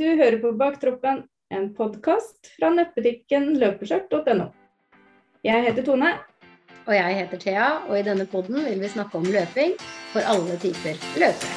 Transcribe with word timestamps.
Du 0.00 0.06
hører 0.06 0.38
på 0.40 0.54
Baktroppen, 0.56 1.18
en 1.52 1.64
podkast 1.76 2.46
fra 2.54 2.70
nettbutikken 2.72 3.50
løpeskjørt.no. 3.60 4.46
Jeg 5.44 5.64
heter 5.66 5.84
Tone. 5.84 6.14
Og 6.86 6.94
jeg 6.96 7.18
heter 7.18 7.42
Thea, 7.42 7.66
og 7.84 7.98
i 7.98 8.06
denne 8.06 8.24
podden 8.24 8.62
vil 8.64 8.80
vi 8.80 8.88
snakke 8.88 9.20
om 9.20 9.28
løping 9.28 9.76
for 10.14 10.24
alle 10.24 10.56
typer 10.64 10.96
løpere. 11.20 11.52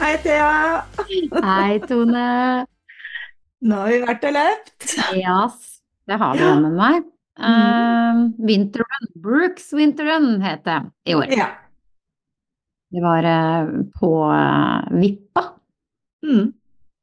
Hei, 0.00 0.16
Thea. 0.24 0.50
Hei, 1.44 1.78
Tone. 1.92 2.26
Nå 3.68 3.84
har 3.84 3.96
vi 3.98 4.04
vært 4.08 4.30
og 4.30 4.38
løpt. 4.40 5.00
Jas, 5.20 5.74
det 6.08 6.24
har 6.24 6.40
vi 6.40 6.54
med 6.64 6.78
meg. 6.86 7.11
Uh, 7.40 8.28
Winterrun, 8.38 9.06
Brooks 9.24 9.70
Winterrun 9.72 10.40
het 10.44 10.64
det 10.64 10.78
i 11.08 11.14
år. 11.16 11.30
Ja. 11.32 11.48
Det 12.92 13.00
var 13.00 13.24
uh, 13.24 13.70
på 13.96 14.10
uh, 14.28 14.90
Vippa. 15.00 15.46
Mm. 16.26 16.50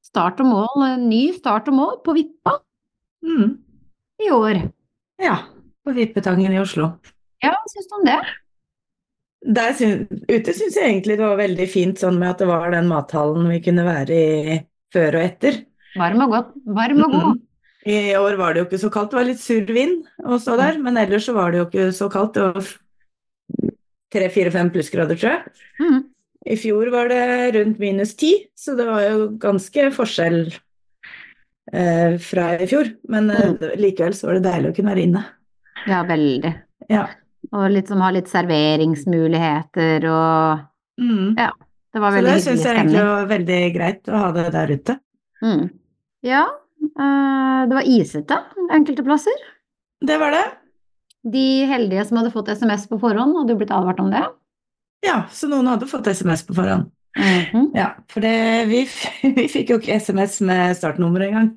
Start 0.06 0.40
og 0.44 0.52
mål, 0.52 0.84
uh, 0.86 0.98
ny 1.02 1.32
start 1.34 1.68
og 1.72 1.80
mål 1.80 1.96
på 2.06 2.18
Vippa 2.18 2.60
Mm. 3.20 3.58
i 4.24 4.30
år. 4.32 4.62
Ja. 5.20 5.34
På 5.84 5.92
Vippetangen 5.92 6.54
i 6.54 6.60
Oslo. 6.62 6.86
Ja, 7.44 7.52
hva 7.52 7.72
syns 7.72 7.90
du 7.90 7.96
om 7.98 8.06
det? 8.08 8.20
Der 9.56 9.74
ute 10.30 10.54
syns 10.56 10.78
jeg 10.78 10.86
egentlig 10.86 11.18
det 11.20 11.26
var 11.26 11.36
veldig 11.40 11.68
fint 11.72 12.00
sånn 12.00 12.16
med 12.20 12.30
at 12.34 12.40
det 12.40 12.48
var 12.48 12.72
den 12.72 12.88
mathallen 12.88 13.50
vi 13.52 13.60
kunne 13.64 13.84
være 13.88 14.16
i 14.16 14.58
før 14.96 15.20
og 15.20 15.26
etter. 15.26 15.60
Varm 16.00 16.24
og 16.24 16.32
godt. 16.36 16.56
Varm 16.80 17.04
og 17.04 17.16
god. 17.16 17.44
Mm. 17.90 18.12
I 18.12 18.16
år 18.20 18.38
var 18.40 18.54
det 18.54 18.62
jo 18.62 18.68
ikke 18.68 18.82
så 18.84 18.92
kaldt, 18.94 19.12
det 19.12 19.20
var 19.20 19.28
litt 19.28 19.42
sur 19.42 19.74
vind 19.74 20.06
å 20.22 20.38
stå 20.42 20.56
der, 20.60 20.80
men 20.84 21.00
ellers 21.02 21.26
så 21.26 21.36
var 21.38 21.52
det 21.52 21.62
jo 21.62 21.68
ikke 21.68 21.90
så 21.96 22.10
kaldt. 22.14 22.38
Det 22.38 22.46
var 22.46 23.74
tre-fire-fem 24.14 24.72
plussgrader, 24.74 25.20
tror 25.20 25.36
jeg. 25.36 25.66
Mm. 25.82 26.00
I 26.50 26.58
fjor 26.58 26.90
var 26.94 27.10
det 27.12 27.24
rundt 27.58 27.82
minus 27.82 28.16
ti, 28.18 28.32
så 28.58 28.78
det 28.78 28.88
var 28.88 29.04
jo 29.06 29.28
ganske 29.42 29.90
forskjell 29.98 30.40
eh, 31.74 32.16
fra 32.24 32.52
i 32.58 32.70
fjor. 32.70 32.94
Men 33.12 33.30
eh, 33.34 33.76
likevel 33.82 34.16
så 34.18 34.30
var 34.30 34.40
det 34.40 34.48
deilig 34.48 34.72
å 34.72 34.78
kunne 34.78 34.94
være 34.94 35.06
inne. 35.10 35.26
Ja, 35.90 36.06
veldig. 36.08 36.54
Ja. 36.90 37.06
Og 37.50 37.70
liksom 37.74 38.02
ha 38.04 38.10
litt 38.14 38.32
serveringsmuligheter 38.32 40.06
og 40.14 40.70
Mm. 41.00 41.36
Ja, 41.38 41.54
det 41.94 42.00
var 42.00 42.12
Så 42.12 42.16
veldig 42.18 42.32
det 42.34 42.42
syns 42.44 42.66
jeg 42.66 42.76
egentlig 42.76 43.04
var 43.08 43.30
veldig 43.30 43.60
greit 43.76 44.10
å 44.12 44.24
ha 44.24 44.32
det 44.36 44.48
der 44.56 44.74
ute. 44.76 44.96
Mm. 45.40 45.62
Ja, 46.28 46.44
det 46.80 47.76
var 47.76 47.88
isete 47.88 48.38
enkelte 48.72 49.04
plasser. 49.04 49.46
Det 50.06 50.18
var 50.18 50.32
det. 50.32 50.46
De 51.24 51.66
heldige 51.68 52.06
som 52.08 52.18
hadde 52.22 52.32
fått 52.32 52.50
SMS 52.54 52.88
på 52.88 53.00
forhånd, 53.02 53.36
hadde 53.38 53.54
jo 53.56 53.60
blitt 53.60 53.74
advart 53.76 54.00
om 54.00 54.12
det. 54.14 54.24
Ja, 55.06 55.24
så 55.32 55.48
noen 55.52 55.68
hadde 55.68 55.88
fått 55.88 56.08
SMS 56.08 56.46
på 56.48 56.56
forhånd. 56.56 56.92
Mhm. 57.20 57.70
Ja, 57.76 57.90
for 58.10 58.24
det, 58.24 58.34
vi, 58.72 58.86
vi 59.38 59.48
fikk 59.52 59.70
jo 59.74 59.78
ikke 59.82 60.00
SMS 60.00 60.40
med 60.48 60.76
startnummer 60.80 61.28
engang. 61.28 61.52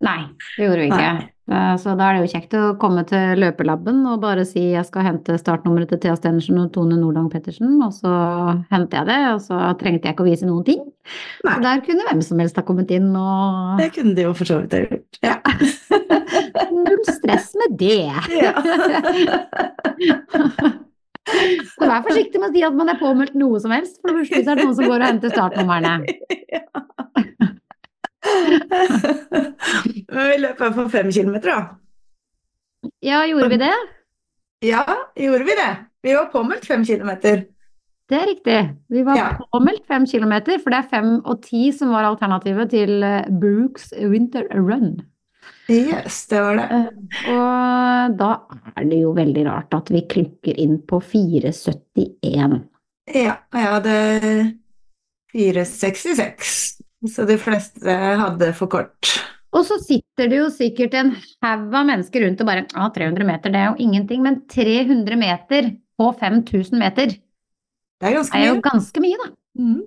Nei, 0.00 0.20
det 0.56 0.64
gjorde 0.64 0.80
vi 0.80 0.88
ikke. 0.88 1.10
Nei. 1.18 1.28
Eh, 1.50 1.72
Så 1.82 1.96
da 1.98 2.06
er 2.06 2.14
det 2.14 2.20
jo 2.22 2.30
kjekt 2.38 2.52
å 2.54 2.60
komme 2.80 3.02
til 3.08 3.40
løpelabben 3.42 4.04
og 4.06 4.20
bare 4.22 4.44
si 4.46 4.68
jeg 4.70 4.86
skal 4.86 5.02
hente 5.08 5.34
startnummeret 5.40 5.90
til 5.90 5.98
Thea 6.04 6.14
Stenersen 6.16 6.60
og 6.62 6.68
Tone 6.76 6.94
Nordang 7.00 7.26
Pettersen, 7.32 7.72
og 7.82 7.90
så 7.96 8.12
henter 8.70 9.00
jeg 9.00 9.08
det, 9.10 9.18
og 9.34 9.40
så 9.48 9.58
trengte 9.80 10.06
jeg 10.06 10.14
ikke 10.14 10.24
å 10.24 10.30
vise 10.30 10.46
noen 10.48 10.64
ting. 10.68 10.84
Nei. 11.42 11.56
Så 11.56 11.64
der 11.66 11.82
kunne 11.88 12.06
hvem 12.06 12.22
som 12.22 12.38
helst 12.44 12.60
ha 12.60 12.64
kommet 12.68 12.94
inn 12.94 13.10
og 13.18 13.82
Det 13.82 13.90
kunne 13.98 14.14
de 14.14 14.28
jo 14.28 14.32
for 14.38 14.46
så 14.46 14.60
vidt 14.62 14.78
ha 14.78 14.84
gjort. 14.86 15.20
Ja. 15.26 15.36
Null 16.70 17.02
stress 17.10 17.50
med 17.58 17.74
det. 17.82 18.06
ja. 18.38 18.54
Så 21.30 21.86
vær 21.88 22.02
forsiktig 22.06 22.40
med 22.40 22.50
å 22.50 22.52
si 22.54 22.62
at 22.66 22.74
man 22.76 22.88
er 22.92 22.98
påmeldt 23.00 23.34
noe 23.38 23.60
som 23.62 23.72
helst, 23.74 24.00
for 24.02 24.12
det 24.18 24.30
er 24.40 24.44
det 24.48 24.64
noen 24.64 24.74
som 24.76 24.88
går 24.90 24.98
og 25.00 25.06
henter 25.06 25.30
startnumrene. 25.34 25.94
Men 30.10 30.26
vi 30.30 30.40
løp 30.42 30.58
i 30.58 30.64
hvert 30.64 30.76
fall 30.76 30.90
fem 30.92 31.10
kilometer, 31.14 31.54
da. 31.54 32.90
Ja, 33.04 33.22
gjorde 33.28 33.48
vi 33.52 33.58
det? 33.60 33.72
Ja, 34.64 34.84
gjorde 35.16 35.46
vi 35.48 35.56
det? 35.58 35.70
Vi 36.04 36.14
var 36.16 36.30
påmeldt 36.32 36.66
fem 36.68 36.84
kilometer. 36.84 37.44
Det 38.10 38.18
er 38.18 38.26
riktig. 38.26 38.58
Vi 38.90 39.02
var 39.06 39.16
Ja. 39.16 39.28
påmeldt 39.52 39.86
fem 39.86 40.06
kilometer, 40.06 40.58
for 40.58 40.70
det 40.70 40.78
er 40.84 40.88
fem 40.90 41.10
og 41.24 41.42
ti 41.42 41.70
som 41.72 41.92
var 41.94 42.04
alternativet 42.08 42.70
til 42.70 43.02
eh, 43.06 43.28
Brooks 43.30 43.92
Winter 43.96 44.48
Run. 44.50 44.96
Yes, 45.70 46.26
det 46.30 46.40
var 46.42 46.58
det. 46.58 46.80
Og 47.30 48.16
da 48.18 48.30
er 48.74 48.88
det 48.90 49.00
jo 49.02 49.12
veldig 49.16 49.44
rart 49.46 49.76
at 49.76 49.90
vi 49.92 50.02
klukker 50.10 50.58
inn 50.58 50.78
på 50.88 51.00
4,71. 51.02 52.60
Ja, 53.14 53.36
jeg 53.54 53.72
hadde 53.74 53.96
4,66. 55.34 56.54
Så 57.08 57.24
de 57.28 57.36
fleste 57.40 57.94
hadde 58.20 58.50
for 58.56 58.70
kort. 58.72 59.12
Og 59.56 59.64
så 59.66 59.80
sitter 59.82 60.28
det 60.30 60.38
jo 60.38 60.50
sikkert 60.54 60.94
en 60.98 61.14
haug 61.42 61.72
av 61.74 61.86
mennesker 61.88 62.22
rundt 62.26 62.42
og 62.42 62.50
bare 62.50 62.66
Ja, 62.68 62.90
300 62.94 63.26
meter, 63.26 63.50
det 63.50 63.62
er 63.62 63.70
jo 63.72 63.86
ingenting. 63.86 64.22
Men 64.26 64.42
300 64.50 65.18
meter 65.18 65.72
på 65.98 66.10
5000 66.20 66.78
meter 66.78 67.16
Det 67.16 68.08
er 68.08 68.14
ganske 68.16 68.38
er 68.38 68.46
jo 68.46 68.60
ganske 68.64 69.02
mye, 69.02 69.18
da. 69.22 69.32
Mhm. 69.58 69.80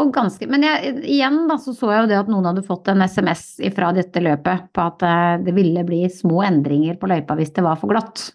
Og 0.00 0.12
ganske, 0.14 0.46
men 0.48 0.64
jeg, 0.64 0.94
igjen 1.12 1.42
da, 1.50 1.58
så 1.60 1.74
så 1.76 1.90
jeg 1.92 2.04
jo 2.04 2.10
det 2.10 2.18
at 2.22 2.30
noen 2.32 2.46
hadde 2.48 2.64
fått 2.66 2.88
en 2.92 3.04
SMS 3.04 3.44
fra 3.76 3.90
dette 3.96 4.22
løpet 4.24 4.70
på 4.74 4.84
at 4.86 5.04
eh, 5.04 5.34
det 5.44 5.54
ville 5.56 5.84
bli 5.86 6.04
små 6.12 6.40
endringer 6.46 6.96
på 7.00 7.10
løypa 7.10 7.36
hvis 7.38 7.52
det 7.56 7.64
var 7.66 7.80
for 7.80 7.92
glatt. 7.92 8.30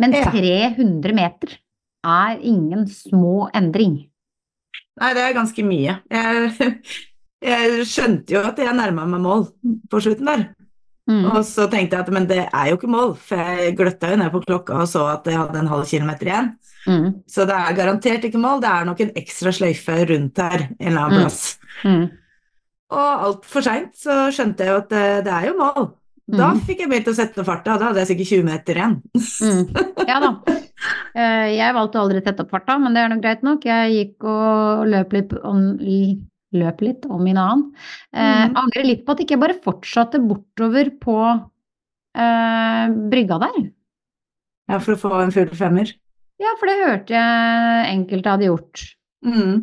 Men 0.00 0.14
Ja. 0.16 0.24
300 0.30 1.14
meter 1.14 1.56
er 2.02 2.38
ingen 2.40 2.86
små 2.90 3.48
endring. 3.54 4.00
Nei, 5.00 5.12
det 5.16 5.24
er 5.24 5.36
ganske 5.36 5.64
mye. 5.64 5.98
Jeg, 6.12 6.72
jeg 7.52 7.86
skjønte 7.88 8.34
jo 8.36 8.42
at 8.46 8.58
jeg 8.60 8.74
nærma 8.76 9.06
meg 9.08 9.22
mål 9.24 9.46
på 9.90 10.02
slutten 10.04 10.30
der. 10.30 10.50
Mm. 11.10 11.24
Og 11.32 11.40
så 11.46 11.66
tenkte 11.70 11.98
jeg 11.98 12.04
at 12.04 12.14
men 12.14 12.28
det 12.30 12.44
er 12.44 12.68
jo 12.70 12.78
ikke 12.78 12.90
mål, 12.90 13.16
for 13.18 13.40
jeg 13.40 13.74
gløtta 13.78 14.12
jo 14.12 14.18
ned 14.20 14.30
på 14.34 14.42
klokka 14.44 14.84
og 14.84 14.90
så 14.90 15.08
at 15.16 15.26
jeg 15.26 15.40
hadde 15.40 15.58
en 15.58 15.70
halv 15.72 15.88
kilometer 15.90 16.30
igjen. 16.30 16.52
Mm. 16.86 17.22
Så 17.30 17.46
det 17.46 17.54
er 17.54 17.76
garantert 17.78 18.24
ikke 18.26 18.40
mål, 18.42 18.60
det 18.60 18.68
er 18.70 18.84
nok 18.88 19.00
en 19.00 19.10
ekstra 19.20 19.52
sløyfe 19.54 19.96
rundt 20.10 20.36
her 20.42 20.68
en 20.68 20.76
eller 20.88 21.00
annen 21.00 21.18
Mm. 21.18 21.22
plass. 21.22 21.58
Mm. 21.84 22.10
Og 22.92 23.26
altfor 23.26 23.62
seint 23.62 23.94
så 23.96 24.28
skjønte 24.34 24.58
jeg 24.66 24.68
jo 24.68 24.76
at 24.82 24.88
det, 24.90 25.24
det 25.24 25.32
er 25.32 25.46
jo 25.48 25.58
mål. 25.58 25.92
Da 26.32 26.52
Mhm. 26.54 26.60
fikk 26.66 26.78
jeg 26.80 26.88
begynt 26.88 27.08
å 27.10 27.14
sette 27.14 27.44
farta, 27.44 27.78
da 27.78 27.86
hadde 27.90 27.98
jeg 28.04 28.08
sikkert 28.16 28.30
20 28.30 28.44
meter 28.44 28.74
igjen. 28.74 29.02
Mm. 29.14 30.06
Ja 30.08 30.20
da. 30.20 30.32
Eh, 31.14 31.54
Jeg 31.56 31.74
valgte 31.76 31.98
aldri 32.00 32.18
å 32.18 32.24
sette 32.24 32.40
opp 32.42 32.50
farta, 32.50 32.74
men 32.80 32.92
det 32.94 33.02
er 33.04 33.08
nok 33.12 33.20
greit 33.22 33.42
nok. 33.44 33.62
Jeg 33.64 33.92
gikk 33.92 34.24
og 34.24 34.86
løp 34.88 35.12
litt 35.12 35.32
om, 35.44 35.78
løp 35.78 36.80
litt 36.80 37.04
om 37.06 37.22
min 37.22 37.36
annen. 37.36 37.72
Eh, 38.12 38.48
Mhm. 38.48 38.56
Angrer 38.56 38.84
litt 38.84 39.04
på 39.06 39.12
at 39.12 39.18
jeg 39.20 39.28
ikke 39.28 39.40
bare 39.40 39.60
fortsatte 39.62 40.18
bortover 40.26 40.90
på 40.98 41.16
eh, 42.16 42.88
brygga 43.12 43.38
der. 43.40 43.70
Ja, 44.68 44.78
for 44.78 44.94
å 44.94 44.98
få 44.98 45.22
en 45.22 45.30
full 45.30 45.46
femmer. 45.54 45.92
Ja, 46.42 46.52
for 46.58 46.66
det 46.70 46.76
hørte 46.82 47.14
jeg 47.14 47.92
enkelte 47.94 48.32
hadde 48.34 48.48
gjort. 48.50 48.82
Mm. 49.24 49.54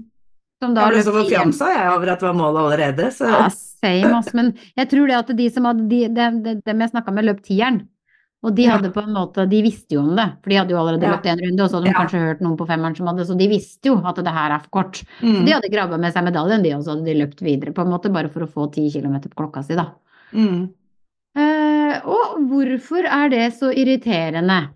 Som 0.64 0.74
da 0.76 0.88
Jeg 0.88 0.96
ble 0.98 1.04
så 1.06 1.14
forfjamsa 1.16 1.68
jeg 1.76 1.92
over 1.94 2.10
at 2.14 2.20
det 2.24 2.28
var 2.30 2.36
målet 2.40 2.66
allerede, 2.66 3.12
så 3.16 3.28
Ja, 3.32 3.46
same, 3.52 4.12
ass. 4.18 4.34
Men 4.36 4.54
jeg 4.80 4.90
tror 4.92 5.08
det 5.08 5.16
at 5.20 5.32
de 5.38 5.48
som 5.56 5.68
hadde 5.68 5.88
de, 5.92 6.02
de, 6.12 6.28
de, 6.44 6.54
dem 6.66 6.84
jeg 6.84 6.92
snakka 6.94 7.14
med, 7.16 7.28
løp 7.30 7.42
tieren. 7.46 7.82
Og 8.44 8.54
de 8.56 8.64
Ja. 8.64 8.78
hadde 8.78 8.94
på 8.96 9.02
en 9.04 9.12
måte, 9.12 9.44
de 9.52 9.62
visste 9.66 9.96
jo 9.98 10.00
om 10.00 10.14
det, 10.16 10.26
for 10.44 10.50
de 10.52 10.56
hadde 10.56 10.72
jo 10.72 10.80
allerede 10.80 11.04
Ja. 11.04 11.12
løpt 11.18 11.26
en 11.28 11.42
runde, 11.44 11.60
og 11.64 11.70
så 11.70 11.76
hadde 11.80 11.88
de 11.90 11.92
Ja. 11.92 12.00
kanskje 12.00 12.22
hørt 12.24 12.42
noen 12.42 12.56
på 12.58 12.68
femmeren 12.68 12.96
som 12.96 13.08
hadde, 13.08 13.26
så 13.28 13.38
de 13.38 13.48
visste 13.52 13.84
jo 13.92 13.98
at 14.00 14.16
det 14.16 14.28
her 14.32 14.52
er 14.56 14.60
for 14.64 14.70
kort. 14.72 15.04
mm. 15.22 15.46
De 15.46 15.52
hadde 15.52 15.72
grabba 15.72 16.00
med 16.00 16.14
seg 16.14 16.24
medaljen, 16.24 16.64
de, 16.64 16.72
og 16.76 16.84
så 16.84 16.96
hadde 16.96 17.06
de 17.06 17.20
løpt 17.20 17.42
videre, 17.44 17.74
på 17.76 17.82
en 17.84 17.92
måte, 17.92 18.12
bare 18.14 18.30
for 18.32 18.40
å 18.44 18.48
få 18.48 18.72
ti 18.72 18.90
kilometer 18.90 19.28
på 19.28 19.36
klokka 19.44 19.64
si, 19.66 19.76
da. 19.76 19.92
Mm. 20.34 20.70
Eh, 21.36 22.00
og 22.08 22.40
hvorfor 22.48 23.04
er 23.06 23.30
det 23.30 23.54
så 23.60 23.72
irriterende? 23.76 24.70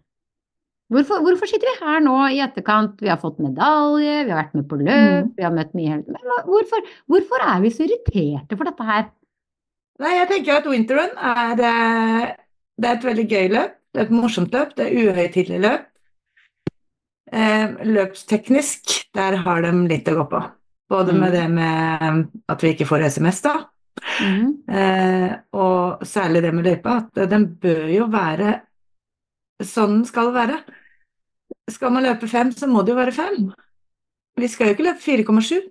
Hvorfor, 0.93 1.23
hvorfor 1.25 1.49
sitter 1.49 1.67
vi 1.71 1.85
her 1.85 1.99
nå 2.05 2.15
i 2.35 2.39
etterkant? 2.45 2.99
Vi 3.01 3.09
har 3.09 3.17
fått 3.21 3.39
medalje, 3.41 4.19
vi 4.27 4.31
har 4.33 4.39
vært 4.43 4.53
med 4.57 4.67
på 4.69 4.77
løp, 4.79 5.23
Mm. 5.25 5.31
vi 5.37 5.43
har 5.43 5.51
møtt 5.55 5.73
mye 5.73 5.97
hvorfor, 6.45 6.85
hvorfor 7.09 7.45
er 7.47 7.61
vi 7.63 7.69
så 7.73 7.85
irriterte 7.87 8.57
for 8.57 8.69
dette 8.69 8.83
her? 8.87 9.07
Nei, 9.99 10.13
jeg 10.19 10.27
tenker 10.29 10.57
at 10.57 10.65
winterrun 10.69 11.17
er 11.17 11.63
eh, 11.63 12.35
Det 12.79 12.89
er 12.89 12.95
et 12.97 13.03
veldig 13.05 13.25
gøy 13.29 13.49
løp. 13.53 13.73
Det 13.93 14.01
er 14.01 14.05
et 14.07 14.11
morsomt 14.11 14.51
løp. 14.51 14.71
Det 14.75 14.85
er 14.87 14.95
uhøytidelig 15.13 15.59
løp. 15.61 15.83
Eh, 17.31 17.67
løpsteknisk, 17.85 19.11
der 19.13 19.37
har 19.45 19.61
de 19.61 19.71
litt 19.87 20.09
å 20.09 20.15
gå 20.17 20.25
på. 20.31 20.41
Både 20.89 21.13
Mm. 21.13 21.19
med 21.19 21.31
det 21.33 21.49
med 21.49 22.27
at 22.49 22.61
vi 22.61 22.73
ikke 22.73 22.87
får 22.89 23.05
SMS, 23.09 23.41
da, 23.41 23.65
Mm 24.19 24.57
eh, 24.67 25.35
og 25.53 26.01
særlig 26.01 26.41
det 26.41 26.53
med 26.53 26.65
løypa, 26.65 26.97
at 27.13 27.29
den 27.29 27.45
bør 27.61 27.87
jo 27.93 28.07
være 28.07 28.61
sånn 29.61 29.99
den 29.99 30.05
skal 30.05 30.31
være. 30.33 30.57
Skal 31.71 31.93
man 31.95 32.03
løpe 32.03 32.27
fem, 32.27 32.51
så 32.51 32.67
må 32.67 32.81
det 32.83 32.91
jo 32.93 32.99
være 32.99 33.13
fem. 33.15 33.51
Vi 34.39 34.47
skal 34.51 34.67
jo 34.67 34.73
ikke 34.75 34.87
løpe 34.89 34.99
4,7. 35.03 35.61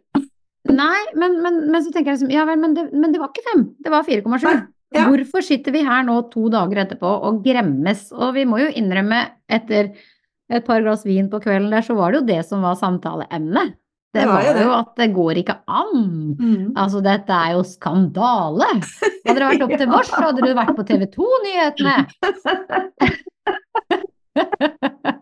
Nei, 0.73 1.01
men, 1.19 1.41
men, 1.43 1.57
men 1.73 1.83
så 1.83 1.91
tenker 1.91 2.13
jeg 2.13 2.21
liksom 2.21 2.31
Ja 2.33 2.45
vel, 2.47 2.61
men 2.63 2.75
det, 2.77 2.85
men 2.95 3.11
det 3.13 3.19
var 3.21 3.33
ikke 3.33 3.45
fem. 3.51 3.65
Det 3.83 3.91
var 3.93 4.07
4,7. 4.07 4.47
Ja. 4.93 5.07
Hvorfor 5.09 5.41
sitter 5.45 5.73
vi 5.75 5.81
her 5.85 6.03
nå 6.07 6.19
to 6.33 6.47
dager 6.53 6.83
etterpå 6.85 7.11
og 7.29 7.41
gremmes? 7.45 8.07
Og 8.13 8.35
vi 8.37 8.45
må 8.49 8.59
jo 8.63 8.69
innrømme, 8.77 9.23
etter 9.53 9.91
et 10.53 10.65
par 10.67 10.83
glass 10.85 11.03
vin 11.09 11.31
på 11.33 11.41
kvelden 11.43 11.73
der, 11.73 11.83
så 11.85 11.97
var 11.97 12.13
det 12.13 12.21
jo 12.21 12.27
det 12.29 12.43
som 12.49 12.61
var 12.65 12.77
samtaleemnet. 12.81 13.73
Det 14.13 14.21
Det 14.21 14.29
var 14.29 14.35
var 14.37 14.45
jo 14.45 14.53
det. 14.69 14.77
at 14.77 14.91
det 15.01 15.07
går 15.17 15.39
ikke 15.41 15.55
an. 15.73 16.03
Mm. 16.37 16.67
Altså, 16.77 17.01
dette 17.05 17.33
er 17.33 17.55
jo 17.57 17.63
skandale. 17.65 18.69
Hadde 19.25 19.39
det 19.41 19.47
vært 19.49 19.65
opp 19.65 19.73
til 19.81 19.89
vårs, 19.95 20.11
så 20.13 20.21
hadde 20.27 20.45
du 20.45 20.53
vært 20.59 20.75
på 20.77 20.85
TV 20.91 21.07
2-nyhetene. 21.17 21.97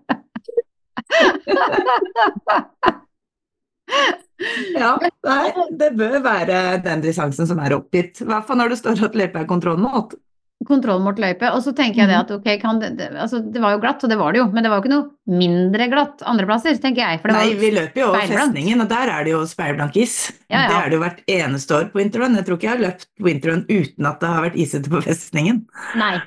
Ja, 4.78 4.94
nei, 5.26 5.50
det 5.76 5.90
bør 5.98 6.20
være 6.24 6.58
den 6.84 7.02
distansen 7.04 7.48
som 7.50 7.58
er 7.60 7.74
oppgitt. 7.76 8.22
I 8.22 8.28
hvert 8.30 8.46
fall 8.48 8.60
når 8.60 8.72
det 8.72 8.78
står 8.80 9.02
at 9.10 9.16
løypa 9.18 9.42
er 9.42 9.48
kontrollmålt. 9.50 10.14
Kontroll 10.68 11.00
mot 11.00 11.16
løype. 11.20 11.48
Og 11.56 11.62
så 11.64 11.72
tenker 11.76 12.02
jeg 12.02 12.08
det 12.10 12.16
Mhm. 12.16 12.24
at 12.24 12.30
ok, 12.36 12.48
kan 12.60 12.78
det, 12.80 12.90
det, 12.98 13.06
altså, 13.16 13.40
det 13.40 13.60
var 13.62 13.72
jo 13.72 13.80
glatt, 13.80 14.02
og 14.04 14.10
det 14.12 14.18
var 14.20 14.32
det 14.32 14.38
jo, 14.42 14.46
men 14.52 14.62
det 14.62 14.70
var 14.70 14.76
jo 14.80 14.82
ikke 14.84 14.92
noe 14.92 15.36
mindre 15.40 15.86
glatt 15.88 16.20
andreplasser, 16.28 16.76
tenker 16.80 17.00
jeg. 17.00 17.20
For 17.22 17.28
det 17.28 17.36
var 17.36 17.44
Nei, 17.46 17.54
vi 17.54 17.70
løper 17.72 18.00
jo 18.02 18.08
over 18.10 18.26
festningen, 18.28 18.80
og 18.84 18.88
der 18.92 19.08
er 19.08 19.24
det 19.24 19.32
jo 19.32 19.40
speilblank 19.48 19.96
is. 19.96 20.32
Ja, 20.50 20.62
ja. 20.62 20.68
Det 20.68 20.76
er 20.76 20.88
det 20.90 20.94
jo 20.98 21.04
hvert 21.04 21.22
eneste 21.26 21.70
år 21.78 21.88
på 21.92 22.00
interrun. 22.04 22.36
Jeg 22.36 22.44
tror 22.46 22.56
ikke 22.60 22.68
jeg 22.68 22.76
har 22.76 22.84
løpt 22.84 23.08
på 23.20 23.28
interrun 23.32 23.64
uten 23.70 24.06
at 24.06 24.20
det 24.20 24.28
har 24.28 24.42
vært 24.44 24.56
isete 24.60 24.88
på 24.92 25.00
festningen. 25.08 25.64
Nei. 25.96 26.20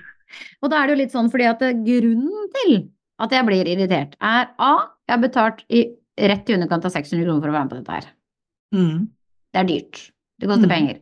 Og 0.66 0.70
da 0.74 0.82
er 0.82 0.88
det 0.90 0.96
jo 0.98 1.02
litt 1.04 1.14
sånn 1.14 1.30
fordi 1.30 1.46
at 1.50 1.60
grunnen 1.86 2.50
til 2.58 2.90
at 3.20 3.32
jeg 3.32 3.46
blir 3.46 3.68
irritert, 3.68 4.16
er 4.22 4.50
A. 4.60 4.72
Jeg 5.08 5.14
har 5.18 5.22
betalt 5.22 5.64
i 5.70 5.84
rett 6.18 6.50
i 6.50 6.54
underkant 6.56 6.86
av 6.86 6.92
600 6.92 7.26
kroner 7.26 7.42
for 7.42 7.50
å 7.50 7.54
være 7.54 7.64
med 7.64 7.70
på 7.72 7.78
dette 7.82 7.92
her. 7.92 8.08
Mm. 8.74 9.08
Det 9.54 9.60
er 9.62 9.68
dyrt. 9.70 10.00
Det 10.40 10.48
koster 10.50 10.68
Mm. 10.68 10.74
penger. 10.74 11.00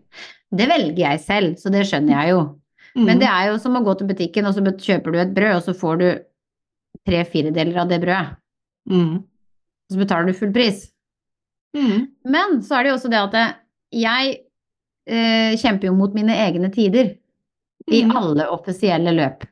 Det 0.52 0.68
velger 0.68 0.98
jeg 0.98 1.20
selv, 1.20 1.56
så 1.58 1.72
det 1.72 1.86
skjønner 1.88 2.22
jeg 2.22 2.30
jo. 2.34 2.42
Mm. 2.96 3.06
Men 3.06 3.20
det 3.20 3.28
er 3.28 3.48
jo 3.52 3.58
som 3.58 3.76
å 3.76 3.84
gå 3.84 3.98
til 3.98 4.08
butikken, 4.08 4.46
og 4.46 4.54
så 4.54 4.62
kjøper 4.62 5.12
du 5.12 5.18
et 5.20 5.34
brød, 5.34 5.56
og 5.56 5.64
så 5.64 5.74
får 5.80 5.98
du 6.00 6.08
tre 7.08 7.24
firedeler 7.24 7.78
av 7.78 7.88
det 7.90 8.02
brødet. 8.02 8.36
mm. 8.90 9.16
Og 9.18 9.96
så 9.96 9.98
betaler 10.00 10.26
du 10.28 10.34
full 10.34 10.52
pris. 10.54 10.92
Mm. 11.76 12.08
Men 12.26 12.62
så 12.62 12.76
er 12.80 12.84
det 12.84 12.90
jo 12.92 12.96
også 12.98 13.10
det 13.10 13.22
at 13.34 13.56
jeg 13.92 14.38
eh, 15.08 15.56
kjemper 15.58 15.88
jo 15.88 15.94
mot 15.96 16.14
mine 16.14 16.32
egne 16.36 16.70
tider 16.72 17.18
i 17.92 18.04
Mm. 18.04 18.12
alle 18.16 18.46
offisielle 18.52 19.12
løp. 19.16 19.44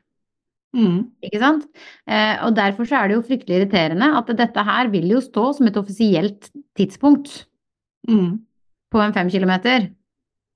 Mm. 0.76 0.98
Ikke 1.26 1.40
sant? 1.42 1.64
Eh, 2.06 2.36
og 2.46 2.54
derfor 2.54 2.86
så 2.86 3.00
er 3.00 3.08
det 3.10 3.16
jo 3.16 3.24
fryktelig 3.26 3.56
irriterende 3.60 4.06
at 4.20 4.28
dette 4.38 4.62
her 4.68 4.90
vil 4.92 5.08
jo 5.10 5.20
stå 5.24 5.48
som 5.56 5.66
et 5.70 5.78
offisielt 5.80 6.50
tidspunkt 6.78 7.46
Mm. 8.08 8.38
på 8.90 9.00
en 9.02 9.12
fem 9.12 9.28
kilometer. 9.28 9.90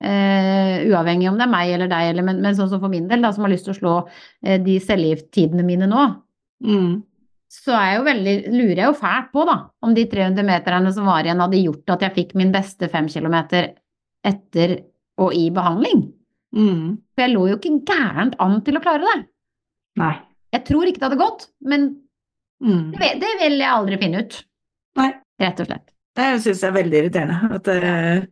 Eh, 0.05 0.85
uavhengig 0.91 1.29
om 1.31 1.37
det 1.39 1.45
er 1.47 1.51
meg 1.53 1.71
eller 1.75 1.89
deg, 1.91 2.11
eller, 2.13 2.25
men, 2.27 2.41
men 2.43 2.55
sånn 2.57 2.71
som 2.71 2.81
for 2.83 2.89
min 2.93 3.07
del, 3.09 3.21
da, 3.23 3.31
som 3.33 3.45
har 3.45 3.53
lyst 3.53 3.67
til 3.69 3.75
å 3.75 3.79
slå 3.79 3.93
eh, 4.45 4.59
de 4.63 4.79
cellegift-tidene 4.83 5.65
mine 5.67 5.89
nå, 5.91 6.07
Mm. 6.65 7.03
så 7.51 7.75
er 7.77 7.85
jeg 7.91 7.97
jo 7.99 8.05
veldig, 8.07 8.35
lurer 8.55 8.79
jeg 8.79 8.87
jo 8.89 8.97
fælt 8.97 9.31
på, 9.35 9.45
da, 9.47 9.57
om 9.85 9.93
de 9.95 10.05
300 10.09 10.45
meterne 10.47 10.93
som 10.95 11.05
var 11.11 11.27
igjen, 11.27 11.43
hadde 11.43 11.61
gjort 11.61 11.91
at 11.97 12.05
jeg 12.07 12.15
fikk 12.15 12.35
min 12.41 12.53
beste 12.55 12.89
fem 12.89 13.09
kilometer 13.11 13.75
etter 14.25 14.79
og 15.21 15.35
i 15.37 15.51
behandling. 15.55 16.07
Mm. 16.57 16.97
For 17.15 17.27
jeg 17.27 17.35
lå 17.35 17.45
jo 17.51 17.59
ikke 17.59 17.75
gærent 17.91 18.39
an 18.41 18.61
til 18.65 18.79
å 18.79 18.83
klare 18.83 19.05
det. 19.05 19.27
Nei. 20.01 20.15
Jeg 20.55 20.65
tror 20.69 20.87
ikke 20.87 21.01
det 21.03 21.09
hadde 21.11 21.21
gått, 21.23 21.49
men 21.63 21.91
Mm. 22.65 22.93
det, 22.97 23.09
det 23.21 23.31
vil 23.41 23.59
jeg 23.59 23.69
aldri 23.69 23.97
finne 24.01 24.21
ut. 24.25 24.37
Nei. 24.97 25.09
Rett 25.43 25.59
og 25.61 25.67
slett. 25.67 25.91
Det 26.17 26.27
syns 26.41 26.61
jeg 26.63 26.69
er 26.71 26.77
veldig 26.77 26.99
irriterende. 27.01 27.49
At 27.59 27.69
eh, 27.69 28.27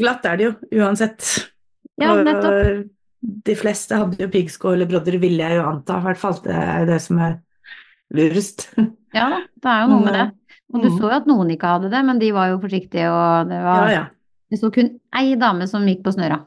glatt 0.00 0.24
er 0.26 0.36
det 0.40 0.46
jo, 0.48 0.52
uansett. 0.80 1.26
Ja, 2.00 2.14
Og. 2.16 2.88
De 3.44 3.54
fleste 3.58 3.96
hadde 3.98 4.16
jo 4.22 4.28
piggsko 4.30 4.72
eller 4.72 4.86
brodder, 4.86 5.18
ville 5.20 5.42
jeg 5.44 5.58
jo 5.58 5.64
anta. 5.68 5.98
I 5.98 6.04
hvert 6.06 6.18
fall. 6.22 6.36
Det 6.42 6.54
er 6.54 6.86
det 6.86 7.00
som 7.02 7.18
er 7.18 7.36
lurest. 8.14 8.68
Ja 9.14 9.28
da, 9.32 9.38
det 9.58 9.70
er 9.72 9.80
jo 9.84 9.88
noe 9.92 10.04
med 10.04 10.14
det. 10.14 10.26
Og 10.72 10.82
du 10.82 10.88
Mm. 10.88 10.98
så 10.98 11.02
jo 11.08 11.14
at 11.16 11.26
noen 11.26 11.50
ikke 11.50 11.66
hadde 11.74 11.90
det, 11.90 12.04
men 12.04 12.18
de 12.18 12.30
var 12.32 12.48
jo 12.50 12.58
forsiktige, 12.60 13.08
og 13.10 13.48
det 13.48 13.56
Ja, 13.58 13.64
var 13.64 13.90
ja. 13.90 14.04
Det 14.50 14.58
sto 14.58 14.70
kun 14.70 15.00
ei 15.14 15.34
dame 15.36 15.66
som 15.68 15.84
gikk 15.86 16.02
på 16.02 16.12
snøra. 16.14 16.46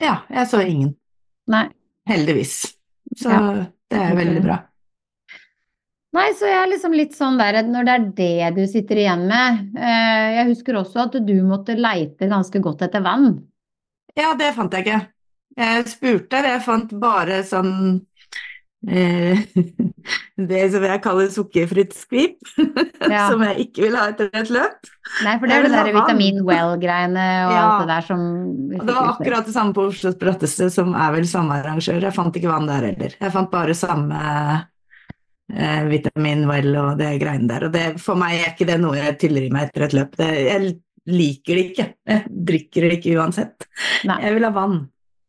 Ja, 0.00 0.22
jeg 0.30 0.46
så 0.46 0.60
ingen. 0.64 0.94
Nei. 1.48 1.68
Heldigvis. 2.08 2.74
Så 3.16 3.30
Ja. 3.30 3.66
det 3.90 3.98
er 3.98 4.14
veldig 4.16 4.42
bra. 4.44 4.58
Nei, 6.16 6.30
så 6.32 6.46
jeg 6.48 6.56
er 6.62 6.70
liksom 6.72 6.94
litt 6.96 7.12
sånn 7.14 7.36
der 7.38 7.62
når 7.68 7.84
det 7.84 7.94
er 7.94 8.50
det 8.50 8.56
du 8.56 8.66
sitter 8.66 8.96
igjen 8.96 9.26
med. 9.28 9.76
Eh, 9.76 10.36
Jeg 10.38 10.46
husker 10.48 10.74
også 10.80 11.04
at 11.04 11.12
du 11.26 11.34
måtte 11.44 11.76
leite 11.76 12.28
ganske 12.28 12.60
godt 12.64 12.82
etter 12.82 13.02
vann. 13.04 13.44
Ja, 14.16 14.34
det 14.34 14.54
fant 14.56 14.72
jeg 14.72 14.86
ikke. 14.86 15.06
Jeg 15.58 15.84
spurte, 15.90 16.40
jeg 16.42 16.62
fant 16.62 16.92
bare 17.00 17.42
sånn 17.44 18.00
Det 20.48 20.60
som 20.70 20.84
jeg 20.86 21.00
kaller 21.02 21.30
sukkerfritt 21.34 21.96
skvip, 21.98 22.36
Ja. 23.10 23.24
som 23.30 23.42
jeg 23.42 23.66
ikke 23.66 23.82
vil 23.88 23.96
ha 23.98 24.04
etter 24.12 24.28
et 24.38 24.50
løp. 24.54 24.86
Nei, 25.26 25.34
for 25.40 25.50
det 25.50 25.56
er 25.56 25.66
det 25.66 25.72
der 25.74 25.90
vitamin 25.96 26.38
well-greiene 26.46 27.24
og 27.48 27.52
Ja. 27.56 27.64
alt 27.64 27.82
det 27.82 27.90
der 27.90 28.06
som 28.06 28.22
det 28.70 28.86
var 28.94 29.10
akkurat 29.16 29.48
det 29.50 29.54
samme 29.56 29.74
på 29.74 29.88
Oslos 29.90 30.18
bratteste, 30.20 30.70
som 30.70 30.94
er 30.94 31.12
vel 31.16 31.26
samme 31.28 31.58
arrangør. 31.58 31.98
Jeg 32.06 32.14
fant 32.14 32.38
ikke 32.38 32.52
vann 32.52 32.70
der 32.70 32.86
heller. 32.92 33.16
Jeg 33.18 33.34
fant 33.34 33.50
bare 33.50 33.74
samme 33.74 34.22
eh, 35.50 35.82
vitamin 35.90 36.46
well 36.50 36.70
og 36.84 36.98
det 37.02 37.16
greiene 37.22 37.50
der. 37.50 37.66
Og 37.68 37.74
det, 37.74 37.86
for 38.02 38.18
meg 38.20 38.38
er 38.38 38.52
ikke 38.54 38.68
det 38.70 38.78
noe 38.82 38.98
jeg 39.00 39.18
tyller 39.24 39.48
i 39.48 39.52
meg 39.54 39.72
etter 39.72 39.88
et 39.88 39.98
løp. 39.98 40.14
Det, 40.22 40.30
jeg 40.46 40.74
liker 41.08 41.58
det 41.58 41.66
ikke. 41.72 41.88
Jeg 42.14 42.26
drikker 42.52 42.86
det 42.86 42.96
ikke 43.00 43.18
uansett. 43.18 43.66
Nei. 44.06 44.20
Jeg 44.22 44.38
vil 44.38 44.46
ha 44.46 44.54
vann. 44.54 44.84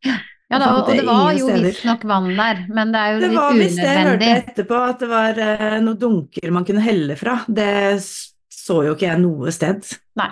Ja 0.05 0.19
da, 0.49 0.67
og, 0.79 0.87
det 0.89 1.05
var 1.05 1.29
jo 1.37 1.47
visstnok 1.53 2.03
vann 2.09 2.31
der, 2.33 2.63
men 2.73 2.93
det 2.93 3.01
er 3.01 3.11
jo 3.11 3.19
Det 3.21 3.27
litt 3.29 3.37
var 3.37 3.57
visst 3.59 3.77
det 3.77 3.89
jeg 3.89 4.05
hørte 4.07 4.29
etterpå, 4.39 4.79
at 4.81 5.03
det 5.03 5.09
var 5.11 5.41
uh, 5.45 5.75
noen 5.85 5.99
dunker 6.01 6.53
man 6.55 6.65
kunne 6.65 6.81
helle 6.81 7.17
fra. 7.19 7.35
Det 7.45 7.69
så 8.01 8.79
jo 8.87 8.95
ikke 8.95 9.07
jeg 9.07 9.21
noe 9.21 9.53
sted. 9.53 9.85
Nei. 10.17 10.31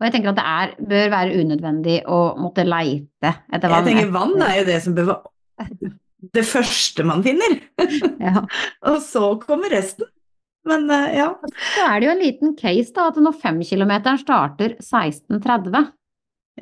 Og 0.00 0.06
jeg 0.06 0.14
tenker 0.14 0.30
at 0.32 0.38
det 0.38 0.44
er, 0.48 0.76
bør 0.92 1.10
være 1.12 1.42
unødvendig 1.42 1.96
å 2.08 2.20
måtte 2.40 2.64
leite 2.64 3.34
etter 3.50 3.72
vann. 3.72 3.90
Jeg 3.90 3.98
tenker 3.98 4.14
vann 4.14 4.46
er 4.46 4.54
jo 4.60 4.68
det 4.70 4.78
som 4.86 4.96
bør 4.96 5.10
være 5.10 5.90
det 6.36 6.46
første 6.46 7.04
man 7.10 7.26
finner. 7.26 7.58
Ja. 8.22 8.46
Og 8.90 9.02
så 9.04 9.34
kommer 9.42 9.72
resten. 9.74 10.08
Men 10.68 10.86
uh, 10.92 11.08
ja. 11.16 11.30
Så 11.74 11.86
er 11.88 11.98
det 11.98 12.06
jo 12.06 12.14
en 12.14 12.22
liten 12.22 12.54
case 12.58 12.94
da, 12.96 13.08
at 13.10 13.18
når 13.20 13.38
femkilometeren 13.40 14.20
starter 14.20 14.76
16.30, 14.78 15.90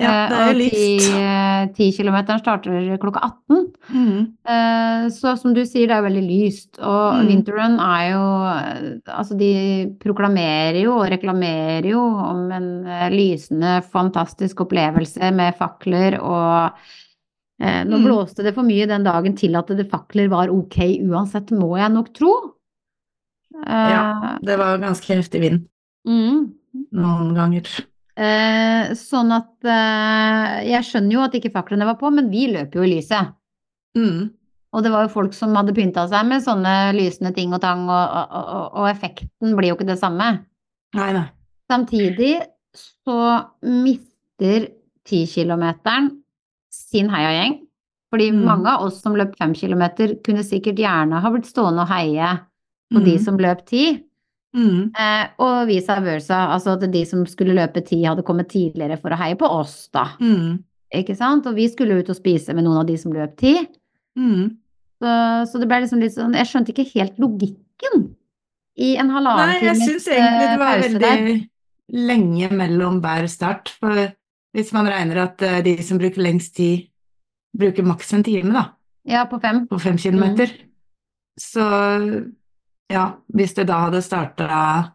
ja 0.01 0.29
det 0.31 0.39
er 0.39 0.53
jo 0.53 1.69
og 1.69 1.75
10 1.75 1.87
kilometeren 1.97 2.41
starter 2.41 2.99
klokka 3.03 3.21
18, 3.25 3.65
Mm. 3.89 4.19
eh, 4.45 5.09
så 5.09 5.33
som 5.39 5.55
du 5.55 5.63
sier, 5.65 5.87
det 5.89 5.97
er 5.97 6.03
veldig 6.05 6.23
lyst. 6.29 6.79
Og 6.79 7.15
Mm. 7.19 7.27
Winterrun 7.29 7.79
er 7.81 8.11
jo 8.13 8.23
eh, 8.47 9.15
Altså, 9.19 9.37
de 9.39 9.97
proklamerer 9.99 10.83
jo 10.83 10.93
og 10.99 11.09
reklamerer 11.11 11.89
jo 11.91 11.99
om 12.03 12.51
en 12.53 12.87
eh, 12.87 13.09
lysende, 13.11 13.83
fantastisk 13.91 14.61
opplevelse 14.61 15.33
med 15.35 15.57
fakler 15.57 16.19
og 16.21 16.73
eh, 17.61 17.83
Nå 17.85 17.99
Mm. 17.99 18.05
blåste 18.05 18.45
det 18.45 18.55
for 18.55 18.63
mye 18.63 18.87
den 18.87 19.03
dagen 19.05 19.35
til 19.37 19.57
at 19.57 19.67
det 19.67 19.91
fakler 19.91 20.29
var 20.29 20.49
ok 20.49 20.79
uansett, 21.09 21.51
må 21.51 21.77
jeg 21.77 21.91
nok 21.93 22.13
tro. 22.15 22.35
Eh, 23.67 23.91
Ja. 23.91 24.39
Det 24.43 24.57
var 24.59 24.79
ganske 24.79 25.17
heftig 25.17 25.41
vind 25.41 25.67
mm. 26.07 26.53
noen 26.93 27.35
ganger. 27.35 27.65
Eh, 28.19 28.89
sånn 28.99 29.31
at 29.31 29.63
eh, 29.63 30.55
Jeg 30.73 30.83
skjønner 30.89 31.15
jo 31.15 31.21
at 31.23 31.37
ikke 31.39 31.53
faklene 31.55 31.87
var 31.87 31.95
på, 32.01 32.11
men 32.11 32.31
vi 32.33 32.49
løper 32.51 32.81
jo 32.81 32.87
i 32.87 32.91
lyset. 32.97 33.31
Mm. 33.99 34.31
Og 34.75 34.83
det 34.85 34.91
var 34.93 35.07
jo 35.07 35.13
folk 35.13 35.33
som 35.37 35.55
hadde 35.57 35.73
pynta 35.77 36.03
seg 36.11 36.27
med 36.29 36.43
sånne 36.45 36.73
lysende 36.97 37.31
ting 37.37 37.55
og 37.57 37.63
tang, 37.63 37.87
og, 37.89 38.17
og, 38.19 38.35
og, 38.35 38.65
og 38.83 38.89
effekten 38.91 39.55
blir 39.57 39.71
jo 39.71 39.79
ikke 39.79 39.87
det 39.89 39.99
samme. 40.01 40.33
Nei, 40.99 41.13
nei. 41.15 41.25
Samtidig 41.71 42.35
så 42.77 43.17
mister 43.65 44.69
10-kilometeren 45.09 46.11
sin 46.75 47.09
heiagjeng. 47.13 47.61
Fordi 48.13 48.31
Mm. 48.33 48.45
mange 48.45 48.69
av 48.73 48.83
oss 48.87 49.03
som 49.03 49.15
løp 49.17 49.35
5 49.37 49.55
kilometer, 49.55 50.15
kunne 50.25 50.43
sikkert 50.45 50.79
gjerne 50.81 51.21
ha 51.21 51.31
blitt 51.31 51.45
stående 51.49 51.83
og 51.85 51.89
heie 51.93 52.39
på 52.93 53.03
de 53.05 53.17
Mm. 53.19 53.25
som 53.25 53.37
løp 53.39 53.65
10. 53.67 54.03
Mm. 54.57 54.91
Eh, 54.97 55.25
og 55.45 55.67
vice 55.69 55.97
versa, 56.03 56.39
altså 56.55 56.77
at 56.79 56.87
de 56.93 57.03
som 57.07 57.27
skulle 57.29 57.55
løpe 57.59 57.83
ti, 57.85 58.01
hadde 58.07 58.25
kommet 58.27 58.49
tidligere 58.53 58.97
for 59.01 59.13
å 59.13 59.19
heie 59.21 59.37
på 59.39 59.47
oss, 59.53 59.89
da. 59.95 60.07
Mm. 60.23 60.63
Ikke 60.99 61.17
sant? 61.19 61.47
Og 61.51 61.55
vi 61.59 61.67
skulle 61.69 61.99
ut 62.01 62.09
og 62.09 62.17
spise 62.17 62.55
med 62.57 62.65
noen 62.65 62.81
av 62.81 62.87
de 62.89 62.97
som 63.01 63.13
løp 63.13 63.35
ti. 63.39 63.59
Mm. 64.19 64.57
Så, 64.99 65.11
så 65.53 65.61
det 65.61 65.69
ble 65.71 65.83
liksom 65.85 66.01
litt 66.03 66.15
sånn 66.17 66.33
Jeg 66.35 66.49
skjønte 66.51 66.73
ikke 66.73 66.89
helt 66.97 67.21
logikken 67.23 68.09
i 68.83 68.97
en 68.99 69.13
halvannen 69.15 69.53
Nei, 69.53 69.61
jeg 69.63 69.77
times 69.77 69.85
syns 69.87 70.09
egentlig 70.11 70.49
det 70.49 70.57
var 70.59 70.81
veldig 70.83 71.03
der. 71.05 71.29
lenge 72.09 72.49
mellom 72.59 72.97
hver 73.05 73.29
start. 73.31 73.71
For 73.79 74.09
hvis 74.57 74.73
man 74.75 74.89
regner 74.91 75.21
at 75.29 75.45
eh, 75.47 75.61
de 75.67 75.77
som 75.87 76.01
bruker 76.01 76.25
lengst 76.25 76.57
tid, 76.57 76.89
bruker 77.59 77.87
maks 77.87 78.11
en 78.17 78.25
time, 78.27 78.51
da, 78.57 78.65
Ja, 79.07 79.23
på 79.31 79.39
fem. 79.43 79.67
på 79.71 79.79
fem 79.83 79.99
kilometer, 80.01 80.51
så 81.39 81.69
ja, 82.91 83.05
hvis 83.35 83.55
det 83.59 83.67
da 83.69 83.83
hadde 83.87 84.01
starta 84.03 84.93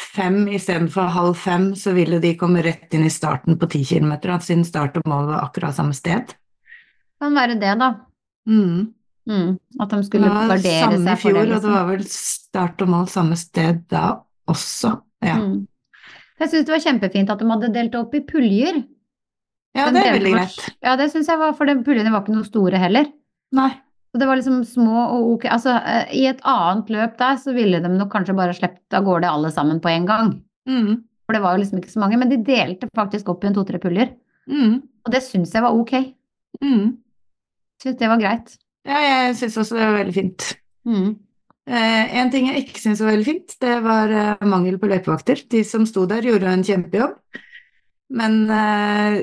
fem 0.00 0.46
istedenfor 0.48 1.10
halv 1.12 1.34
fem, 1.38 1.70
så 1.76 1.92
ville 1.96 2.20
de 2.22 2.34
komme 2.38 2.62
rett 2.64 2.92
inn 2.96 3.04
i 3.06 3.10
starten 3.12 3.58
på 3.60 3.68
ti 3.70 3.82
kilometer, 3.84 4.32
siden 4.44 4.64
start 4.64 4.96
og 5.00 5.08
mål 5.10 5.26
var 5.32 5.44
akkurat 5.48 5.76
samme 5.76 5.94
sted. 5.96 6.32
Kan 7.20 7.34
være 7.36 7.58
det, 7.60 7.74
da. 7.80 7.90
Mm. 8.48 8.92
Mm. 9.28 9.50
At 9.80 9.90
de 9.92 9.98
skulle 10.06 10.30
gardere 10.30 10.62
samme 10.80 10.96
i 10.96 11.04
seg 11.04 11.18
for 11.20 11.28
fjor, 11.28 11.34
det. 11.34 11.42
og 11.42 11.48
det 11.50 11.56
Liksom. 11.58 11.74
var 11.74 11.90
vel 11.90 12.04
start 12.08 12.82
og 12.86 12.88
mål 12.94 13.10
samme 13.12 13.36
sted 13.36 13.82
da 13.92 14.04
også. 14.48 14.94
Ja, 15.22 15.36
Mm. 15.36 15.66
Jeg 16.40 16.48
syns 16.48 16.64
det 16.64 16.72
var 16.72 16.80
kjempefint 16.80 17.28
at 17.30 17.38
de 17.38 17.46
hadde 17.50 17.68
delt 17.74 17.94
opp 17.98 18.14
i 18.16 18.20
puljer. 18.24 18.78
ja 19.76 19.84
Den 19.84 19.94
det 19.94 20.04
er 20.06 20.14
veldig 20.14 20.30
greit. 20.32 20.70
Ja, 20.82 20.94
det 20.96 21.10
syns 21.12 21.28
jeg 21.28 21.36
var, 21.38 21.52
for 21.52 21.66
de 21.68 21.74
puljene 21.84 22.10
var 22.10 22.22
ikke 22.24 22.32
noe 22.32 22.44
store 22.48 22.78
heller. 22.80 23.10
Nei. 23.52 23.68
Så 24.10 24.18
det 24.18 24.26
var 24.26 24.40
liksom 24.40 24.62
små 24.66 25.04
og 25.04 25.28
ok. 25.36 25.44
Altså, 25.54 25.76
eh, 25.86 26.14
i 26.18 26.24
et 26.30 26.40
annet 26.48 26.90
løp 26.90 27.18
der 27.20 27.38
så 27.38 27.54
ville 27.54 27.78
de 27.82 27.92
nok 27.94 28.10
kanskje 28.12 28.34
bare 28.38 28.56
sluppet 28.56 28.98
av 28.98 29.06
gårde 29.06 29.30
alle 29.30 29.52
sammen 29.54 29.78
på 29.82 29.92
en 29.92 30.08
gang. 30.08 30.32
Mm. 30.68 31.04
For 31.26 31.36
det 31.36 31.42
var 31.44 31.54
jo 31.54 31.62
liksom 31.62 31.78
ikke 31.78 31.92
så 31.92 32.02
mange. 32.02 32.18
Men 32.18 32.32
de 32.32 32.40
delte 32.42 32.90
faktisk 32.96 33.30
opp 33.30 33.44
i 33.44 33.50
en 33.50 33.54
to-tre 33.54 33.78
puljer. 33.82 34.16
Mm. 34.50 34.80
Og 35.06 35.14
det 35.14 35.22
syns 35.22 35.54
jeg 35.54 35.62
var 35.62 35.78
ok. 35.78 35.94
Mm. 36.58 36.96
Syns 37.80 37.98
det 38.00 38.10
var 38.10 38.20
greit. 38.20 38.56
Ja, 38.88 38.98
jeg 39.04 39.36
syns 39.38 39.58
også 39.60 39.78
det 39.78 39.86
var 39.86 40.00
veldig 40.00 40.16
fint. 40.16 40.46
Mm. 40.88 41.10
Eh, 41.70 42.14
en 42.18 42.32
ting 42.32 42.48
jeg 42.48 42.64
ikke 42.64 42.80
syns 42.82 43.02
var 43.02 43.12
veldig 43.12 43.28
fint, 43.28 43.54
det 43.62 43.76
var 43.84 44.10
eh, 44.10 44.46
mangel 44.48 44.80
på 44.80 44.88
løypevakter. 44.90 45.44
De 45.52 45.60
som 45.66 45.84
sto 45.86 46.06
der, 46.10 46.26
gjorde 46.26 46.50
en 46.50 46.64
kjempejobb. 46.66 47.14
Men 48.18 48.40
eh, 48.50 49.20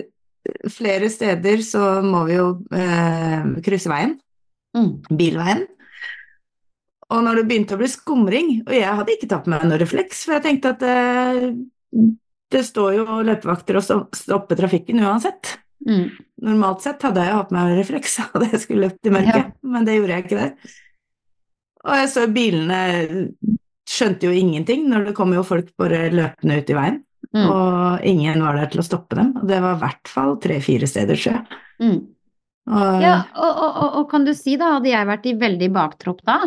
flere 0.71 1.09
steder 1.11 1.63
så 1.65 1.97
må 2.05 2.23
vi 2.29 2.37
jo 2.37 2.47
eh, 2.71 3.49
krysse 3.65 3.91
veien, 3.91 4.15
Mm. 4.77 5.17
bilveien. 5.17 5.65
Og 7.09 7.21
når 7.23 7.39
det 7.39 7.45
begynte 7.49 7.75
å 7.77 7.79
bli 7.79 7.87
skumring, 7.89 8.49
og 8.67 8.73
jeg 8.75 8.95
hadde 8.99 9.13
ikke 9.15 9.29
tatt 9.31 9.45
med 9.47 9.61
meg 9.61 9.69
noe 9.71 9.79
refleks, 9.81 10.25
for 10.27 10.35
jeg 10.35 10.43
tenkte 10.43 10.73
at 10.75 10.81
det, 10.83 11.53
det 12.51 12.63
står 12.67 12.97
jo 12.97 13.05
løpevakter 13.27 13.79
og 13.79 13.85
sto- 13.85 14.01
stopper 14.15 14.59
trafikken 14.59 14.99
uansett. 15.03 15.53
Mm. 15.87 16.09
Normalt 16.43 16.83
sett 16.83 17.01
hadde 17.07 17.23
jeg 17.23 17.37
hatt 17.37 17.53
med 17.55 17.63
meg 17.69 17.79
refleks 17.79 18.17
hadde 18.33 18.49
jeg 18.51 18.59
skulle 18.65 18.89
løpt 18.89 19.07
i 19.07 19.13
mørket, 19.15 19.45
Ja. 19.47 19.71
men 19.71 19.87
det 19.87 19.95
gjorde 19.97 20.17
jeg 20.17 20.25
ikke 20.27 20.41
der. 20.41 20.75
Og 21.87 21.95
jeg 22.01 22.09
så 22.11 22.25
bilene 22.35 22.81
skjønte 23.87 24.27
jo 24.27 24.35
ingenting 24.35 24.89
når 24.91 25.05
det 25.07 25.15
kom 25.15 25.31
jo 25.31 25.45
folk 25.47 25.69
bare 25.79 26.09
løpende 26.11 26.59
ut 26.61 26.69
i 26.75 26.79
veien, 26.81 27.03
Mm. 27.35 27.43
og 27.51 28.05
ingen 28.07 28.39
var 28.41 28.55
der 28.55 28.69
til 28.71 28.79
å 28.79 28.85
stoppe 28.85 29.15
dem. 29.17 29.33
Og 29.35 29.47
det 29.49 29.57
var 29.59 29.73
i 29.75 29.79
hvert 29.81 30.07
fall 30.07 30.37
tre-fire 30.39 30.87
steder, 30.87 31.17
tror 31.19 31.33
jeg. 31.35 31.57
Mm. 31.83 31.97
Og, 32.67 33.01
Ja, 33.01 33.21
og, 33.39 33.59
og, 33.63 33.83
og, 34.01 34.05
kan 34.11 34.25
du 34.27 34.33
si 34.35 34.57
da, 34.59 34.73
hadde 34.77 34.91
jeg 34.91 35.07
vært 35.07 35.27
i 35.29 35.35
veldig 35.39 35.69
baktropp 35.75 36.19
da, 36.27 36.39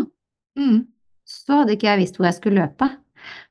mm, 0.59 0.81
så 1.25 1.63
hadde 1.63 1.77
ikke 1.77 1.89
jeg 1.89 2.01
visst 2.03 2.19
hvor 2.19 2.29
jeg 2.29 2.37
skulle 2.37 2.61
løpe. 2.61 2.91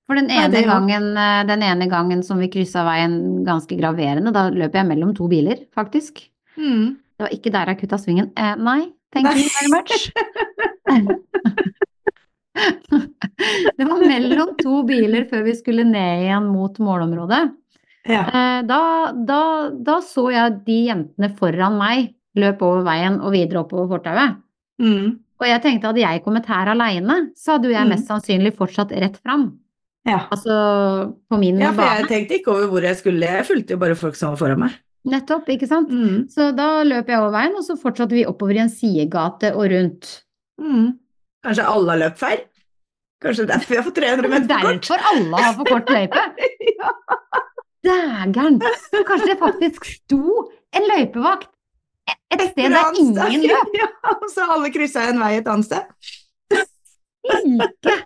For 0.10 0.18
den 0.18 0.30
ene, 0.34 0.50
Nei, 0.54 0.64
gangen, 0.66 1.12
eh, 1.22 1.44
den 1.46 1.64
ene 1.66 1.86
gangen 1.90 2.24
som 2.26 2.40
vi 2.42 2.48
kryssa 2.50 2.82
veien 2.88 3.44
ganske 3.46 3.78
graverende, 3.78 4.34
da 4.34 4.48
løp 4.50 4.74
jeg 4.78 4.88
mellom 4.90 5.14
to 5.18 5.30
biler, 5.32 5.58
faktisk. 5.76 6.14
mm. 6.58 6.98
Det 7.20 7.26
var 7.26 7.34
ikke 7.36 7.52
der 7.52 7.68
jeg 7.74 7.80
kutta 7.82 7.98
svingen. 8.00 8.30
Eh, 8.40 8.56
nei, 8.56 8.94
thank 9.12 9.28
you 9.36 9.44
very 9.52 9.68
much. 9.74 9.92
det 13.78 13.86
var 13.90 14.00
mellom 14.08 14.54
to 14.62 14.84
biler 14.88 15.26
før 15.30 15.44
vi 15.50 15.56
skulle 15.58 15.84
ned 15.88 16.24
igjen 16.24 16.46
mot 16.48 16.80
målområdet. 16.80 17.52
Ja. 18.08 18.24
Eh, 18.24 18.62
da, 18.70 19.12
da, 19.14 19.70
da 19.76 20.00
så 20.06 20.30
jeg 20.32 20.62
de 20.66 20.88
jentene 20.88 21.30
foran 21.38 21.78
meg 21.82 22.14
løp 22.38 22.62
over 22.62 22.84
veien 22.84 23.20
og 23.22 23.32
videre 23.34 23.64
oppover 23.64 23.88
fortauet. 23.98 24.38
Mm, 24.82 25.20
Og 25.40 25.48
jeg 25.48 25.62
tenkte 25.64 25.88
hadde 25.88 26.02
jeg 26.04 26.22
kommet 26.24 26.46
her 26.52 26.68
aleine, 26.68 27.32
så 27.36 27.54
hadde 27.56 27.70
jo 27.70 27.72
jeg 27.74 27.86
Mm. 27.86 27.90
mest 27.90 28.08
sannsynlig 28.08 28.54
fortsatt 28.58 28.92
rett 28.92 29.18
fram. 29.24 29.60
ja. 30.06 30.28
Altså 30.32 31.14
på 31.32 31.40
min 31.40 31.60
ja, 31.60 31.72
for 31.72 31.82
jeg 31.84 32.08
tenkte 32.08 32.36
ikke 32.40 32.52
over 32.52 32.68
hvor 32.68 32.82
jeg 32.82 32.96
skulle, 32.98 33.20
jeg 33.26 33.46
fulgte 33.46 33.72
jo 33.72 33.78
bare 33.78 33.96
folk 33.96 34.16
som 34.16 34.30
var 34.32 34.38
foran 34.38 34.60
meg. 34.60 34.72
Nettopp, 35.06 35.48
ikke 35.48 35.68
sant. 35.68 35.90
Mm, 35.90 36.28
Så 36.30 36.54
da 36.56 36.84
løp 36.84 37.08
jeg 37.08 37.18
over 37.20 37.32
veien, 37.32 37.56
og 37.56 37.64
så 37.64 37.78
fortsatte 37.80 38.12
vi 38.12 38.26
oppover 38.26 38.56
i 38.56 38.60
en 38.60 38.70
sidegate 38.70 39.54
og 39.56 39.72
rundt. 39.72 40.24
mm. 40.60 40.98
Kanskje 41.46 41.64
alle 41.66 41.90
har 41.92 42.00
løpt 42.00 42.18
feil? 42.20 42.40
Kanskje 43.24 43.48
derfor 43.48 43.70
vi 43.70 43.76
har 43.76 43.84
fått 43.84 43.96
300 43.96 44.28
meter 44.30 44.48
for 44.48 44.60
kort? 44.60 44.82
Derfor 44.82 45.00
alle 45.14 45.38
har 45.38 45.54
for 45.54 45.66
kort 45.66 45.90
løype. 45.90 46.24
ja. 46.80 46.92
Dægeren! 47.84 48.60
Kanskje 49.08 49.28
det 49.32 49.40
faktisk 49.40 49.86
sto 49.88 50.50
en 50.76 50.84
løypevakt 50.92 51.48
et 52.34 52.44
sted 52.52 52.74
der 52.76 53.00
ingen 53.00 53.48
løp. 53.52 53.76
Ja, 53.78 53.90
og 54.16 54.28
så 54.34 54.48
alle 54.56 54.72
kryssa 54.74 55.08
en 55.10 55.22
vei 55.22 55.36
et 55.40 55.50
annet 55.50 55.70
sted. 55.70 56.10
Ikke! 57.30 57.98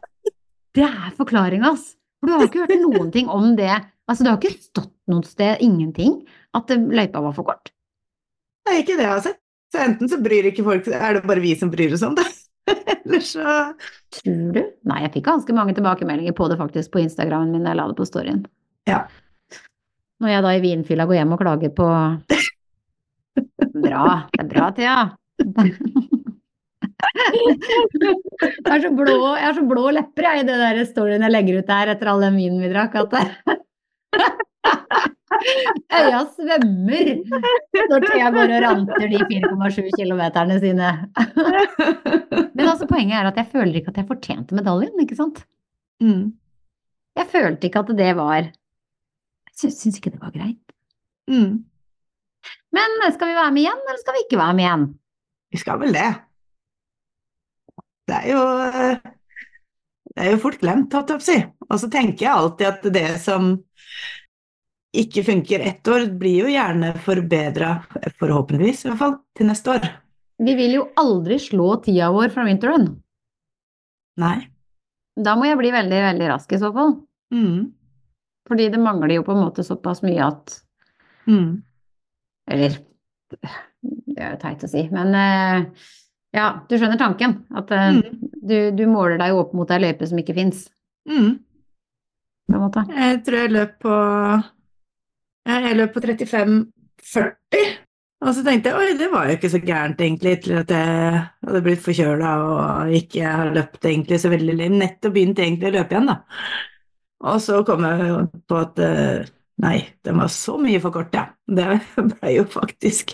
Det 0.73 0.85
er 0.87 1.11
forklaringa, 1.17 1.69
altså. 1.73 1.95
For 2.19 2.29
du 2.29 2.33
har 2.33 2.47
ikke 2.47 2.63
hørt 2.63 2.81
noen 2.81 3.11
ting 3.13 3.29
om 3.29 3.51
det. 3.59 3.71
Altså, 4.09 4.23
det 4.23 4.31
har 4.31 4.39
ikke 4.39 4.63
stått 4.63 4.93
noe 5.11 5.27
sted, 5.27 5.59
ingenting, 5.63 6.21
at 6.55 6.71
løypa 6.71 7.21
var 7.23 7.35
for 7.35 7.47
kort. 7.47 7.73
Det 8.63 8.73
er 8.73 8.79
ikke 8.81 8.95
det 8.95 9.05
jeg 9.05 9.11
har 9.11 9.23
sett. 9.25 9.39
Så 9.73 9.81
enten 9.83 10.09
så 10.09 10.19
bryr 10.21 10.45
ikke 10.51 10.63
folk 10.63 10.85
Er 10.93 11.15
det 11.17 11.23
bare 11.25 11.41
vi 11.41 11.55
som 11.57 11.71
bryr 11.73 11.95
oss 11.95 12.03
om 12.05 12.13
det? 12.15 12.25
Eller 12.93 13.23
så 13.25 13.55
Tror 14.13 14.51
du? 14.53 14.59
Nei, 14.87 14.99
jeg 15.01 15.13
fikk 15.15 15.25
ganske 15.27 15.55
mange 15.57 15.73
tilbakemeldinger 15.75 16.35
på 16.37 16.45
det 16.51 16.59
faktisk 16.59 16.93
på 16.93 17.01
Instagramen 17.01 17.51
min 17.51 17.65
da 17.65 17.73
jeg 17.73 17.79
la 17.81 17.87
det 17.89 17.97
på 17.97 18.05
storyen. 18.07 18.43
Ja. 18.87 19.01
Når 20.21 20.29
jeg 20.31 20.45
da 20.45 20.51
i 20.53 20.61
vinfylla 20.63 21.07
går 21.09 21.17
hjem 21.19 21.33
og 21.35 21.41
klager 21.41 21.73
på 21.75 21.89
Bra. 23.93 24.15
Det 24.33 24.41
er 24.41 24.49
bra, 24.51 24.71
Thea. 24.77 24.97
Jeg 28.63 28.71
er 28.73 28.81
så 28.83 28.91
blå, 28.95 29.17
jeg 29.37 29.45
har 29.45 29.55
så 29.57 29.63
blå 29.67 29.83
lepper 29.93 30.27
jeg, 30.27 30.43
i 30.43 30.47
det 30.47 30.57
der 30.61 30.79
storyen 30.87 31.25
jeg 31.25 31.33
legger 31.33 31.59
ut 31.61 31.69
der 31.69 31.91
etter 31.93 32.09
all 32.11 32.23
den 32.23 32.39
vinen 32.39 32.63
vi 32.63 32.71
drakk. 32.71 32.95
Øya 35.93 36.19
svømmer 36.35 37.09
når 37.89 38.05
Thea 38.05 38.29
går 38.33 38.53
og 38.55 38.63
ranter 38.63 39.07
de 39.11 39.19
4,7 39.29 39.89
kilometerne 39.97 40.59
sine. 40.63 40.89
Men 42.53 42.65
altså, 42.67 42.87
poenget 42.89 43.17
er 43.19 43.29
at 43.29 43.39
jeg 43.41 43.51
føler 43.51 43.75
ikke 43.79 43.93
at 43.93 43.99
jeg 44.01 44.09
fortjente 44.09 44.57
medaljen, 44.57 44.95
ikke 45.03 45.19
sant? 45.19 45.43
mm. 46.03 46.31
Jeg 47.13 47.29
følte 47.29 47.67
ikke 47.69 47.83
at 47.83 47.91
det 47.97 48.13
var 48.17 48.39
Jeg 48.41 49.53
syns, 49.53 49.75
syns 49.83 49.99
ikke 49.99 50.15
det 50.15 50.21
var 50.21 50.33
greit. 50.33 50.63
Mm. 51.29 51.61
Men 52.73 52.95
skal 53.13 53.29
vi 53.29 53.37
være 53.37 53.53
med 53.53 53.63
igjen, 53.65 53.81
eller 53.87 54.01
skal 54.01 54.15
vi 54.17 54.23
ikke 54.25 54.39
være 54.39 54.57
med 54.57 54.65
igjen? 54.65 54.85
Vi 55.53 55.59
skal 55.61 55.81
vel 55.81 55.93
det. 55.93 56.11
Det 58.09 58.15
er 58.19 58.31
jo 58.33 58.45
Det 60.13 60.21
er 60.21 60.31
jo 60.33 60.39
fort 60.43 60.59
glemt, 60.61 60.93
holdt 60.93 61.09
jeg 61.13 61.19
på 61.19 61.23
å 61.23 61.25
si. 61.25 61.37
Og 61.69 61.79
så 61.81 61.89
tenker 61.89 62.25
jeg 62.25 62.33
alltid 62.33 62.67
at 62.69 62.83
det 62.93 63.07
som 63.23 63.53
ikke 64.93 65.23
funker 65.25 65.63
ett 65.65 65.89
år, 65.89 66.05
blir 66.21 66.43
jo 66.43 66.51
gjerne 66.53 66.91
forbedra, 67.01 67.71
forhåpentligvis 68.19 68.83
i 68.83 68.91
hvert 68.91 68.99
fall, 68.99 69.15
til 69.33 69.49
neste 69.49 69.73
år. 69.73 69.87
Vi 70.43 70.53
vil 70.57 70.75
jo 70.77 70.83
aldri 71.01 71.39
slå 71.41 71.71
tida 71.81 72.11
vår 72.13 72.29
fra 72.33 72.45
winterrun. 72.45 72.91
Nei. 74.21 74.35
Da 75.17 75.33
må 75.37 75.47
jeg 75.49 75.57
bli 75.57 75.71
veldig, 75.73 76.01
veldig 76.11 76.29
rask 76.29 76.53
i 76.53 76.61
så 76.61 76.69
fall. 76.75 76.93
Mm. 77.33 77.71
Fordi 78.49 78.69
det 78.69 78.81
mangler 78.83 79.15
jo 79.17 79.25
på 79.25 79.33
en 79.33 79.43
måte 79.47 79.65
såpass 79.65 80.03
mye 80.05 80.29
at 80.29 80.59
Mm. 81.23 81.63
Eller 82.53 82.77
Det 83.33 84.19
er 84.21 84.35
jo 84.35 84.41
teit 84.43 84.63
å 84.63 84.69
si, 84.69 84.83
men 84.93 85.15
eh, 85.17 85.65
ja, 86.37 86.47
du 86.69 86.75
skjønner 86.77 86.99
tanken. 87.01 87.39
At 87.57 87.71
eh, 87.73 87.89
Mm. 87.97 88.29
du, 88.43 88.57
du 88.77 88.83
måler 88.91 89.17
deg 89.21 89.35
opp 89.37 89.53
mot 89.57 89.69
ei 89.73 89.81
løype 89.83 90.07
som 90.09 90.21
ikke 90.21 90.37
fins, 90.37 90.67
Mm. 91.09 91.33
Jeg 92.53 93.17
tror 93.25 93.37
jeg 93.41 93.51
løp 93.51 93.73
på 93.83 93.93
Jeg 95.47 95.75
løp 95.75 95.93
på 95.95 96.01
35,40. 96.03 97.73
Og 98.23 98.29
så 98.37 98.43
tenkte 98.45 98.71
jeg 98.71 98.77
oi, 98.79 98.93
det 98.99 99.09
var 99.11 99.27
jo 99.27 99.35
ikke 99.35 99.49
så 99.51 99.59
gærent 99.59 99.99
egentlig, 99.99 100.37
til 100.45 100.55
at 100.61 100.69
jeg 100.71 101.23
hadde 101.43 101.61
blitt 101.65 101.81
forkjøla 101.83 102.29
og 102.47 102.93
ikke 102.95 103.23
har 103.27 103.51
løpt 103.55 103.83
egentlig 103.89 104.19
så 104.23 104.31
veldig. 104.31 104.69
Nettopp 104.77 105.15
begynt 105.17 105.41
egentlig 105.43 105.71
å 105.73 105.75
løpe 105.75 105.97
igjen, 105.97 106.07
da. 106.07 106.15
Og 107.27 107.41
så 107.43 107.59
kom 107.67 107.83
jeg 107.87 108.29
på 108.47 108.59
at 108.61 108.79
eh, 108.83 109.25
nei, 109.61 109.77
den 110.05 110.17
var 110.17 110.27
så 110.33 110.57
mye 110.61 110.79
for 110.81 110.91
kort, 110.95 111.13
ja. 111.13 111.27
Det 111.47 111.67
ble 111.97 112.31
jo 112.37 112.43
faktisk 112.49 113.13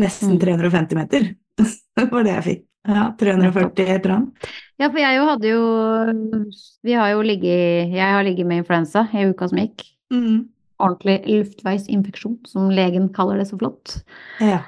nesten 0.00 0.36
Mm. 0.36 0.40
350 0.40 0.94
meter. 0.96 1.34
Det 1.96 2.08
var 2.10 2.24
det 2.24 2.32
jeg 2.34 2.44
fikk. 2.44 2.62
Ja, 2.88 3.04
340 3.16 3.84
et 3.88 4.04
eller 4.04 4.14
annet. 4.16 4.48
Ja, 4.80 4.88
for 4.90 4.98
jeg 5.00 5.16
jo 5.16 5.24
hadde 5.28 5.48
jo 5.48 5.60
Vi 6.84 6.92
har 6.92 7.12
jo 7.14 7.22
ligget 7.24 7.94
Jeg 7.94 8.10
har 8.12 8.24
ligget 8.26 8.46
med 8.46 8.60
influensa 8.60 9.06
i 9.14 9.22
uka 9.30 9.48
som 9.48 9.58
gikk. 9.62 9.84
Mm. 10.12 10.48
Ordentlig 10.82 11.22
luftveisinfeksjon, 11.30 12.40
som 12.50 12.68
legen 12.74 13.08
kaller 13.14 13.38
det 13.40 13.46
så 13.48 13.56
flott. 13.60 14.02
Ja. 14.42 14.58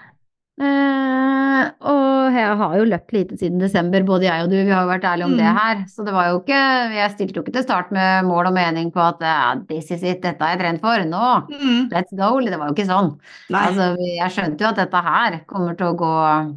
Eh, 0.56 1.64
og 1.84 2.32
jeg 2.32 2.54
har 2.60 2.74
jo 2.78 2.84
løpt 2.88 3.12
lite 3.12 3.36
siden 3.36 3.60
desember, 3.60 4.00
både 4.08 4.24
jeg 4.24 4.44
og 4.44 4.50
du, 4.52 4.56
vi 4.64 4.72
har 4.72 4.86
jo 4.86 4.90
vært 4.90 5.04
ærlige 5.04 5.26
om 5.28 5.34
det 5.36 5.44
Mm. 5.44 5.56
her. 5.58 5.82
Så 5.92 6.04
det 6.06 6.14
var 6.14 6.28
jo 6.30 6.38
ikke 6.40 6.60
Jeg 6.96 7.10
stilte 7.12 7.36
jo 7.36 7.42
ikke 7.42 7.52
til 7.52 7.62
start 7.66 7.90
med 7.92 8.24
mål 8.24 8.46
og 8.48 8.54
mening 8.54 8.90
på 8.92 9.00
at 9.04 9.20
ja, 9.20 9.54
this 9.68 9.90
is 9.90 10.02
it, 10.02 10.22
dette 10.22 10.40
har 10.40 10.56
jeg 10.56 10.60
trent 10.60 10.80
for, 10.80 10.96
nå, 11.04 11.46
Mm. 11.50 11.88
let's 11.92 12.12
go. 12.16 12.40
Det 12.40 12.58
var 12.58 12.68
jo 12.68 12.74
ikke 12.74 12.88
sånn. 12.88 13.18
Altså, 13.52 13.96
jeg 14.00 14.30
skjønte 14.32 14.60
jo 14.60 14.68
at 14.68 14.76
dette 14.76 15.02
her 15.02 15.40
kommer 15.46 15.76
til 15.76 15.86
å 15.86 15.96
gå 15.96 16.56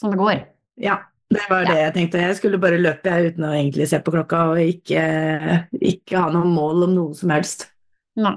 som 0.00 0.10
det 0.10 0.18
går. 0.18 0.44
Ja, 0.78 0.98
det 1.30 1.42
var 1.50 1.64
det 1.64 1.76
jeg 1.76 1.94
tenkte. 1.94 2.20
Jeg 2.22 2.36
skulle 2.36 2.58
bare 2.60 2.78
løpe 2.78 3.04
jeg, 3.10 3.34
uten 3.34 3.44
å 3.44 3.52
egentlig 3.54 3.88
se 3.88 3.98
på 3.98 4.12
klokka 4.12 4.50
og 4.52 4.58
ikke, 4.58 5.66
ikke 5.82 6.16
ha 6.18 6.30
noe 6.30 6.44
mål 6.46 6.84
om 6.84 6.94
noe 6.94 7.14
som 7.14 7.30
helst. 7.30 7.70
Nei. 8.16 8.36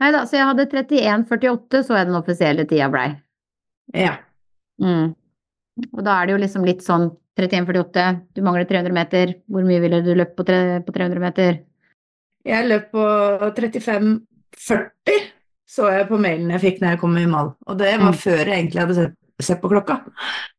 Nei 0.00 0.10
da, 0.12 0.22
så 0.24 0.38
jeg 0.38 0.46
hadde 0.46 0.66
31,48, 0.70 1.82
så 1.84 1.96
jeg 1.98 2.06
den 2.06 2.16
offisielle 2.16 2.64
tida 2.66 2.88
blei. 2.88 3.10
Ja. 3.96 4.16
Mm. 4.82 5.14
Og 5.94 6.02
da 6.04 6.18
er 6.20 6.26
det 6.28 6.34
jo 6.36 6.40
liksom 6.44 6.64
litt 6.68 6.82
sånn 6.84 7.10
31,48, 7.40 8.06
du 8.36 8.42
mangler 8.44 8.66
300 8.68 8.92
meter, 8.92 9.34
hvor 9.48 9.64
mye 9.64 9.80
ville 9.80 10.00
du 10.04 10.10
løpt 10.18 10.34
på, 10.36 10.44
på 10.44 10.92
300 10.96 11.22
meter? 11.22 11.60
Jeg 12.44 12.66
løp 12.68 12.90
på 12.92 13.04
35,40, 13.56 15.30
så 15.70 15.88
jeg 15.94 16.08
på 16.08 16.18
mailen 16.20 16.50
jeg 16.54 16.62
fikk 16.64 16.80
når 16.82 16.94
jeg 16.94 17.00
kom 17.02 17.16
i 17.20 17.26
mål. 17.30 17.54
Og 17.68 17.78
det 17.80 17.94
var 18.00 18.10
Mm. 18.12 18.18
før 18.18 18.38
jeg 18.44 18.56
egentlig 18.58 18.80
hadde 18.82 18.94
sett, 18.98 19.14
sett 19.40 19.60
på 19.62 19.70
klokka. 19.70 20.00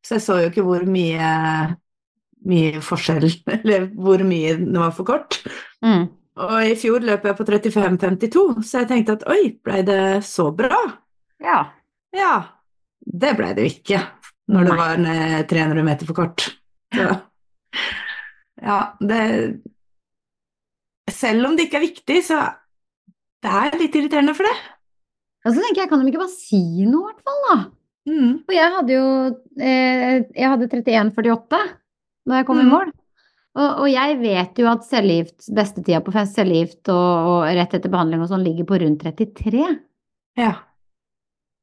Så 0.03 0.15
jeg 0.17 0.21
så 0.25 0.39
jo 0.41 0.49
ikke 0.49 0.63
hvor 0.65 0.85
mye, 0.85 1.75
mye 2.45 2.81
forskjell, 2.81 3.27
eller 3.59 3.87
hvor 3.93 4.23
mye 4.25 4.55
det 4.57 4.79
var 4.79 4.91
for 4.91 5.05
kort. 5.05 5.41
Mm. 5.85 6.07
Og 6.41 6.55
i 6.65 6.75
fjor 6.79 7.03
løp 7.05 7.25
jeg 7.27 7.37
på 7.37 7.45
35,52, 7.45 8.63
så 8.63 8.81
jeg 8.81 8.87
tenkte 8.89 9.17
at 9.19 9.27
oi, 9.29 9.51
blei 9.63 9.81
det 9.85 10.23
så 10.25 10.49
bra? 10.55 10.79
Ja. 11.43 11.65
Ja, 12.15 12.33
det 13.05 13.33
blei 13.37 13.51
det 13.57 13.65
jo 13.65 13.71
ikke 13.75 14.01
når 14.51 14.67
det 14.67 14.77
var 14.77 15.03
300 15.47 15.83
meter 15.87 16.09
for 16.09 16.17
kort. 16.17 16.47
Så 16.91 17.05
ja, 18.61 18.79
det 18.99 19.21
Selv 21.11 21.47
om 21.47 21.55
det 21.57 21.67
ikke 21.67 21.79
er 21.79 21.85
viktig, 21.87 22.17
så 22.27 22.39
det 23.41 23.51
er 23.51 23.77
litt 23.79 23.95
irriterende 23.97 24.35
for 24.37 24.45
det. 24.47 24.55
Og 25.47 25.53
så 25.55 25.61
tenker 25.63 25.81
jeg, 25.81 25.89
kan 25.89 26.01
de 26.03 26.11
ikke 26.11 26.21
bare 26.21 26.33
si 26.35 26.59
noe, 26.85 27.09
i 27.09 27.13
hvert 27.13 27.23
fall, 27.25 27.39
da? 27.47 27.55
Mm. 28.11 28.33
For 28.45 28.55
jeg 28.55 28.73
hadde 28.75 28.95
jo 28.95 29.05
eh, 29.61 30.15
Jeg 30.33 30.49
hadde 30.49 30.67
31,48 30.71 31.61
da 32.29 32.37
jeg 32.39 32.47
kom 32.47 32.59
i 32.61 32.65
Mm. 32.65 32.71
mål. 32.73 32.91
Og, 33.51 33.69
og 33.83 33.87
jeg 33.91 34.19
vet 34.21 34.59
jo 34.61 34.67
at 34.71 34.85
cellegift, 34.87 35.47
bestetida 35.51 35.99
på 36.05 36.13
cellegift 36.15 36.87
og, 36.93 37.31
og 37.31 37.39
rett 37.57 37.73
etter 37.75 37.91
behandling 37.91 38.21
og 38.23 38.29
sånn 38.31 38.45
ligger 38.45 38.67
på 38.69 38.77
rundt 38.79 39.01
33. 39.03 39.65
Ja. 40.39 40.53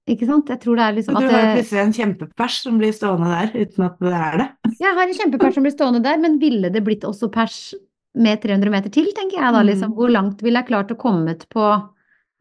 Ikke 0.09 0.27
sant? 0.27 0.49
Jeg 0.49 0.61
tror 0.62 0.77
det 0.79 0.85
er 0.87 0.95
liksom 0.97 1.17
at 1.19 1.23
du 1.27 1.29
har 1.35 1.50
plutselig 1.59 1.81
en 1.83 1.93
kjempepers 1.93 2.55
som 2.65 2.79
blir 2.81 2.95
stående 2.97 3.29
der 3.29 3.50
uten 3.61 3.85
at 3.85 3.99
det 4.00 4.12
er 4.17 4.38
det. 4.41 4.47
Jeg 4.81 4.95
har 4.97 5.05
en 5.05 5.15
kjempepers 5.19 5.55
som 5.59 5.62
blir 5.67 5.75
stående 5.75 6.03
der, 6.03 6.17
men 6.23 6.38
ville 6.41 6.71
det 6.73 6.83
blitt 6.87 7.05
også 7.05 7.29
pers 7.35 7.75
med 8.17 8.41
300 8.43 8.71
meter 8.73 8.91
til, 8.91 9.11
tenker 9.15 9.37
jeg 9.38 9.53
da, 9.53 9.61
Mm. 9.62 9.67
liksom. 9.69 9.93
Hvor 9.95 10.11
langt 10.11 10.41
ville 10.43 10.59
jeg 10.62 10.67
klart 10.71 10.91
å 10.91 10.97
kommet 10.97 11.45
på, 11.53 11.67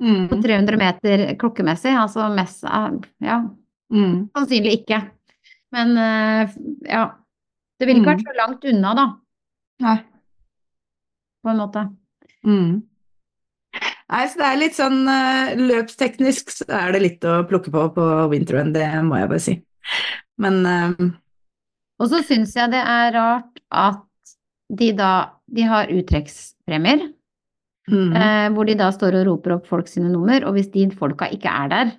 Mm. 0.02 0.30
på 0.30 0.42
300 0.42 0.78
meter 0.78 1.36
klokkemessig? 1.36 1.92
Altså 1.92 2.30
mest 2.34 2.64
Ja, 3.22 3.44
Mm. 3.92 4.30
sannsynlig 4.36 4.86
ikke. 4.86 5.02
Men 5.72 5.98
eh, 5.98 6.48
ja. 6.90 7.12
Det 7.80 7.86
ville 7.88 8.00
ikke 8.02 8.08
Mm. 8.08 8.18
vært 8.18 8.26
så 8.26 8.38
langt 8.48 8.64
unna, 8.66 8.94
da, 8.96 9.14
Nei. 9.82 9.98
på 11.46 11.50
en 11.52 11.58
måte. 11.58 11.96
Mm. 12.46 12.82
Nei, 14.08 14.24
så 14.32 14.40
det 14.40 14.48
er 14.48 14.60
litt 14.62 14.78
sånn 14.78 15.02
eh, 15.12 15.58
løpsteknisk 15.60 16.52
så 16.56 16.68
er 16.78 16.94
det 16.96 17.02
litt 17.04 17.26
å 17.28 17.42
plukke 17.48 17.72
på 17.74 17.88
på 17.96 18.06
winterrun, 18.32 18.72
det 18.76 18.88
må 19.04 19.20
jeg 19.20 19.32
bare 19.34 19.44
si. 19.44 19.56
Men 20.40 20.60
eh, 20.70 21.08
Og 22.00 22.12
så 22.12 22.22
syns 22.24 22.56
jeg 22.56 22.72
det 22.72 22.84
er 22.84 23.12
rart 23.18 23.62
at 23.74 24.04
de 24.68 24.92
da 24.96 25.12
De 25.48 25.64
har 25.64 25.88
uttrekkspremier, 25.88 27.06
mm, 27.88 28.10
eh, 28.20 28.48
hvor 28.52 28.68
de 28.68 28.76
da 28.80 28.90
står 28.92 29.16
og 29.22 29.28
roper 29.30 29.54
opp 29.56 29.68
folk 29.70 29.88
sine 29.88 30.10
nummer, 30.12 30.44
og 30.44 30.58
hvis 30.58 30.68
de 30.74 30.90
folka 30.92 31.30
ikke 31.32 31.48
er 31.48 31.70
der, 31.72 31.94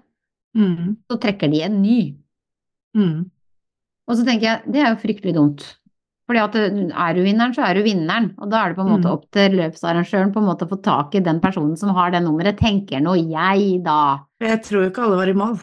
mm, 0.57 0.91
så 1.09 1.17
trekker 1.23 1.49
de 1.49 1.63
en 1.65 1.79
ny. 1.81 2.01
mm, 2.97 3.23
Og 4.09 4.17
så 4.17 4.25
tenker 4.29 4.47
jeg, 4.51 4.73
det 4.73 4.83
er 4.85 4.93
jo 4.93 5.01
fryktelig 5.01 5.35
dumt. 5.37 5.65
Fordi 6.29 6.41
at 6.45 6.57
eh, 6.61 6.81
er 6.93 7.15
du 7.17 7.23
vinneren, 7.25 7.55
så 7.57 7.63
er 7.65 7.79
du 7.79 7.83
vinneren. 7.87 8.35
Og 8.39 8.51
da 8.53 8.61
er 8.67 8.69
det 8.75 8.77
på 8.77 8.85
en 8.85 8.91
måte 8.93 9.09
Mm. 9.09 9.15
opp 9.17 9.25
til 9.33 9.57
løpsarrangøren 9.57 10.33
på 10.35 10.43
en 10.43 10.49
måte 10.51 10.67
å 10.67 10.71
få 10.75 10.77
tak 10.85 11.15
i 11.17 11.23
den 11.25 11.41
personen 11.41 11.77
som 11.81 11.95
har 11.97 12.11
det 12.13 12.21
nummeret, 12.23 12.59
tenker 12.61 13.01
nå 13.01 13.15
jeg, 13.17 13.83
da. 13.83 14.19
Jeg 14.45 14.63
tror 14.67 14.91
ikke 14.91 15.03
alle 15.07 15.17
var 15.17 15.29
i 15.33 15.37
mål. 15.41 15.59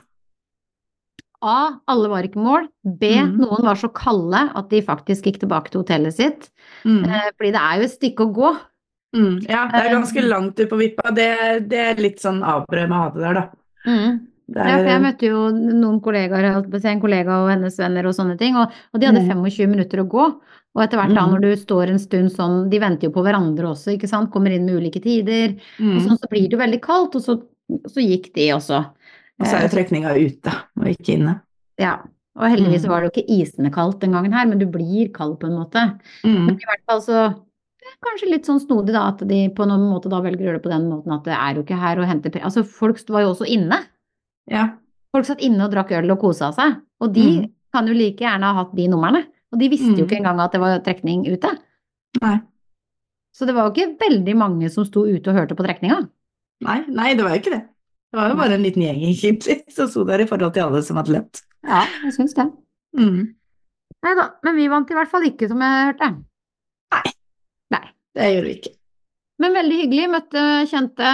A. 1.46 1.78
Alle 1.92 2.10
var 2.10 2.26
ikke 2.26 2.40
i 2.40 2.46
mål. 2.46 2.68
B. 2.84 3.12
Mm. 3.22 3.36
Noen 3.44 3.66
var 3.68 3.76
så 3.78 3.92
kalde 3.94 4.40
at 4.58 4.70
de 4.72 4.80
faktisk 4.82 5.28
gikk 5.30 5.40
tilbake 5.44 5.70
til 5.70 5.84
hotellet 5.84 6.16
sitt. 6.18 6.50
Mm, 6.86 7.04
Eh, 7.06 7.30
Fordi 7.38 7.52
det 7.54 7.62
er 7.62 7.76
jo 7.78 7.84
et 7.86 7.94
stykke 8.00 8.26
å 8.26 8.34
gå. 8.34 8.50
mm, 9.16 9.36
ja, 9.48 9.68
det 9.70 9.82
er 9.86 9.94
ganske 9.94 10.18
Eh, 10.18 10.28
langt 10.28 10.60
ut 10.60 10.70
på 10.70 10.78
vippa. 10.82 11.14
Det, 11.14 11.70
det 11.70 11.78
er 11.78 12.02
litt 12.02 12.18
sånn 12.20 12.42
avbrød 12.42 12.90
med 12.90 12.98
å 12.98 13.02
ha 13.04 13.10
det 13.12 13.22
der, 13.22 13.34
da. 13.34 13.46
Det 14.48 14.62
Ja, 14.62 14.78
for 14.78 14.86
jeg 14.86 14.96
er, 15.00 15.02
møtte 15.02 15.26
jo 15.26 15.40
noen 15.52 16.02
kollegaer, 16.06 16.46
en 16.86 17.02
kollega 17.02 17.38
og 17.44 17.50
hennes 17.50 17.78
venner 17.80 18.06
og 18.06 18.14
sånne 18.14 18.38
ting, 18.38 18.56
og, 18.56 18.70
og 18.94 19.00
de 19.02 19.08
hadde 19.08 19.24
Mm. 19.24 19.42
25 19.46 19.68
minutter 19.72 19.98
å 20.04 20.08
gå. 20.08 20.26
Og 20.76 20.84
etter 20.84 20.98
hvert 21.00 21.16
da, 21.16 21.26
Mm. 21.26 21.32
når 21.34 21.42
du 21.42 21.56
står 21.56 21.90
en 21.90 21.98
stund 22.00 22.30
sånn, 22.32 22.70
de 22.70 22.80
venter 22.80 23.08
jo 23.08 23.12
på 23.16 23.24
hverandre 23.24 23.64
også, 23.72 23.96
ikke 23.98 24.08
sant, 24.10 24.30
kommer 24.32 24.52
inn 24.52 24.66
med 24.66 24.76
ulike 24.76 25.02
tider, 25.02 25.56
og 25.80 25.86
mm, 25.86 26.00
sånn 26.06 26.20
så 26.20 26.30
blir 26.30 26.50
det 26.50 26.52
jo 26.52 26.60
veldig 26.62 26.82
kaldt, 26.82 27.16
og 27.16 27.22
så, 27.24 27.42
så 27.88 28.04
gikk 28.04 28.34
de 28.36 28.50
også. 28.54 28.86
og 29.40 29.48
så 29.48 29.56
er 29.56 29.64
Eh, 29.64 29.68
jo 29.70 29.74
trekninga 29.76 30.12
ute 30.16 30.52
og 30.78 30.86
ikke 30.94 31.16
inne. 31.18 31.42
Ja, 31.80 31.98
og 32.38 32.44
heldigvis 32.52 32.84
Mm. 32.86 32.90
var 32.90 33.02
det 33.02 33.10
jo 33.14 33.22
ikke 33.22 33.30
isende 33.42 33.72
kaldt 33.74 34.00
den 34.02 34.12
gangen 34.12 34.32
her, 34.34 34.46
men 34.46 34.60
du 34.60 34.66
blir 34.68 35.12
kald 35.12 35.40
på 35.40 35.48
en 35.48 35.58
måte. 35.58 35.98
Mm, 36.24 36.46
Men 36.46 36.56
i 36.56 36.66
hvert 36.68 36.86
fall 36.88 37.02
så 37.02 37.34
er 37.34 37.98
kanskje 38.04 38.30
litt 38.30 38.46
sånn 38.46 38.60
snodig 38.62 38.94
da, 38.94 39.08
at 39.08 39.26
de 39.28 39.50
på 39.50 39.66
noen 39.66 39.90
måte 39.90 40.10
da 40.10 40.22
velger 40.22 40.38
å 40.40 40.46
gjøre 40.52 40.62
det 40.62 40.64
på 40.64 40.70
den 40.72 40.90
måten 40.92 41.12
at 41.14 41.24
det 41.24 41.34
er 41.34 41.56
jo 41.56 41.64
ikke 41.64 41.80
her 41.80 41.98
å 41.98 42.06
hente. 42.06 42.32
Altså 42.44 42.64
folk 42.66 42.98
var 43.10 43.22
jo 43.22 43.34
også 43.34 43.48
inne. 43.48 43.80
Ja. 44.52 44.68
Folk 45.16 45.26
satt 45.26 45.42
inne 45.42 45.64
og 45.66 45.72
drakk 45.72 45.92
øl 45.96 46.12
og 46.12 46.20
kosa 46.20 46.52
seg, 46.54 46.82
og 47.02 47.14
de 47.14 47.26
Mm. 47.42 47.52
kan 47.74 47.88
jo 47.88 47.94
like 47.94 48.18
gjerne 48.20 48.44
ha 48.44 48.54
hatt 48.64 48.76
de 48.76 48.88
numrene. 48.88 49.26
Og 49.54 49.60
de 49.60 49.70
visste 49.70 49.88
jo 49.96 50.04
Mm. 50.04 50.08
ikke 50.10 50.18
engang 50.20 50.40
at 50.42 50.52
det 50.52 50.60
var 50.62 50.80
trekning 50.80 51.26
ute. 51.28 51.50
Nei. 52.22 52.40
Så 53.34 53.46
det 53.46 53.56
var 53.56 53.68
jo 53.70 53.74
ikke 53.74 53.98
veldig 54.00 54.36
mange 54.36 54.70
som 54.72 54.86
sto 54.86 55.04
ute 55.06 55.28
og 55.30 55.36
hørte 55.36 55.56
på 55.56 55.64
trekninga. 55.66 56.10
Nei, 56.62 56.84
nei, 56.88 57.14
det 57.16 57.24
var 57.24 57.32
jo 57.36 57.40
ikke 57.42 57.52
det. 57.52 57.62
Det 58.12 58.20
var 58.22 58.30
jo 58.30 58.36
bare 58.36 58.54
en 58.56 58.64
liten 58.64 58.82
gjeng 58.84 59.02
egentlig 59.04 59.64
som 59.76 59.88
sto 59.88 60.04
der 60.06 60.20
i 60.24 60.26
forhold 60.26 60.54
til 60.54 60.64
alle 60.64 60.82
som 60.84 60.96
hadde 60.98 61.12
løpt. 61.16 61.42
Ja, 61.68 61.86
jeg 62.04 62.14
syns 62.14 62.34
det. 62.36 62.46
Mm. 62.96 63.36
Nei 64.04 64.14
da, 64.16 64.30
men 64.44 64.56
vi 64.56 64.68
vant 64.68 64.90
i 64.92 64.94
hvert 64.94 65.10
fall 65.12 65.24
ikke, 65.28 65.48
som 65.50 65.60
jeg 65.60 65.94
hørte. 65.94 66.12
nei, 67.72 67.82
Det 68.16 68.30
gjorde 68.34 68.46
vi 68.48 68.56
ikke. 68.60 68.74
Men 69.40 69.54
veldig 69.58 69.80
hyggelig, 69.82 70.10
møtte 70.14 70.44
kjente. 70.72 71.10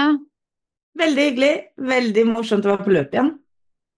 Veldig 1.00 1.28
hyggelig. 1.30 1.52
Veldig 1.92 2.26
morsomt 2.30 2.68
å 2.68 2.74
være 2.74 2.86
på 2.86 2.96
løp 2.96 3.16
igjen. 3.16 3.32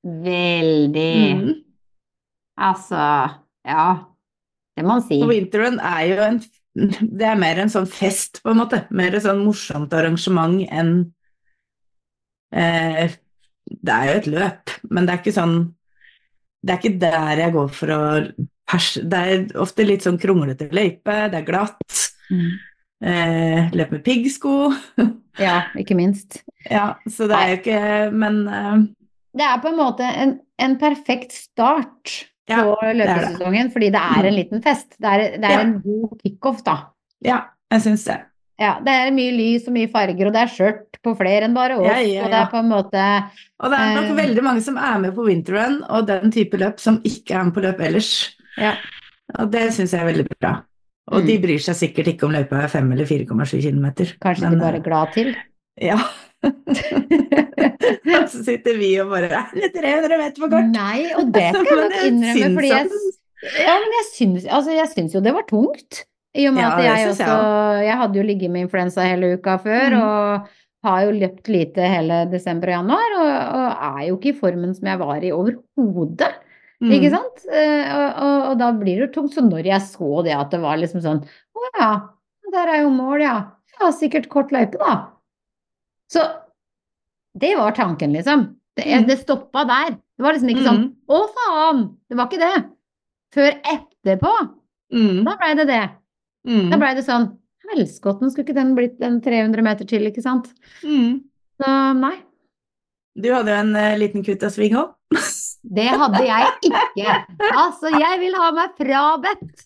Veldig. 0.04 1.14
Mm. 1.40 1.54
Altså, 2.64 3.04
ja. 3.66 3.86
Det 4.74 4.84
må 4.84 4.96
man 4.96 5.06
si. 5.06 5.20
Og 5.22 5.32
Winterrun 5.32 5.80
er 5.80 6.04
jo 6.10 6.20
en 6.26 6.44
Det 6.74 7.28
er 7.30 7.38
mer 7.38 7.60
en 7.62 7.70
sånn 7.70 7.86
fest, 7.86 8.40
på 8.42 8.50
en 8.50 8.58
måte. 8.64 8.80
Mer 8.90 9.14
et 9.14 9.26
sånn 9.26 9.44
morsomt 9.46 9.94
arrangement 9.94 10.64
enn 10.74 10.96
eh, 12.50 13.14
Det 13.70 13.94
er 13.94 14.10
jo 14.10 14.16
et 14.18 14.30
løp, 14.34 14.74
men 14.90 15.06
det 15.06 15.14
er 15.14 15.22
ikke 15.22 15.36
sånn 15.36 15.58
Det 16.64 16.74
er 16.74 16.82
ikke 16.82 17.02
der 17.04 17.44
jeg 17.46 17.56
går 17.58 17.70
for 17.78 17.94
å 17.94 18.02
perse 18.74 19.06
Det 19.06 19.22
er 19.30 19.46
ofte 19.62 19.86
litt 19.86 20.08
sånn 20.08 20.18
kronglete 20.22 20.72
løype, 20.74 21.20
det 21.30 21.44
er 21.44 21.48
glatt. 21.48 22.00
Mm. 22.34 22.58
Eh, 23.04 23.72
løp 23.76 23.92
med 23.98 24.04
piggsko. 24.06 24.72
Ja, 25.42 25.64
ikke 25.82 25.96
minst. 25.98 26.44
Ja, 26.70 26.92
så 27.10 27.26
det 27.26 27.34
er 27.34 27.48
jo 27.50 27.56
ikke 27.58 27.78
Men 28.14 28.36
eh, 28.48 28.84
Det 29.34 29.42
er 29.48 29.62
på 29.64 29.72
en 29.72 29.80
måte 29.80 30.06
en, 30.06 30.36
en 30.62 30.76
perfekt 30.78 31.34
start 31.34 32.12
Ja, 32.48 32.60
på 32.62 32.76
løpesesongen, 32.94 33.72
fordi 33.74 33.90
det 33.96 34.02
er 34.04 34.28
en 34.30 34.36
liten 34.38 34.62
fest. 34.62 34.94
Det 35.02 35.10
er, 35.10 35.24
det 35.42 35.48
er 35.50 35.56
Ja. 35.56 35.64
en 35.64 35.74
god 35.82 36.14
kickoff, 36.22 36.62
da. 36.68 36.76
ja, 37.26 37.40
jeg 37.74 37.82
syns 37.88 38.04
det. 38.06 38.20
Ja, 38.62 38.76
det 38.86 38.94
er 38.94 39.10
mye 39.16 39.32
lys 39.34 39.66
og 39.68 39.74
mye 39.74 39.90
farger, 39.90 40.28
og 40.30 40.36
det 40.36 40.42
er 40.44 40.52
skjørt 40.54 41.00
på 41.04 41.16
flere 41.18 41.48
enn 41.48 41.56
bare 41.58 41.80
oss. 41.80 41.88
Ja, 41.90 41.98
ja, 42.06 42.26
Og 42.28 42.30
det 42.36 42.38
er 42.44 42.52
på 42.52 42.60
en 42.62 42.70
måte 42.70 43.06
Og 43.64 43.72
det 43.74 43.80
er 43.80 43.96
nok 43.98 44.12
Eh. 44.12 44.20
veldig 44.22 44.44
mange 44.46 44.62
som 44.62 44.78
er 44.78 45.00
med 45.02 45.16
på 45.18 45.26
winterrun 45.26 45.80
og 45.90 46.06
den 46.12 46.30
type 46.36 46.60
løp 46.62 46.80
som 46.80 47.02
ikke 47.04 47.34
er 47.40 47.44
med 47.50 47.56
på 47.58 47.64
løp 47.66 47.82
ellers. 47.82 48.12
Ja. 48.62 48.76
Og 49.40 49.50
det 49.52 49.72
syns 49.74 49.96
jeg 49.98 50.04
er 50.06 50.12
veldig 50.14 50.28
bra. 50.38 50.54
Og 51.12 51.20
Mm. 51.22 51.26
de 51.28 51.38
bryr 51.44 51.60
seg 51.60 51.76
sikkert 51.76 52.08
ikke 52.14 52.24
om 52.24 52.32
løypa 52.32 52.62
er 52.64 52.70
5 52.72 52.92
eller 52.94 53.06
4,7 53.06 53.60
km. 53.62 53.88
Kanskje 54.24 54.50
de 54.54 54.60
bare 54.62 54.78
er 54.80 54.86
glad 54.86 55.12
til. 55.14 55.34
Ja. 55.82 55.98
Og 58.14 58.30
så 58.32 58.44
sitter 58.46 58.78
vi 58.80 58.90
og 59.02 59.10
bare 59.12 59.30
Er 59.32 59.52
det 59.56 59.72
300 59.76 60.18
meter 60.22 60.40
for 60.44 60.52
kort? 60.54 60.70
Nei, 60.74 61.12
og 61.18 61.30
det 61.36 61.44
skal 61.52 61.68
jeg 61.68 61.78
nok 61.84 61.96
innrømme, 62.08 62.56
fordi 62.58 62.72
jeg, 62.72 62.90
ja, 63.64 63.76
men 63.84 63.96
jeg 63.98 64.06
syns, 64.14 64.46
altså, 64.48 64.72
jeg 64.76 64.90
syns 64.94 65.16
jo 65.18 65.22
det 65.24 65.34
var 65.36 65.46
tungt. 65.50 66.04
I 66.36 66.48
og 66.50 66.56
med 66.56 66.64
Ja, 66.64 66.70
at 66.74 66.84
jeg 66.88 67.10
også, 67.12 67.28
jeg 67.28 67.86
Jeg 67.90 67.98
hadde 68.02 68.18
jo 68.20 68.24
ligget 68.26 68.52
med 68.52 68.66
influensa 68.66 69.06
hele 69.06 69.34
uka 69.38 69.58
før, 69.62 69.90
Mm. 69.94 70.02
og 70.02 70.48
har 70.84 71.04
jo 71.06 71.12
løpt 71.16 71.48
lite 71.48 71.80
hele 71.88 72.22
desember 72.32 72.68
og 72.68 72.76
januar, 72.80 73.14
og, 73.20 73.30
og 73.60 73.68
er 74.00 74.08
jo 74.10 74.18
ikke 74.18 74.34
i 74.34 74.40
formen 74.40 74.74
som 74.76 74.88
jeg 74.92 75.00
var 75.00 75.24
i 75.24 75.32
overhodet. 75.32 76.32
Mm. 76.84 76.92
Ikke 76.98 77.10
sant? 77.14 77.44
Eh, 77.48 77.92
og, 77.96 78.18
og, 78.26 78.38
og 78.52 78.58
da 78.60 78.72
blir 78.76 78.98
det 79.00 79.06
jo 79.08 79.12
tungt. 79.22 79.34
Så 79.38 79.44
når 79.46 79.64
jeg 79.70 79.82
så 79.88 80.10
det 80.26 80.34
at 80.36 80.50
det 80.52 80.60
var 80.64 80.76
liksom 80.82 81.00
sånn 81.06 81.22
Å 81.24 81.70
ja, 81.80 81.92
der 82.52 82.72
er 82.74 82.82
jo 82.84 82.90
mål, 82.94 83.22
ja. 83.24 83.36
Ja, 83.80 83.88
sikkert 83.96 84.28
kort 84.30 84.52
løype, 84.54 84.78
da. 84.82 84.98
Så 86.12 86.22
det 87.40 87.54
var 87.58 87.72
tanken, 87.78 88.12
liksom. 88.14 88.50
Det, 88.76 88.84
Mm. 88.86 89.08
det 89.08 89.20
stoppa 89.22 89.64
der. 89.70 89.96
Det 90.18 90.24
var 90.26 90.34
liksom 90.36 90.50
ikke 90.50 90.66
sånn 90.66 90.82
Mm. 90.84 90.92
Å, 91.10 91.22
faen! 91.38 91.82
Det 92.10 92.18
var 92.18 92.28
ikke 92.28 92.42
det. 92.42 92.64
Før 93.34 93.52
etterpå, 93.74 94.34
Mm. 94.94 95.24
da 95.26 95.36
blei 95.38 95.54
det 95.56 95.68
det. 95.68 95.84
Mm. 96.48 96.70
Da 96.70 96.78
blei 96.78 96.94
det 96.96 97.06
sånn 97.06 97.32
Helskotten, 97.72 98.30
skulle 98.30 98.44
ikke 98.46 98.58
den 98.60 98.76
blitt 98.76 99.00
en 99.02 99.22
300 99.22 99.64
meter 99.64 99.86
til, 99.88 100.02
ikke 100.10 100.22
sant? 100.22 100.50
Mm. 100.84 101.22
Så 101.62 101.70
nei. 101.98 102.18
Du 103.14 103.30
hadde 103.30 103.54
jo 103.54 103.62
en 103.62 103.76
uh, 103.78 103.94
liten 104.02 104.26
kutt 104.26 104.44
av 104.46 104.54
sving 104.54 104.78
òg. 104.80 104.94
Det 105.64 105.86
hadde 105.88 106.20
jeg 106.26 106.50
ikke. 106.68 107.14
Altså, 107.54 107.92
jeg 107.94 108.20
vil 108.20 108.34
ha 108.36 108.50
meg 108.56 108.74
frabedt 108.76 109.66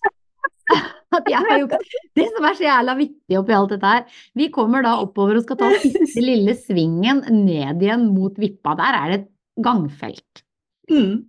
at 1.15 1.29
jeg 1.31 1.39
har 1.39 1.61
gjort 1.61 1.85
Det 2.17 2.25
som 2.35 2.45
er 2.47 2.57
så 2.57 2.65
jævla 2.65 2.95
viktig 2.99 3.39
oppi 3.39 3.55
alt 3.55 3.71
dette 3.73 3.93
her, 3.93 4.19
vi 4.37 4.49
kommer 4.53 4.83
da 4.85 4.97
oppover 5.01 5.39
og 5.39 5.45
skal 5.45 5.59
ta 5.61 5.71
siste 5.79 6.23
lille 6.23 6.57
svingen 6.59 7.23
ned 7.31 7.81
igjen 7.83 8.05
mot 8.11 8.35
Vippa. 8.37 8.75
Der 8.79 8.99
er 8.99 9.09
det 9.09 9.19
et 9.21 9.29
gangfelt. 9.63 10.43
Mm. 10.91 11.25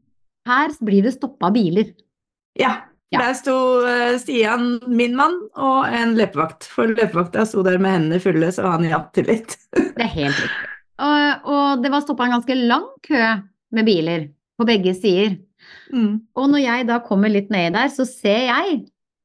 Her 0.49 0.77
blir 0.85 1.07
det 1.07 1.15
stoppa 1.17 1.53
biler. 1.55 1.93
Ja. 2.59 2.75
Ja. 3.09 3.23
Der 3.23 3.37
sto 3.39 3.55
eh, 3.89 4.19
Stian, 4.21 4.75
min 4.85 5.15
mann, 5.17 5.39
og 5.57 5.87
en 5.89 6.13
løpevakt. 6.19 6.67
For 6.69 6.91
løpevakta 6.93 7.47
sto 7.49 7.65
der 7.65 7.81
med 7.81 7.95
hendene 7.95 8.21
fulle, 8.21 8.51
så 8.53 8.67
han 8.75 8.85
hjalp 8.85 9.15
til 9.17 9.31
litt. 9.31 9.57
Det 9.73 10.05
er 10.05 10.13
helt 10.13 10.43
riktig. 10.43 10.75
Og, 10.99 11.49
og 11.55 11.83
det 11.83 11.91
var 11.93 12.03
stoppa 12.05 12.27
en 12.27 12.37
ganske 12.39 12.57
lang 12.59 12.87
kø 13.07 13.21
med 13.77 13.87
biler 13.87 14.29
på 14.59 14.67
begge 14.67 14.95
sider. 14.99 15.37
Mm. 15.93 16.15
Og 16.39 16.49
når 16.51 16.63
jeg 16.65 16.87
da 16.89 16.99
kommer 17.07 17.31
litt 17.33 17.51
nedi 17.55 17.75
der, 17.77 17.91
så 17.93 18.07
ser 18.09 18.49
jeg 18.49 18.79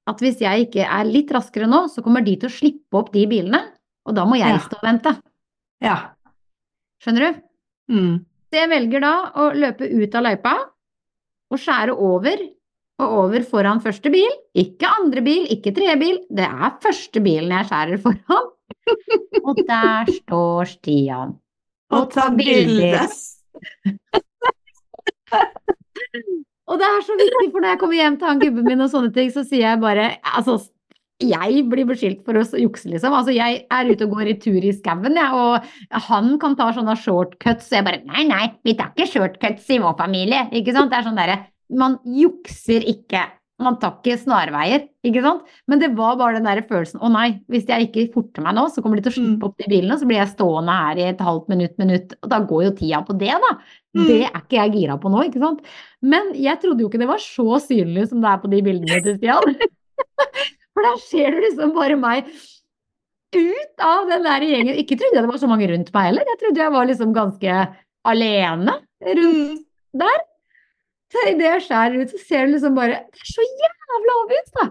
at 0.10 0.20
hvis 0.20 0.42
jeg 0.44 0.68
ikke 0.68 0.84
er 0.84 1.08
litt 1.08 1.32
raskere 1.34 1.70
nå, 1.70 1.86
så 1.90 2.04
kommer 2.04 2.24
de 2.26 2.36
til 2.42 2.50
å 2.50 2.54
slippe 2.54 3.00
opp 3.00 3.14
de 3.14 3.24
bilene, 3.32 3.62
og 4.04 4.18
da 4.18 4.26
må 4.28 4.36
jeg 4.36 4.52
Ja. 4.52 4.60
stå 4.60 4.78
og 4.82 4.84
vente. 4.84 5.14
Ja. 5.84 5.98
Skjønner 7.02 7.24
du? 7.32 7.42
Mm. 7.94 8.18
Så 8.52 8.60
jeg 8.60 8.70
velger 8.70 9.02
da 9.02 9.14
å 9.40 9.46
løpe 9.56 9.88
ut 9.88 10.16
av 10.20 10.24
løypa 10.28 10.54
og 11.54 11.58
skjære 11.62 11.96
over 11.96 12.44
og 13.04 13.16
over 13.24 13.44
foran 13.48 13.82
første 13.82 14.12
bil. 14.14 14.30
Ikke 14.56 14.92
andre 15.00 15.24
bil, 15.26 15.48
ikke 15.56 15.74
tredje 15.76 15.96
bil, 16.00 16.20
det 16.30 16.46
er 16.46 16.76
første 16.84 17.24
bilen 17.24 17.56
jeg 17.56 17.70
skjærer 17.72 18.04
foran. 18.04 18.52
Og 19.48 19.60
der 19.68 20.10
står 20.12 20.70
Stian. 20.72 21.34
Og 21.92 22.12
ta 22.14 22.30
bilde. 22.34 23.04
Og 26.72 26.80
det 26.80 26.88
er 26.88 27.02
så 27.04 27.16
viktig, 27.20 27.50
for 27.52 27.60
når 27.60 27.70
jeg 27.74 27.80
kommer 27.82 27.98
hjem 27.98 28.16
til 28.20 28.30
han 28.30 28.42
gubben 28.42 28.68
min 28.70 28.84
og 28.86 28.92
sånne 28.92 29.12
ting, 29.16 29.28
så 29.34 29.42
sier 29.46 29.66
jeg 29.66 29.82
bare 29.82 30.06
Altså, 30.24 30.54
jeg 31.24 31.64
blir 31.70 31.86
beskyldt 31.88 32.24
for 32.26 32.34
å 32.40 32.44
jukse, 32.60 32.90
liksom. 32.90 33.14
Altså, 33.16 33.32
jeg 33.36 33.52
er 33.72 33.92
ute 33.92 34.08
og 34.08 34.16
går 34.16 34.28
i 34.32 34.38
tur 34.42 34.64
i 34.64 34.74
skauen, 34.76 35.20
jeg, 35.20 35.32
og 35.38 36.00
han 36.08 36.26
kan 36.42 36.58
ta 36.60 36.72
sånne 36.76 36.96
shortcuts, 37.00 37.70
og 37.72 37.78
jeg 37.78 37.88
bare 37.88 38.02
Nei, 38.08 38.24
nei, 38.30 38.46
vi 38.66 38.76
tar 38.80 38.90
ikke 38.94 39.10
shortcuts 39.12 39.70
i 39.76 39.82
vår 39.84 39.96
familie, 40.00 40.42
ikke 40.56 40.76
sant? 40.76 40.92
Det 40.92 40.98
er 41.00 41.08
sånn 41.10 41.20
derre 41.20 41.38
Man 41.74 41.98
jukser 42.06 42.82
ikke. 42.90 43.22
Man 43.62 43.76
tar 43.80 44.00
ikke 44.02 44.16
snarveier, 44.18 44.88
ikke 45.06 45.22
sant? 45.22 45.44
Men 45.70 45.80
det 45.80 45.92
var 45.96 46.16
bare 46.18 46.40
den 46.40 46.48
der 46.48 46.64
følelsen 46.68 47.00
Å 47.06 47.10
nei, 47.14 47.40
hvis 47.54 47.68
jeg 47.70 47.86
ikke 47.86 48.08
forter 48.16 48.42
meg 48.44 48.56
nå, 48.58 48.64
så 48.74 48.82
kommer 48.82 48.98
de 48.98 49.04
til 49.06 49.14
å 49.14 49.16
slippe 49.16 49.38
Mm. 49.38 49.46
opp 49.46 49.58
de 49.62 49.68
bilene, 49.70 49.94
og 49.94 50.00
så 50.02 50.08
blir 50.10 50.18
jeg 50.18 50.32
stående 50.34 50.74
her 50.80 50.98
i 50.98 51.06
et 51.12 51.22
halvt 51.22 51.48
minutt, 51.54 51.76
minutt, 51.78 52.16
og 52.24 52.30
da 52.34 52.40
går 52.50 52.64
jo 52.66 52.72
tida 52.80 53.04
på 53.06 53.14
det, 53.22 53.30
da. 53.46 53.52
Mm. 53.96 54.08
Det 54.10 54.18
er 54.26 54.40
ikke 54.42 54.58
jeg 54.58 54.74
gira 54.74 54.98
på 55.00 55.12
nå, 55.14 55.22
ikke 55.30 55.40
sant. 55.44 55.62
Men 56.02 56.34
jeg 56.34 56.60
trodde 56.64 56.82
jo 56.82 56.90
ikke 56.90 57.00
det 57.04 57.08
var 57.14 57.22
så 57.22 57.60
synlig 57.62 58.08
som 58.10 58.22
det 58.26 58.32
er 58.34 58.42
på 58.42 58.50
de 58.50 58.62
bildene 58.66 59.04
til 59.06 59.18
Stian. 59.22 59.56
For 60.74 60.82
der 60.90 60.98
ser 61.06 61.32
du 61.32 61.40
liksom 61.46 61.74
bare 61.78 61.96
meg 62.02 62.26
ut 63.34 63.82
av 63.86 64.10
den 64.10 64.24
der 64.26 64.42
gjengen. 64.50 64.76
Ikke 64.82 64.98
trodde 64.98 65.14
jeg 65.18 65.24
det 65.26 65.30
var 65.32 65.42
så 65.42 65.50
mange 65.50 65.70
rundt 65.70 65.94
meg 65.94 66.10
heller. 66.10 66.26
Jeg 66.34 66.40
trodde 66.42 66.62
jeg 66.66 66.74
var 66.74 66.90
liksom 66.90 67.14
ganske 67.14 67.60
alene 68.06 68.80
rundt 69.06 69.62
Mm. 69.94 70.10
Idet 71.30 71.46
jeg 71.50 71.62
skjærer 71.68 72.02
ut, 72.02 72.10
så 72.14 72.20
ser 72.28 72.46
du 72.48 72.54
liksom 72.56 72.76
bare 72.76 73.04
Det 73.14 73.22
er 73.22 73.34
så 73.34 73.46
jævla 73.64 74.16
obvious, 74.24 74.52
da! 74.60 74.70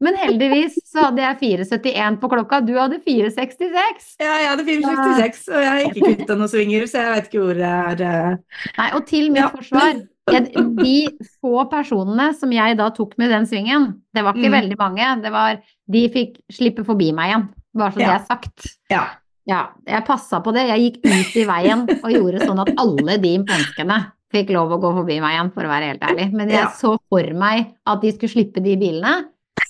Men 0.00 0.16
heldigvis 0.16 0.78
så 0.88 1.02
hadde 1.10 1.20
jeg 1.20 1.36
4,71 1.60 2.14
på 2.22 2.28
klokka, 2.32 2.62
du 2.64 2.72
hadde 2.78 2.96
4,66. 3.04 4.14
Ja, 4.22 4.30
jeg 4.40 4.48
hadde 4.48 4.64
466, 4.64 5.42
og 5.52 5.60
jeg 5.60 5.68
har 5.70 5.80
ikke 5.90 6.06
kutta 6.16 6.36
noen 6.40 6.48
svinger, 6.48 6.86
så 6.88 7.02
jeg 7.02 7.10
vet 7.18 7.28
ikke 7.28 7.42
hvor 7.44 7.58
det 7.58 7.68
er 7.68 8.00
eh. 8.06 8.38
Nei, 8.78 8.86
og 8.96 9.04
til 9.10 9.28
mitt 9.34 9.42
Ja. 9.42 9.50
forsvar, 9.52 10.00
jeg, 10.32 10.64
de 10.80 10.94
få 11.42 11.66
personene 11.68 12.30
som 12.38 12.52
jeg 12.56 12.78
da 12.80 12.88
tok 12.96 13.12
med 13.20 13.28
den 13.34 13.44
svingen, 13.50 13.90
det 14.16 14.24
var 14.24 14.32
ikke 14.32 14.48
Mm. 14.48 14.56
veldig 14.56 14.78
mange, 14.80 15.22
det 15.22 15.32
var 15.32 15.60
De 15.90 16.08
fikk 16.08 16.38
slippe 16.52 16.84
forbi 16.86 17.12
meg 17.12 17.30
igjen, 17.34 17.48
bare 17.76 17.92
så 17.92 17.98
det 18.00 18.06
Ja. 18.08 18.14
er 18.16 18.24
sagt. 18.24 18.66
Ja. 18.90 19.04
Ja, 19.46 19.66
jeg 19.86 20.04
passa 20.06 20.40
på 20.40 20.52
det. 20.54 20.64
Jeg 20.68 20.80
gikk 20.80 21.04
ut 21.04 21.36
i 21.36 21.44
veien 21.44 21.80
og 21.90 22.10
gjorde 22.12 22.40
sånn 22.46 22.60
at 22.60 22.72
alle 22.78 23.18
de 23.18 23.38
menneskene 23.38 24.12
fikk 24.32 24.50
lov 24.54 24.70
å 24.72 24.80
gå 24.80 24.92
forbi 25.00 25.18
meg 25.22 25.34
igjen, 25.36 25.52
for 25.54 25.66
å 25.66 25.72
være 25.72 25.90
helt 25.92 26.02
ærlig. 26.06 26.28
Men 26.32 26.48
jeg 26.52 26.60
Ja. 26.62 26.68
så 26.70 26.96
for 27.08 27.32
meg 27.34 27.74
at 27.86 28.00
de 28.00 28.12
skulle 28.12 28.30
slippe 28.34 28.62
de 28.62 28.76
bilene, 28.76 29.14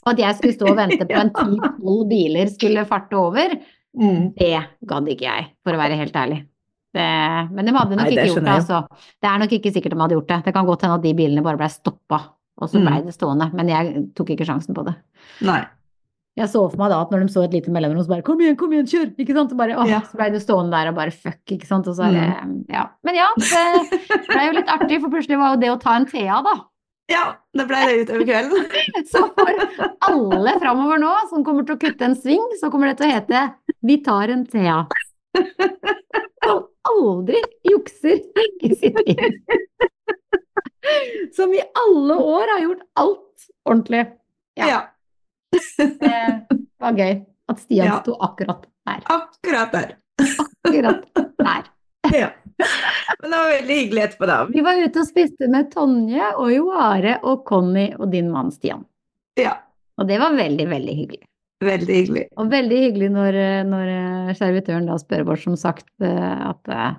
og 0.05 0.13
at 0.13 0.19
jeg 0.19 0.37
skulle 0.37 0.57
stå 0.59 0.69
og 0.71 0.77
vente 0.77 1.07
på 1.09 1.21
en 1.23 1.31
ti-tolv 1.33 2.09
biler 2.09 2.47
skulle 2.53 2.85
farte 2.89 3.17
over. 3.17 3.57
Mm. 3.97 4.35
Det 4.37 4.53
gadd 4.87 5.09
ikke 5.09 5.27
jeg, 5.27 5.47
for 5.65 5.73
å 5.75 5.81
være 5.81 5.97
helt 5.99 6.15
ærlig. 6.15 6.45
Det, 6.93 7.07
men 7.55 7.65
de 7.67 7.73
hadde 7.73 7.97
nok 7.97 8.07
Nei, 8.07 8.15
det 8.17 8.25
ikke 8.27 8.35
gjort 8.35 8.45
det, 8.45 8.55
altså. 8.59 8.79
Det 9.23 9.29
er 9.31 9.39
nok 9.39 9.53
ikke 9.55 9.73
sikkert 9.73 9.93
de 9.95 10.01
hadde 10.01 10.15
gjort 10.19 10.29
det. 10.29 10.39
Det 10.45 10.55
kan 10.55 10.67
godt 10.67 10.83
hende 10.83 10.95
at 10.99 11.03
de 11.05 11.13
bilene 11.15 11.43
bare 11.47 11.57
blei 11.61 11.69
stoppa, 11.71 12.19
og 12.61 12.69
så 12.69 12.81
blei 12.83 12.99
Mm. 13.01 13.07
det 13.07 13.15
stående. 13.15 13.47
Men 13.55 13.69
jeg 13.69 14.15
tok 14.19 14.31
ikke 14.35 14.47
sjansen 14.49 14.75
på 14.75 14.85
det. 14.85 14.95
Nei. 15.47 15.61
Jeg 16.39 16.47
så 16.49 16.61
for 16.71 16.79
meg 16.79 16.93
da 16.93 17.01
at 17.03 17.11
når 17.13 17.25
de 17.27 17.33
så 17.35 17.43
et 17.45 17.55
lite 17.57 17.73
mellomrom, 17.75 18.01
så 18.07 18.13
bare 18.13 18.23
kom 18.25 18.39
igjen, 18.41 18.57
kom 18.57 18.73
igjen, 18.73 18.87
kjør! 18.89 19.09
Ikke 19.19 19.35
sant? 19.37 19.51
Så 19.51 19.57
bare, 19.59 19.75
åh, 19.77 19.89
Ja. 19.91 19.99
så 20.07 20.17
ble 20.17 20.29
det 20.31 20.41
stående 20.45 20.71
der 20.77 20.89
og 20.93 20.97
bare 20.97 21.11
fuck, 21.11 21.41
ikke 21.51 21.67
sant. 21.67 21.89
Og 21.91 21.97
så 21.99 22.07
er 22.07 22.15
det, 22.17 22.27
ja. 22.71 22.85
Men 23.05 23.19
ja, 23.19 23.27
det 23.37 24.27
ble 24.31 24.45
jo 24.47 24.55
litt 24.61 24.71
artig, 24.71 25.01
for 25.03 25.11
plutselig 25.13 25.41
var 25.41 25.57
jo 25.57 25.61
det 25.65 25.73
å 25.75 25.81
ta 25.83 25.97
en 25.99 26.07
TA, 26.09 26.39
da. 26.47 26.55
Ja, 27.11 27.25
det 27.59 27.67
ble 27.67 27.81
det 27.89 27.97
utover 28.05 28.23
kvelden. 28.29 28.67
Så 29.11 29.25
for 29.35 29.51
alle 30.07 30.53
framover 30.63 31.01
nå 31.03 31.11
som 31.33 31.43
kommer 31.45 31.67
til 31.67 31.75
å 31.75 31.81
kutte 31.83 32.07
en 32.07 32.15
sving, 32.15 32.45
så 32.61 32.71
kommer 32.71 32.93
det 32.93 33.01
til 33.01 33.09
å 33.11 33.15
hete 33.17 33.41
Vi 33.83 33.97
tar 34.07 34.31
en 34.31 34.45
TA'. 34.47 34.87
Som 36.45 36.63
aldri 36.87 37.41
jukser 37.67 38.23
i 38.63 38.71
sitt 38.79 39.03
liv. 39.09 39.35
Som 41.35 41.53
i 41.55 41.61
alle 41.83 42.15
år 42.23 42.47
har 42.55 42.63
gjort 42.65 42.87
alt 43.03 43.51
ordentlig. 43.67 44.05
Ja. 44.59 44.67
Ja, 44.71 44.81
Det 45.51 46.81
var 46.81 46.97
gøy 46.97 47.15
at 47.51 47.59
Stian 47.65 47.87
Ja. 47.91 47.99
sto 48.03 48.15
akkurat 48.23 48.67
der. 48.87 49.01
akkurat 49.11 49.73
der. 49.73 49.97
Akkurat 50.39 51.05
der. 51.39 51.69
Ja. 52.11 52.29
Men 53.23 53.31
det 53.31 53.39
var 53.39 53.51
veldig 53.53 53.75
hyggelig 53.77 54.03
etterpå, 54.03 54.27
da. 54.27 54.37
Vi 54.51 54.63
var 54.65 54.79
ute 54.83 55.01
og 55.03 55.07
spiste 55.09 55.47
med 55.53 55.69
Tonje 55.73 56.31
og 56.37 56.49
Joare 56.53 57.19
og 57.23 57.45
Conny 57.49 57.91
og 57.99 58.11
din 58.13 58.31
mann 58.33 58.51
Stian. 58.53 58.83
Ja, 59.39 59.55
Og 60.01 60.09
det 60.09 60.17
var 60.21 60.33
veldig, 60.35 60.67
veldig 60.69 60.95
hyggelig. 60.97 61.27
veldig 61.65 61.95
hyggelig. 61.95 62.25
Og 62.41 62.51
veldig 62.51 62.79
hyggelig 62.87 63.11
når, 63.13 63.39
når 63.69 63.93
eh, 63.93 64.33
servitøren 64.39 64.87
da 64.89 64.97
spør 64.99 65.29
oss 65.35 65.45
som 65.45 65.57
sagt 65.61 65.87
eh, 66.01 66.49
at 66.51 66.69
eh, 66.73 66.95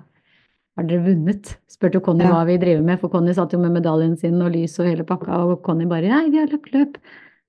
har 0.78 0.86
dere 0.88 1.02
vunnet? 1.04 1.56
Spurte 1.70 2.00
Conny 2.00 2.24
Ja. 2.24 2.30
hva 2.32 2.44
vi 2.46 2.56
driver 2.62 2.82
med, 2.86 3.00
for 3.02 3.08
Conny 3.12 3.34
satt 3.34 3.52
jo 3.52 3.58
med 3.62 3.74
medaljen 3.74 4.16
sin 4.18 4.40
og 4.42 4.52
lys 4.54 4.78
og 4.80 4.86
hele 4.86 5.04
pakka, 5.04 5.42
og 5.44 5.62
Conny 5.66 5.84
bare 5.90 6.08
nei, 6.14 6.30
vi 6.30 6.38
har 6.40 6.46
løpt 6.54 6.72
løp. 6.72 6.96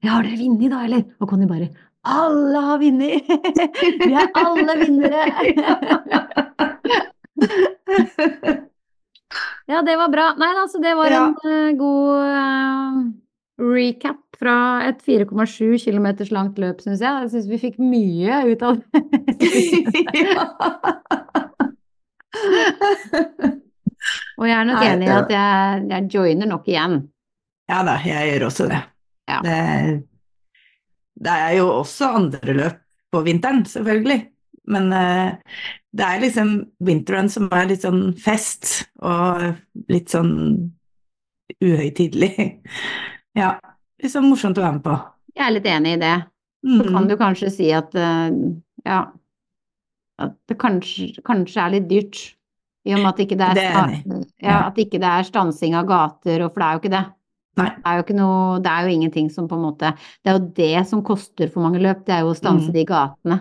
Ja, 0.03 0.09
har 0.17 0.23
dere 0.27 0.35
vunnet 0.41 0.67
da, 0.71 0.79
eller? 0.83 1.03
Og 1.23 1.29
Conny 1.31 1.47
bare 1.47 1.69
alle 2.03 2.59
har 2.59 2.75
vunnet! 2.81 3.23
vi 4.03 4.11
er 4.11 4.27
alle 4.35 4.73
vinnere! 4.81 5.23
ja, 9.71 9.79
det 9.87 9.95
var 9.97 10.09
bra. 10.11 10.25
Nei, 10.39 10.51
altså, 10.59 10.79
det 10.83 10.91
var 10.99 11.07
Ja. 11.11 11.23
en 11.31 11.35
eh, 11.47 11.71
god 11.79 12.27
uh, 12.27 13.07
recap 13.63 14.19
fra 14.35 14.83
et 14.89 14.99
4,7 15.05 15.79
km 15.79 16.07
langt 16.35 16.59
løp, 16.59 16.81
syns 16.83 16.99
jeg. 16.99 17.07
Jeg 17.23 17.31
syns 17.31 17.47
vi 17.47 17.57
fikk 17.61 17.79
mye 17.79 18.43
ut 18.51 18.59
av 18.67 18.83
det. 18.83 18.87
Og 24.41 24.45
jeg 24.49 24.57
er 24.59 24.65
nok 24.67 24.81
enig 24.83 25.07
i 25.07 25.11
at 25.13 25.29
jeg, 25.31 25.83
jeg 25.87 26.09
joiner 26.11 26.47
nok 26.49 26.65
igjen. 26.67 26.97
Ja 27.71 27.79
da, 27.87 27.93
jeg 28.03 28.33
gjør 28.33 28.43
også 28.49 28.65
det. 28.67 28.81
Ja. 29.29 29.39
Det, 29.45 29.57
det 31.23 31.36
er 31.47 31.53
jo 31.59 31.67
også 31.79 32.09
andre 32.19 32.55
løp 32.57 32.79
på 33.13 33.21
vinteren, 33.25 33.63
selvfølgelig. 33.69 34.19
Men 34.73 34.89
uh, 34.95 35.33
det 35.93 36.05
er 36.07 36.21
liksom 36.23 36.53
vinterrun 36.83 37.29
som 37.31 37.49
er 37.53 37.67
litt 37.69 37.83
sånn 37.83 38.13
fest 38.19 38.86
og 39.03 39.43
litt 39.91 40.13
sånn 40.13 40.36
uhøytidelig. 41.63 42.33
Ja, 43.33 43.55
sånn 44.05 44.27
morsomt 44.29 44.59
å 44.59 44.62
være 44.62 44.75
med 44.75 44.83
på. 44.86 44.93
Jeg 45.33 45.41
er 45.47 45.53
litt 45.55 45.65
enig 45.65 45.95
i 45.95 46.01
det. 46.03 46.15
Så 46.69 46.83
kan 46.86 46.99
Mm. 47.01 47.07
du 47.09 47.13
kanskje 47.17 47.47
si 47.49 47.71
at 47.73 47.95
uh, 47.97 48.29
ja, 48.86 48.99
at 50.21 50.36
det 50.47 50.57
kanskje, 50.62 51.07
kanskje 51.25 51.63
er 51.63 51.73
litt 51.73 51.88
dyrt. 51.89 52.19
I 52.86 52.93
og 52.93 52.99
med 53.01 53.09
at 53.09 53.21
ikke 53.23 53.38
det 53.39 53.47
er, 53.47 53.55
Det 53.57 53.63
er 53.73 54.23
ja, 54.43 54.57
at 54.67 54.77
ikke 54.77 54.99
det 55.01 55.09
er 55.09 55.25
stansing 55.25 55.73
av 55.79 55.88
gater, 55.89 56.43
og 56.45 56.53
for 56.53 56.62
det 56.62 56.67
er 56.67 56.77
jo 56.77 56.81
ikke 56.83 56.93
det. 56.93 57.03
Nei. 57.55 57.69
Det 57.69 57.85
er 57.85 57.97
jo 57.99 58.03
ikke 58.03 58.15
noe, 58.17 58.59
det 58.65 58.71
er 58.71 58.87
jo 58.87 58.93
ingenting 58.95 59.27
som 59.31 59.47
på 59.47 59.53
en 59.59 59.61
måte 59.67 59.91
Det 60.23 60.31
er 60.31 60.39
jo 60.39 60.45
det 60.57 60.87
som 60.89 61.03
koster 61.05 61.51
for 61.53 61.61
mange 61.61 61.79
løp, 61.83 62.03
det 62.05 62.15
er 62.15 62.21
jo 62.25 62.31
å 62.33 62.37
stanse 62.37 62.69
Mm. 62.69 62.73
de 62.73 62.85
gatene. 62.85 63.39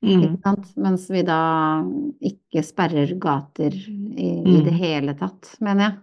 Mm. 0.00 0.66
Mens 0.76 1.08
vi 1.10 1.22
da 1.26 1.82
ikke 2.22 2.62
sperrer 2.62 3.18
gater 3.18 3.72
i, 3.74 4.28
i 4.46 4.58
Mm. 4.60 4.64
det 4.64 4.72
hele 4.74 5.14
tatt, 5.18 5.56
mener 5.60 5.82
jeg. 5.88 5.98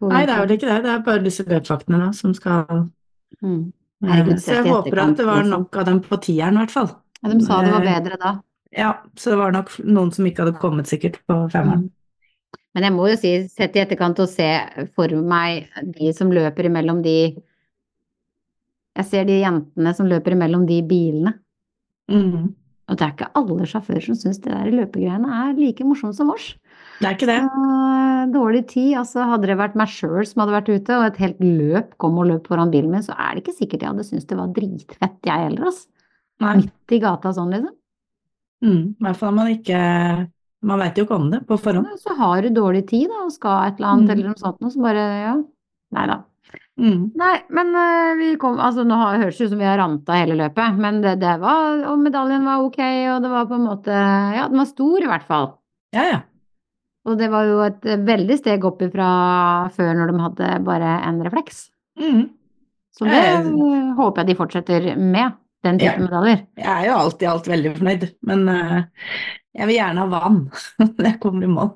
På- 0.00 0.08
Nei, 0.10 0.24
det 0.26 0.34
er 0.34 0.46
vel 0.46 0.56
ikke 0.56 0.68
det. 0.72 0.82
Det 0.82 0.90
er 0.90 0.98
bare 1.06 1.22
disse 1.22 1.44
løpsvaktene 1.44 1.98
da, 2.06 2.10
som 2.12 2.34
skal 2.34 2.90
Mm. 3.42 3.72
Herregud, 4.02 4.40
Så 4.40 4.54
jeg 4.56 4.64
håper 4.64 4.98
at 4.98 5.16
det 5.16 5.26
var 5.26 5.42
liksom. 5.42 5.50
nok 5.50 5.76
av 5.76 5.84
dem 5.84 6.00
på 6.00 6.16
tieren, 6.20 6.54
i 6.54 6.64
hvert 6.64 6.70
fall. 6.70 6.90
Ja, 7.22 7.28
de 7.30 7.40
sa 7.44 7.60
det 7.62 7.70
var 7.72 7.82
Eh, 7.82 8.00
bedre 8.00 8.16
da. 8.18 8.40
Ja, 8.76 8.92
så 9.14 9.30
det 9.30 9.38
var 9.38 9.52
nok 9.52 9.68
noen 9.84 10.10
som 10.12 10.24
ikke 10.24 10.38
hadde 10.44 10.58
kommet 10.58 10.86
sikkert 10.86 11.18
på 11.28 11.50
femmeren. 11.52 11.90
Men 12.74 12.86
jeg 12.86 12.94
må 12.94 13.08
jo 13.10 13.18
si, 13.18 13.32
sett 13.50 13.76
i 13.76 13.82
etterkant 13.82 14.20
og 14.22 14.30
se 14.30 14.48
for 14.94 15.12
meg 15.26 15.70
de 15.96 16.12
som 16.14 16.30
løper 16.30 16.68
imellom 16.70 17.02
de 17.02 17.18
Jeg 18.98 19.06
ser 19.06 19.26
de 19.26 19.40
jentene 19.40 19.92
som 19.94 20.08
løper 20.10 20.34
imellom 20.34 20.66
de 20.68 20.80
bilene. 20.86 21.34
Mm. 22.10 22.50
Og 22.90 22.98
det 22.98 23.06
er 23.06 23.12
ikke 23.14 23.30
alle 23.38 23.66
sjåfører 23.70 24.02
som 24.02 24.16
syns 24.18 24.40
det 24.42 24.50
der 24.50 24.72
løpegreiene 24.74 25.30
er 25.44 25.52
like 25.54 25.84
morsomt 25.86 26.16
som 26.18 26.32
oss. 26.34 26.48
Det 26.98 27.06
er 27.06 27.14
ikke 27.14 27.28
det. 27.30 27.38
Uh, 27.46 28.24
dårlig 28.34 28.64
tid. 28.72 28.96
Altså, 28.98 29.22
hadde 29.30 29.46
det 29.46 29.56
vært 29.60 29.78
meg 29.78 29.92
sjøl 29.94 30.26
som 30.26 30.42
hadde 30.42 30.56
vært 30.56 30.72
ute, 30.72 30.96
og 30.98 31.06
et 31.06 31.20
helt 31.22 31.38
løp 31.44 31.94
kom 32.02 32.18
og 32.20 32.26
løp 32.32 32.50
foran 32.50 32.72
bilen 32.74 32.90
min, 32.92 33.06
så 33.06 33.14
er 33.14 33.36
det 33.36 33.44
ikke 33.44 33.56
sikkert 33.60 33.86
jeg 33.86 33.92
hadde 33.92 34.08
syntes 34.08 34.26
det 34.28 34.40
var 34.40 34.50
dritfett, 34.58 35.16
jeg 35.28 35.46
heller, 35.46 35.70
altså. 35.70 35.86
Midt 36.40 36.96
i 36.96 37.00
gata 37.00 37.32
sånn, 37.36 37.54
liksom. 37.54 37.76
Mm. 38.64 38.84
I 38.98 39.06
hvert 39.06 39.20
fall 39.20 39.32
når 39.32 39.38
man 39.38 39.54
ikke 39.54 39.80
Man 40.62 40.78
veit 40.78 40.98
jo 40.98 41.04
ikke 41.06 41.16
om 41.16 41.30
det 41.32 41.46
på 41.48 41.56
forhånd. 41.58 41.86
Så 42.02 42.14
har 42.18 42.42
du 42.42 42.50
dårlig 42.52 42.82
tid, 42.90 43.08
da, 43.08 43.22
og 43.24 43.32
skal 43.32 43.68
et 43.70 43.78
eller 43.80 43.88
annet 43.94 44.08
Mm. 44.08 44.10
eller 44.12 44.28
noe 44.28 44.36
sånt 44.42 44.60
noe, 44.60 44.70
så 44.70 44.82
bare 44.82 45.04
ja. 45.22 45.34
Nei 45.96 46.06
da. 46.06 46.18
Mm. 46.80 47.12
Nei, 47.16 47.34
men 47.50 47.68
uh, 47.76 48.14
vi 48.18 48.36
kom 48.40 48.58
Altså, 48.58 48.84
nå 48.86 48.96
har- 48.96 49.18
høres 49.20 49.36
det 49.38 49.44
ut 49.46 49.50
som 49.50 49.58
vi 49.60 49.64
har 49.68 49.78
ranta 49.78 50.12
hele 50.16 50.34
løpet, 50.38 50.76
men 50.80 51.00
det, 51.02 51.18
det 51.20 51.34
var 51.40 51.84
Og 51.92 51.98
medaljen 52.00 52.44
var 52.44 52.62
ok, 52.64 52.78
og 53.14 53.22
det 53.22 53.30
var 53.30 53.46
på 53.46 53.54
en 53.58 53.66
måte 53.68 53.92
Ja, 54.36 54.48
den 54.48 54.58
var 54.58 54.66
stor, 54.66 54.98
i 55.02 55.06
hvert 55.10 55.26
fall. 55.28 55.52
Ja, 55.94 56.04
ja. 56.10 56.20
Og 57.06 57.16
det 57.18 57.30
var 57.32 57.44
jo 57.48 57.60
et 57.64 57.84
eh, 57.86 57.96
veldig 57.96 58.36
steg 58.38 58.64
opp 58.64 58.82
ifra 58.82 59.06
før, 59.72 59.94
når 59.96 60.10
de 60.12 60.20
hadde 60.24 60.64
bare 60.64 60.90
en 61.08 61.20
refleks. 61.24 61.70
Mm. 61.98 62.28
Så 62.92 63.04
det 63.08 63.20
Eh, 63.24 63.46
eh, 63.46 63.94
håper 63.96 64.20
jeg 64.24 64.26
de 64.26 64.34
fortsetter 64.40 64.96
med, 64.98 65.32
den 65.66 65.78
type 65.80 65.92
Ja. 65.92 65.98
medaljer. 66.00 66.40
Jeg 66.56 66.70
er 66.72 66.86
jo 66.88 66.94
alt 66.96 67.22
i 67.22 67.28
alt 67.30 67.48
veldig 67.50 67.72
fornøyd, 67.76 68.06
men 68.30 68.46
uh, 68.48 68.78
jeg 69.58 69.66
vil 69.68 69.76
gjerne 69.76 70.04
ha 70.04 70.06
vann 70.12 70.38
når 70.96 71.08
jeg 71.10 71.18
kommer 71.20 71.44
i 71.44 71.50
mål. 71.50 71.70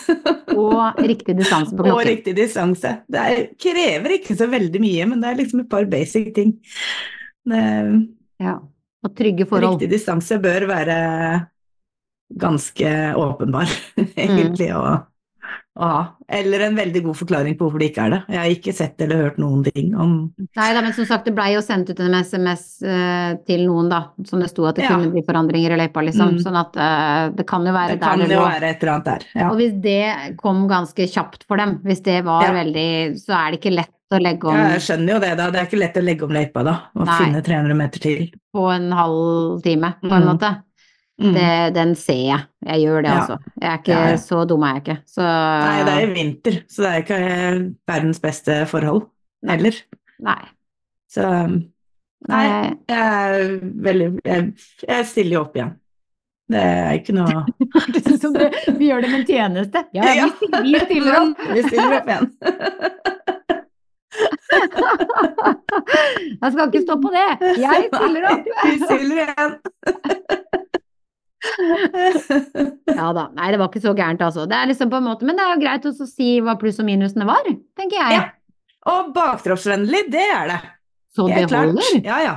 Og 0.64 1.00
riktig 1.02 1.36
distanse 1.38 1.72
på 1.74 1.82
klokken. 1.82 1.94
Og 1.96 2.04
riktig 2.06 2.34
distanse. 2.38 2.92
Det 3.10 3.22
er, 3.24 3.40
krever 3.58 4.18
ikke 4.18 4.36
så 4.38 4.46
veldig 4.52 4.82
mye, 4.82 5.06
men 5.10 5.22
det 5.24 5.30
er 5.32 5.40
liksom 5.40 5.64
et 5.64 5.70
par 5.72 5.88
basic 5.90 6.32
ting. 6.36 6.54
Det, 7.48 7.64
Ja. 8.42 8.58
Og 9.04 9.12
trygge 9.18 9.44
forhold. 9.46 9.74
riktig 9.76 9.90
distanse 9.92 10.38
bør 10.40 10.64
være 10.70 10.94
ganske 12.40 12.88
åpenbar, 13.20 13.68
egentlig, 14.16 14.70
å, 14.74 14.94
å 15.76 15.86
ha. 15.90 16.02
Eller 16.28 16.60
en 16.68 16.76
veldig 16.78 17.00
god 17.04 17.16
forklaring 17.18 17.56
på 17.58 17.66
hvorfor 17.66 17.80
det 17.82 17.88
ikke 17.90 18.04
er 18.06 18.10
det. 18.14 18.18
Jeg 18.30 18.38
har 18.38 18.52
ikke 18.54 18.74
sett 18.74 19.00
eller 19.02 19.24
hørt 19.24 19.38
noen 19.42 19.64
ting 19.66 19.88
om 19.98 20.12
Nei 20.56 20.68
da, 20.72 20.80
men 20.86 20.92
som 20.94 21.04
sagt, 21.08 21.24
det 21.26 21.34
blei 21.34 21.48
jo 21.56 21.62
sendt 21.66 21.90
ut 21.90 21.98
en 22.00 22.14
SMS 22.14 22.62
eh, 22.86 23.34
til 23.48 23.64
noen, 23.66 23.88
da, 23.90 24.04
som 24.24 24.38
det 24.40 24.50
sto 24.52 24.66
at 24.70 24.76
det 24.78 24.84
Ja. 24.86 24.94
kunne 24.94 25.10
bli 25.10 25.22
forandringer 25.26 25.74
i 25.74 25.80
løypa, 25.82 26.04
liksom. 26.06 26.36
Mm. 26.36 26.42
Sånn 26.44 26.60
at 26.60 26.76
eh, 26.78 27.30
det 27.34 27.46
kan 27.50 27.66
jo 27.66 27.72
være 27.74 27.96
Det 27.96 28.00
kan 28.04 28.18
der 28.22 28.26
det 28.30 28.36
jo 28.38 28.44
være 28.46 28.70
et 28.70 28.82
eller 28.82 28.92
annet 28.94 29.04
der. 29.10 29.26
Ja. 29.34 29.50
Og 29.50 29.56
hvis 29.58 29.74
det 29.82 30.36
kom 30.38 30.68
ganske 30.70 31.08
kjapt 31.10 31.44
for 31.48 31.56
dem, 31.56 31.80
hvis 31.84 32.02
det 32.06 32.20
var 32.24 32.42
Ja. 32.46 32.52
veldig 32.52 32.88
Så 33.18 33.34
er 33.34 33.50
det 33.50 33.60
ikke 33.60 33.74
lett 33.74 33.90
å 34.14 34.20
legge 34.22 34.44
om 34.46 34.54
Ja, 34.54 34.68
jeg 34.76 34.82
skjønner 34.86 35.12
jo 35.14 35.18
det, 35.26 35.36
da. 35.36 35.50
Det 35.50 35.58
er 35.60 35.66
ikke 35.66 35.78
lett 35.80 35.96
å 35.98 36.04
legge 36.04 36.22
om 36.22 36.30
løypa 36.30 36.62
da. 36.64 36.74
Å 36.94 37.06
finne 37.18 37.42
300 37.42 37.74
meter 37.74 37.98
til. 38.00 38.30
på 38.54 38.68
en 38.70 38.92
halv 38.92 39.60
time, 39.64 39.94
på 40.00 40.12
en 40.14 40.22
Mm. 40.22 40.28
måte. 40.38 40.62
Mm. 41.22 41.34
Det, 41.36 41.74
den 41.76 41.92
ser 41.94 42.18
jeg. 42.26 42.40
Jeg 42.66 42.80
gjør 42.82 43.02
det, 43.04 43.10
Ja. 43.10 43.18
altså. 43.20 43.36
Jeg 43.62 43.68
er 43.70 43.78
ikke 43.78 43.98
Ja, 44.10 44.16
så 44.18 44.40
dum, 44.50 44.62
er 44.66 44.72
jeg 44.74 44.82
ikke. 44.82 44.96
Så 45.06 45.22
Nei, 45.22 45.84
det 45.86 45.92
er 45.94 46.00
i 46.08 46.12
vinter, 46.16 46.56
så 46.68 46.82
det 46.82 46.90
er 46.90 47.04
ikke 47.04 47.20
verdens 47.86 48.20
beste 48.24 48.56
forhold 48.66 49.04
heller. 49.46 49.78
Nei. 50.26 50.40
Så 51.14 51.28
nei, 52.28 52.42
jeg 52.88 52.98
er 52.98 53.60
veldig 53.84 54.08
Jeg, 54.24 54.52
jeg 54.88 55.06
stiller 55.06 55.36
jo 55.38 55.40
opp 55.44 55.54
igjen. 55.60 55.72
Det 56.50 56.60
er 56.60 56.92
ikke 56.98 57.14
noe 57.16 57.44
Det 57.94 58.02
det, 58.34 58.50
vi 58.78 58.90
gjør 58.90 59.00
dem 59.06 59.14
en 59.20 59.24
tjeneste. 59.28 59.84
Ja, 59.94 60.10
Ja. 60.18 60.26
vi, 60.40 60.72
vi 60.74 60.80
stiller 60.82 61.20
opp. 61.20 61.38
Vi 61.54 61.62
stiller 61.68 61.96
opp 62.00 62.10
igjen. 62.10 62.26
Jeg 66.42 66.52
skal 66.52 66.68
ikke 66.68 66.82
stå 66.84 66.98
på 67.02 67.10
det. 67.14 67.28
Jeg 67.62 67.88
stiller 67.94 68.28
opp. 68.32 68.50
Vi 68.64 68.76
stiller 68.82 69.16
igjen. 69.24 69.56
Ja 72.98 73.10
da. 73.16 73.28
Nei, 73.34 73.50
det 73.52 73.58
var 73.60 73.68
ikke 73.70 73.82
så 73.82 73.92
gærent, 73.96 74.22
altså. 74.24 74.46
Det 74.50 74.56
er 74.56 74.70
liksom 74.70 74.90
på 74.92 75.00
en 75.00 75.06
måte, 75.08 75.26
men 75.28 75.38
det 75.38 75.44
er 75.44 75.52
jo 75.52 75.62
greit 75.62 75.86
å 75.88 76.08
si 76.08 76.30
hva 76.44 76.56
pluss 76.60 76.80
og 76.82 76.88
minusene 76.88 77.26
var, 77.28 77.46
tenker 77.78 78.00
jeg. 78.00 78.16
Ja. 78.18 78.24
Og 78.94 79.12
baktroppsvennlig, 79.16 80.06
det 80.12 80.24
er 80.24 80.50
det. 80.52 80.58
Så 81.14 81.28
det 81.28 81.38
Helt 81.38 81.52
klart. 81.52 81.70
holder. 81.72 82.02
Ja, 82.04 82.18
ja. 82.24 82.34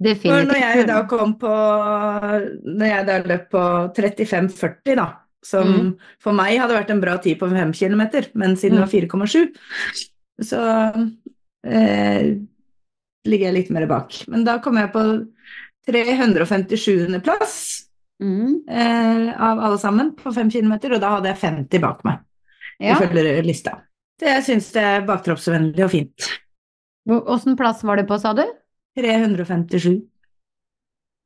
For 0.00 0.46
når 0.48 0.56
jeg 0.56 0.84
da 0.88 1.02
kom 1.04 1.34
på 1.36 1.48
Når 1.52 2.86
jeg 2.88 3.04
da 3.04 3.18
løp 3.20 3.50
på 3.52 3.64
35,40, 3.98 4.94
da, 4.96 5.08
som 5.44 5.68
mm. 5.68 5.90
for 6.24 6.36
meg 6.36 6.56
hadde 6.60 6.78
vært 6.78 6.92
en 6.94 7.02
bra 7.02 7.18
tid 7.20 7.36
på 7.40 7.50
5 7.52 7.74
km, 7.76 8.06
men 8.40 8.56
siden 8.56 8.78
det 8.78 8.86
var 8.86 8.94
4,7, 9.28 9.52
så 10.48 10.62
eh, 11.68 12.30
ligger 13.28 13.50
jeg 13.50 13.56
litt 13.58 13.74
mer 13.76 13.84
bak. 13.90 14.22
Men 14.32 14.46
da 14.48 14.56
kom 14.64 14.80
jeg 14.80 14.92
på 14.94 15.04
357. 15.90 17.20
plass 17.24 17.89
Mm. 18.20 18.68
eh, 18.68 19.30
av 19.40 19.58
alle 19.58 19.78
sammen 19.80 20.12
på 20.16 20.32
5 20.34 20.50
km, 20.52 20.72
og 20.92 21.00
da 21.00 21.14
hadde 21.16 21.30
jeg 21.32 21.40
50 21.40 21.80
bak 21.80 22.04
meg, 22.04 22.18
Ja. 22.80 22.94
ifølge 22.98 23.42
lista. 23.46 23.78
Det 24.20 24.42
syns 24.44 24.70
jeg 24.76 24.84
er 25.00 25.06
baktroppsvennlig 25.08 25.84
og 25.84 25.90
fint. 25.90 26.28
Åssen 27.08 27.56
plass 27.56 27.82
var 27.82 27.96
det 27.96 28.06
på, 28.06 28.18
sa 28.20 28.34
du? 28.36 28.44
357. 28.98 30.02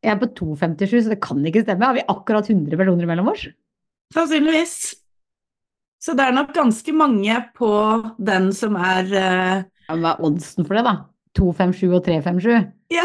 Jeg 0.04 0.12
er 0.12 0.20
på 0.20 0.28
2,57, 0.36 1.02
så 1.02 1.08
det 1.10 1.20
kan 1.20 1.40
ikke 1.44 1.64
stemme. 1.64 1.84
Har 1.88 1.94
vi 1.96 2.04
akkurat 2.06 2.48
100 2.48 2.76
personer 2.78 3.08
mellom 3.08 3.28
oss? 3.32 3.46
Sannsynligvis. 4.14 4.94
Så 6.04 6.14
det 6.14 6.26
er 6.28 6.36
nok 6.36 6.52
ganske 6.54 6.92
mange 6.92 7.38
på 7.56 7.70
den 8.20 8.50
som 8.52 8.76
er 8.76 9.04
uh... 9.08 9.64
Ja, 9.88 9.96
Hva 9.96 10.14
er 10.14 10.22
oddsen 10.24 10.66
for 10.68 10.76
det, 10.76 10.84
da? 10.84 10.94
257 11.34 11.88
og 11.90 12.04
357? 12.04 12.68
Ja, 12.94 13.04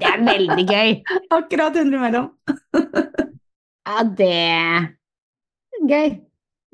Det 0.00 0.08
er 0.10 0.22
veldig 0.26 0.64
gøy! 0.68 0.92
akkurat 1.38 1.76
100 1.80 2.00
mellom. 2.02 2.30
Ja, 3.84 4.00
det 4.02 4.28
gøy. 5.84 6.14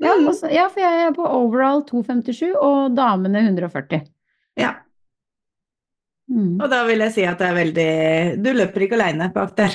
Ja, 0.01 0.13
Mm. 0.15 0.27
også, 0.31 0.47
ja, 0.49 0.63
for 0.71 0.79
jeg 0.81 1.01
er 1.05 1.11
på 1.13 1.25
overall 1.27 1.83
257 1.85 2.55
og 2.55 2.95
damene 2.97 3.43
140. 3.45 4.05
Ja, 4.57 4.71
Mm. 6.31 6.61
og 6.63 6.69
da 6.71 6.77
vil 6.87 7.01
jeg 7.03 7.11
si 7.11 7.23
at 7.27 7.41
det 7.41 7.47
er 7.49 7.55
veldig 7.57 8.43
Du 8.45 8.53
løper 8.55 8.85
ikke 8.85 8.95
aleine 8.95 9.27
bak 9.35 9.51
der. 9.57 9.73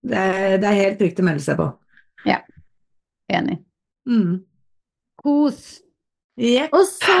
Det 0.00 0.16
er, 0.16 0.54
det 0.62 0.64
er 0.70 0.78
helt 0.78 0.98
trygt 1.02 1.20
å 1.20 1.24
melde 1.26 1.44
seg 1.44 1.58
på. 1.60 1.66
Ja. 2.24 2.38
Enig. 3.28 3.58
Mm. 4.08 4.38
Kos. 5.20 5.82
Yep. 6.40 6.72
Og 6.72 6.86
så 6.88 7.18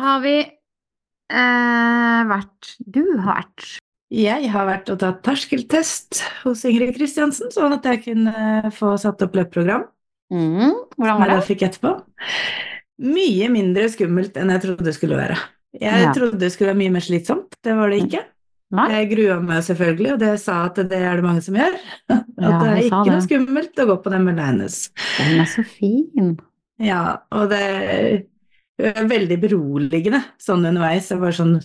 har 0.00 0.20
vi 0.24 0.36
eh, 0.40 2.20
vært 2.32 2.72
Du 2.88 3.02
har 3.20 3.42
vært 3.42 3.66
Jeg 4.10 4.48
har 4.54 4.64
vært 4.64 4.88
og 4.88 4.98
tatt 5.02 5.18
terskeltest 5.26 6.22
hos 6.44 6.62
Ingrid 6.64 6.94
Kristiansen, 6.96 7.50
sånn 7.52 7.74
at 7.76 7.84
jeg 7.84 8.00
kunne 8.06 8.70
få 8.72 8.94
satt 9.00 9.20
opp 9.26 9.34
løpeprogram. 9.36 9.84
mm, 10.32 10.72
Hvordan 10.96 11.18
var 11.20 11.28
det? 11.28 11.36
da 11.36 11.44
fikk 11.44 11.62
etterpå. 11.68 11.92
Mye 13.04 13.48
mindre 13.52 13.84
skummelt 13.92 14.36
enn 14.40 14.50
jeg 14.54 14.62
trodde 14.64 14.84
det 14.88 14.94
skulle 14.96 15.18
være. 15.20 15.36
Jeg 15.78 16.02
Ja. 16.06 16.12
trodde 16.16 16.38
det 16.40 16.50
skulle 16.52 16.72
være 16.72 16.80
mye 16.80 16.90
mer 16.96 17.04
slitsomt, 17.04 17.52
det 17.62 17.76
var 17.76 17.90
det 17.90 18.00
ikke. 18.06 18.24
Nei? 18.72 18.88
Jeg 18.92 19.10
grua 19.16 19.40
meg 19.40 19.62
selvfølgelig, 19.64 20.12
og 20.12 20.18
det 20.18 20.40
sa 20.40 20.64
at 20.66 20.74
det 20.76 20.92
er 20.92 21.16
det 21.16 21.24
mange 21.24 21.42
som 21.42 21.54
gjør. 21.54 21.76
At 22.10 22.24
Ja, 22.38 22.58
det 22.58 22.68
er 22.68 22.82
ikke 22.88 23.04
det. 23.04 23.12
noe 23.12 23.20
skummelt 23.24 23.78
å 23.80 23.86
gå 23.88 23.96
på 24.02 24.10
den 24.10 24.24
med 24.24 24.36
Linus. 24.36 24.90
Den 25.18 25.40
er 25.40 25.44
så 25.48 25.64
fin. 25.64 26.38
Ja, 26.78 27.18
og 27.32 27.48
det 27.50 28.26
veldig 28.78 29.38
beroligende 29.42 30.20
sånn 30.40 30.66
underveis. 30.68 31.08
Det 31.10 31.18
var 31.20 31.32
sånn 31.34 31.56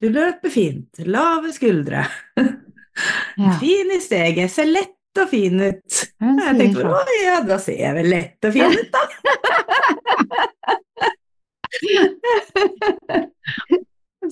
Du 0.00 0.08
løper 0.08 0.50
fint, 0.52 1.02
lave 1.06 1.52
skuldre, 1.54 2.06
Ja, 3.40 3.54
fin 3.56 3.88
i 3.94 4.00
steget, 4.04 4.52
ser 4.52 4.66
lett 4.68 5.20
og 5.20 5.28
fin 5.30 5.56
ut. 5.60 6.00
Jeg 6.20 6.56
tenkte 6.58 6.84
å 6.88 6.98
ja, 7.22 7.38
da 7.44 7.56
ser 7.60 7.78
jeg 7.80 7.94
vel 7.96 8.08
lett 8.12 8.44
og 8.44 8.52
fin 8.52 8.72
ut, 8.76 8.92
da. 8.92 9.02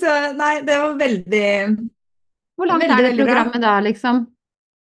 Så 0.00 0.10
nei, 0.36 0.60
det 0.62 0.76
var 0.76 0.92
veldig 1.00 1.46
Hvor 2.56 2.68
langt 2.68 2.84
Veldig, 2.84 2.98
er 2.98 3.02
det 3.08 3.16
programmet 3.16 3.64
da, 3.64 3.72
liksom? 3.84 4.20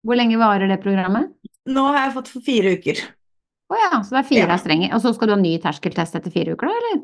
Hvor 0.05 0.19
lenge 0.19 0.39
varer 0.41 0.69
det 0.71 0.79
programmet? 0.83 1.33
Nå 1.73 1.83
har 1.89 1.99
jeg 2.07 2.15
fått 2.17 2.31
for 2.33 2.45
fire 2.45 2.69
uker. 2.77 2.97
Å 3.73 3.79
ja, 3.79 3.91
så 4.05 4.13
det 4.17 4.21
er 4.21 4.29
fire 4.29 4.49
Ja. 4.51 4.59
strenger. 4.61 4.91
Og 4.93 5.01
så 5.01 5.15
skal 5.17 5.31
du 5.31 5.33
ha 5.33 5.41
ny 5.41 5.55
terskeltest 5.63 6.19
etter 6.19 6.33
fire 6.35 6.53
uker, 6.53 6.69
da, 6.69 6.75
eller? 6.81 6.99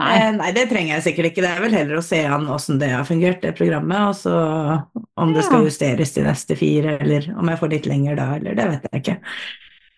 Nei. 0.00 0.08
Eh, 0.16 0.30
nei, 0.36 0.48
det 0.56 0.64
trenger 0.70 0.94
jeg 0.94 1.04
sikkert 1.10 1.30
ikke. 1.30 1.44
Det 1.44 1.50
er 1.50 1.60
vel 1.64 1.76
heller 1.76 1.98
å 2.00 2.04
se 2.04 2.22
an 2.24 2.48
åssen 2.52 2.80
det 2.80 2.88
har 2.92 3.04
fungert, 3.08 3.42
det 3.44 3.52
programmet, 3.58 4.08
og 4.10 4.16
så 4.16 5.04
om 5.20 5.34
det 5.36 5.44
skal 5.44 5.64
justeres 5.68 6.12
til 6.16 6.24
neste 6.28 6.56
fire, 6.56 6.96
eller 7.04 7.30
om 7.36 7.48
jeg 7.52 7.60
får 7.60 7.72
litt 7.74 7.88
lenger 7.90 8.16
da, 8.20 8.30
eller 8.38 8.56
det 8.58 8.66
vet 8.72 8.88
jeg 8.90 9.02
ikke. 9.04 9.16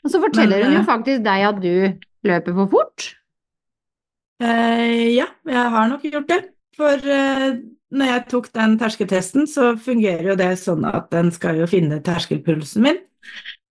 Og 0.04 0.12
så 0.12 0.20
forteller 0.22 0.59
Men, 0.59 0.66
hun 0.66 0.76
jo 0.78 0.83
eh, 0.83 0.90
faktisk 0.90 1.24
deg 1.26 1.46
at 1.48 1.62
du 1.62 2.28
løper 2.28 2.59
for 2.61 2.74
fort. 2.74 3.09
Eh, 4.42 5.16
ja, 5.16 5.26
jeg 5.46 5.72
har 5.74 5.90
nok 5.90 6.07
gjort 6.07 6.31
det. 6.31 6.40
For 6.78 7.11
eh, 7.11 7.59
når 7.98 8.12
jeg 8.12 8.26
tok 8.31 8.52
den 8.54 8.76
terskeltesten, 8.78 9.48
så 9.50 9.72
fungerer 9.83 10.33
jo 10.33 10.38
det 10.38 10.52
sånn 10.61 10.87
at 10.87 11.11
den 11.14 11.33
skal 11.35 11.59
jo 11.59 11.66
finne 11.70 11.98
terskelpulsen 12.04 12.85
min. 12.87 13.00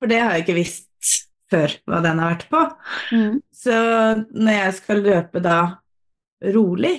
For 0.01 0.11
det 0.11 0.19
har 0.21 0.35
jeg 0.35 0.45
ikke 0.45 0.57
visst 0.59 0.87
før 1.51 1.75
hva 1.87 1.99
den 2.05 2.21
har 2.21 2.33
vært 2.33 2.47
på. 2.51 2.63
Mm. 3.15 3.35
Så 3.55 3.75
når 4.31 4.57
jeg 4.57 4.73
skal 4.79 5.05
løpe 5.05 5.43
da 5.43 5.59
rolig, 6.55 6.95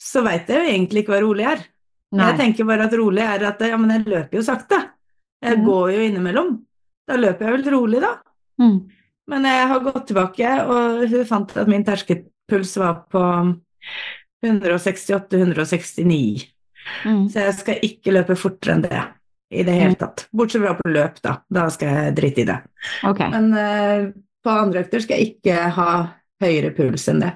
så 0.00 0.22
veit 0.26 0.50
jeg 0.50 0.60
jo 0.60 0.74
egentlig 0.74 1.02
ikke 1.02 1.16
hva 1.16 1.24
rolig 1.24 1.48
er. 1.50 1.64
Nei. 2.16 2.28
Jeg 2.30 2.38
tenker 2.40 2.68
bare 2.68 2.86
at 2.86 2.94
rolig 2.96 3.24
er 3.24 3.48
at 3.48 3.64
ja, 3.66 3.78
men 3.80 3.96
jeg 3.96 4.06
løper 4.06 4.38
jo 4.38 4.44
sakte. 4.46 4.78
Jeg 5.42 5.60
mm. 5.60 5.64
går 5.66 5.92
jo 5.92 6.04
innimellom. 6.06 6.52
Da 7.06 7.18
løper 7.18 7.48
jeg 7.48 7.58
vel 7.58 7.72
rolig, 7.74 8.02
da. 8.02 8.12
Mm. 8.62 8.78
Men 9.30 9.48
jeg 9.50 9.70
har 9.72 9.82
gått 9.82 10.06
tilbake, 10.10 10.52
og 10.70 11.02
hun 11.10 11.28
fant 11.28 11.56
at 11.58 11.70
min 11.70 11.84
terskelpuls 11.86 12.76
var 12.78 13.00
på 13.10 13.22
168-169. 14.46 16.46
Mm. 17.06 17.24
Så 17.32 17.42
jeg 17.42 17.56
skal 17.58 17.86
ikke 17.86 18.14
løpe 18.14 18.38
fortere 18.38 18.76
enn 18.76 18.86
det 18.86 19.02
i 19.50 19.62
det 19.66 19.74
hele 19.78 19.96
tatt. 19.98 20.26
Bortsett 20.34 20.62
fra 20.64 20.74
på 20.78 20.90
løp, 20.90 21.18
da. 21.22 21.38
Da 21.52 21.66
skal 21.70 21.92
jeg 21.94 22.14
drite 22.18 22.42
i 22.42 22.46
det. 22.48 22.60
Okay. 23.06 23.30
Men 23.32 23.50
uh, 23.54 24.08
på 24.42 24.54
andre 24.54 24.84
økter 24.84 25.04
skal 25.04 25.20
jeg 25.20 25.36
ikke 25.36 25.68
ha 25.76 25.90
høyere 26.42 26.72
puls 26.76 27.06
enn 27.12 27.22
det. 27.22 27.32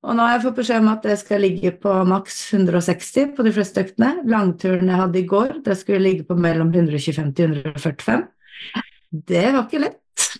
Og 0.00 0.16
nå 0.16 0.24
har 0.24 0.38
jeg 0.38 0.46
fått 0.46 0.60
beskjed 0.62 0.80
om 0.80 0.92
at 0.94 1.02
det 1.04 1.16
skal 1.20 1.42
ligge 1.44 1.74
på 1.76 1.92
maks 2.08 2.38
160 2.56 3.34
på 3.36 3.44
de 3.44 3.52
fleste 3.52 3.82
øktene. 3.84 4.14
Langturen 4.32 4.88
jeg 4.88 5.00
hadde 5.02 5.20
i 5.20 5.26
går, 5.28 5.58
det 5.66 5.76
skulle 5.76 6.00
ligge 6.06 6.24
på 6.28 6.38
mellom 6.40 6.70
125 6.72 7.34
til 7.36 7.58
145. 7.58 8.24
Det 9.10 9.44
var 9.50 9.66
ikke 9.66 9.82
lett. 9.84 10.30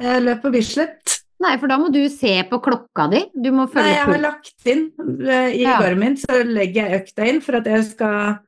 Jeg 0.00 0.24
løp 0.24 0.40
på 0.42 0.54
Bislett. 0.54 1.18
Nei, 1.44 1.52
for 1.60 1.68
da 1.68 1.76
må 1.76 1.90
du 1.92 2.00
se 2.08 2.32
på 2.48 2.60
klokka 2.64 3.06
di. 3.12 3.20
Du 3.34 3.50
må 3.52 3.66
følge 3.68 3.90
Nei, 3.90 3.98
jeg 3.98 4.08
har 4.08 4.22
lagt 4.22 4.70
inn 4.70 4.84
eh, 5.26 5.50
i 5.58 5.62
Ja. 5.66 5.76
Garmin, 5.82 6.16
så 6.16 6.40
legger 6.46 6.88
jeg 6.88 7.02
økta 7.02 7.28
inn 7.28 7.40
for 7.44 7.58
at 7.60 7.68
jeg 7.68 7.84
skal 7.90 8.38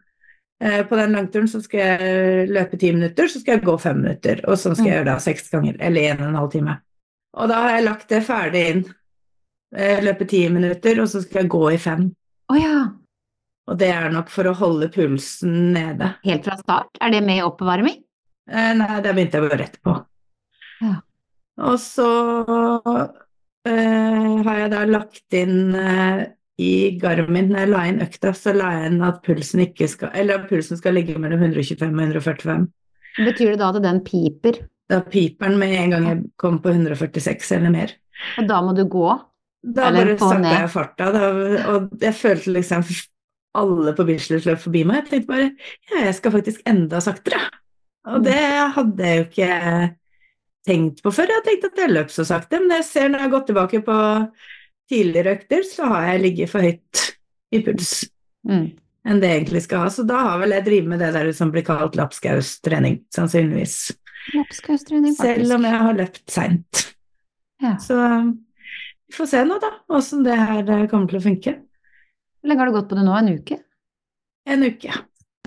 På 0.58 0.96
den 0.96 1.12
langturen 1.12 1.48
så 1.52 1.58
skal 1.60 1.80
jeg 1.82 2.48
løpe 2.48 2.78
ti 2.80 2.88
minutter, 2.96 3.28
så 3.28 3.40
skal 3.42 3.58
jeg 3.58 3.64
gå 3.66 3.74
fem 3.80 3.98
minutter. 4.00 4.38
Og 4.48 4.56
sånn 4.56 4.72
skal 4.74 4.86
jeg 4.86 4.94
Mm. 4.94 4.98
gjøre 5.02 5.10
da 5.10 5.16
seks 5.20 5.50
ganger, 5.52 5.76
eller 5.80 6.00
en 6.12 6.22
og 6.22 6.28
en 6.30 6.38
halv 6.40 6.50
time. 6.52 6.76
Og 7.36 7.48
da 7.50 7.54
har 7.60 7.70
jeg 7.76 7.84
lagt 7.84 8.08
det 8.08 8.22
ferdig 8.24 8.62
inn. 8.70 8.84
Eh, 9.76 10.00
Løpe 10.00 10.24
ti 10.26 10.48
minutter, 10.48 11.00
og 11.02 11.08
så 11.12 11.20
skal 11.22 11.42
jeg 11.42 11.50
gå 11.52 11.60
i 11.74 11.76
fem. 11.76 12.06
Oh, 12.48 12.56
ja. 12.56 12.88
Og 13.68 13.76
det 13.78 13.88
er 13.92 14.08
nok 14.14 14.30
for 14.30 14.44
å 14.48 14.54
holde 14.56 14.88
pulsen 14.94 15.72
nede. 15.74 16.14
Helt 16.24 16.44
fra 16.48 16.56
start? 16.56 16.88
Er 17.02 17.10
det 17.10 17.22
med 17.26 17.42
oppvarming? 17.44 17.98
Eh, 18.48 18.72
Nei, 18.78 19.00
det 19.02 19.12
begynte 19.14 19.36
jeg 19.40 19.48
bare 19.50 19.58
rett 19.60 19.76
på. 19.82 20.06
Ja. 20.80 20.94
Og 21.58 21.76
så 21.82 22.08
eh, 23.66 24.42
har 24.46 24.58
jeg 24.62 24.70
da 24.72 24.84
lagt 24.88 25.36
inn 25.36 25.74
eh, 25.74 26.26
i 26.58 26.96
Garmin, 27.00 27.50
når 27.52 27.64
jeg 27.64 27.70
la 27.72 27.82
inn 27.90 28.00
økta, 28.04 28.32
så 28.36 28.54
la 28.56 28.70
jeg 28.78 28.92
inn 28.92 29.02
at 29.04 29.18
pulsen 29.26 29.60
skal 29.92 30.10
Eller 30.14 30.40
at 30.40 30.48
pulsen 30.48 30.78
skal 30.80 30.96
ligge 30.96 31.18
mellom 31.20 31.42
125 31.42 31.84
og 31.84 32.00
145. 32.00 32.66
Betyr 33.26 33.52
det 33.52 33.60
da 33.60 33.68
at 33.72 33.82
den 33.84 34.00
piper, 34.04 34.62
Da 34.88 35.00
piper 35.02 35.50
den 35.50 35.58
med 35.58 35.74
en 35.74 35.90
gang 35.90 36.04
jeg 36.06 36.22
kommer 36.38 36.62
på 36.62 36.70
146 36.70 37.52
eller 37.56 37.70
mer. 37.74 37.92
og 38.38 38.48
da 38.48 38.60
må 38.62 38.72
du 38.72 38.84
gå? 38.84 39.08
Da 39.66 39.88
Eller 39.88 40.14
bare 40.14 40.30
sakka 40.30 40.52
jeg 40.60 40.70
farta, 40.70 41.12
da, 41.12 41.30
og 41.74 41.88
jeg 42.00 42.14
følte 42.14 42.52
liksom 42.54 42.84
alle 43.56 43.94
på 43.96 44.04
Bislett 44.06 44.46
løp 44.46 44.60
forbi 44.62 44.84
meg. 44.86 45.02
Jeg 45.02 45.08
tenkte 45.10 45.32
bare 45.32 45.48
ja, 45.90 46.04
jeg 46.04 46.14
skal 46.14 46.34
faktisk 46.36 46.60
enda 46.68 47.00
saktere. 47.00 47.40
Og 48.06 48.22
det 48.22 48.38
hadde 48.76 49.08
jeg 49.08 49.18
jo 49.18 49.24
ikke 49.26 49.96
tenkt 50.66 51.02
på 51.02 51.12
før. 51.14 51.32
Jeg 51.32 51.40
har 51.40 51.46
tenkt 51.48 51.66
at 51.66 51.80
jeg 51.82 51.94
løp 51.94 52.12
så 52.14 52.24
sakte, 52.28 52.60
men 52.62 52.76
jeg 52.78 52.86
ser 52.86 53.08
når 53.08 53.18
jeg 53.18 53.26
har 53.26 53.34
gått 53.34 53.48
tilbake 53.50 53.82
på 53.86 53.96
tidligere 54.90 55.36
økter, 55.38 55.62
så 55.66 55.88
har 55.90 56.10
jeg 56.12 56.24
ligget 56.24 56.52
for 56.52 56.66
høyt 56.66 57.06
i 57.54 57.62
puls 57.66 57.94
Mm. 58.46 58.76
enn 59.02 59.18
det 59.18 59.28
jeg 59.28 59.40
egentlig 59.40 59.62
skal 59.64 59.80
ha. 59.82 59.90
Så 59.90 60.04
da 60.06 60.20
har 60.22 60.38
vel 60.38 60.52
jeg 60.54 60.64
drevet 60.68 60.90
med 60.92 61.00
det 61.02 61.08
der 61.16 61.32
som 61.34 61.50
blir 61.50 61.64
kalt 61.66 61.96
lapskaustrening, 61.98 63.00
sannsynligvis. 63.10 63.96
Lapskaustrening, 64.34 65.16
Selv 65.18 65.56
om 65.56 65.66
jeg 65.66 65.80
har 65.82 65.98
løpt 65.98 66.30
seint. 66.30 66.82
Ja. 67.62 67.72
Så 67.82 67.96
vi 67.98 69.16
får 69.16 69.26
se 69.32 69.42
nå, 69.48 69.58
da, 69.62 69.72
åssen 69.90 70.22
det 70.26 70.36
her 70.38 70.62
eh, 70.62 70.86
kommer 70.90 71.10
til 71.10 71.18
å 71.18 71.24
funke. 71.26 71.56
Hvor 72.38 72.50
lenge 72.50 72.62
har 72.62 72.70
du 72.70 72.76
gått 72.78 72.88
på 72.90 72.98
det 72.98 73.06
nå? 73.06 73.18
En 73.18 73.34
uke? 73.34 73.58
En 74.46 74.62
uke. 74.62 74.94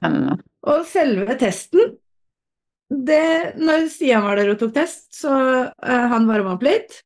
Ja. 0.03 0.37
Og 0.67 0.85
selve 0.87 1.35
testen 1.39 1.95
det, 2.89 3.55
Når 3.59 3.87
Stian 3.93 4.23
var 4.25 4.39
der 4.39 4.49
og 4.53 4.59
tok 4.59 4.73
test, 4.73 5.11
så 5.13 5.31
uh, 5.69 6.05
han 6.09 6.27
varma 6.27 6.55
opp 6.55 6.63
litt. 6.65 7.03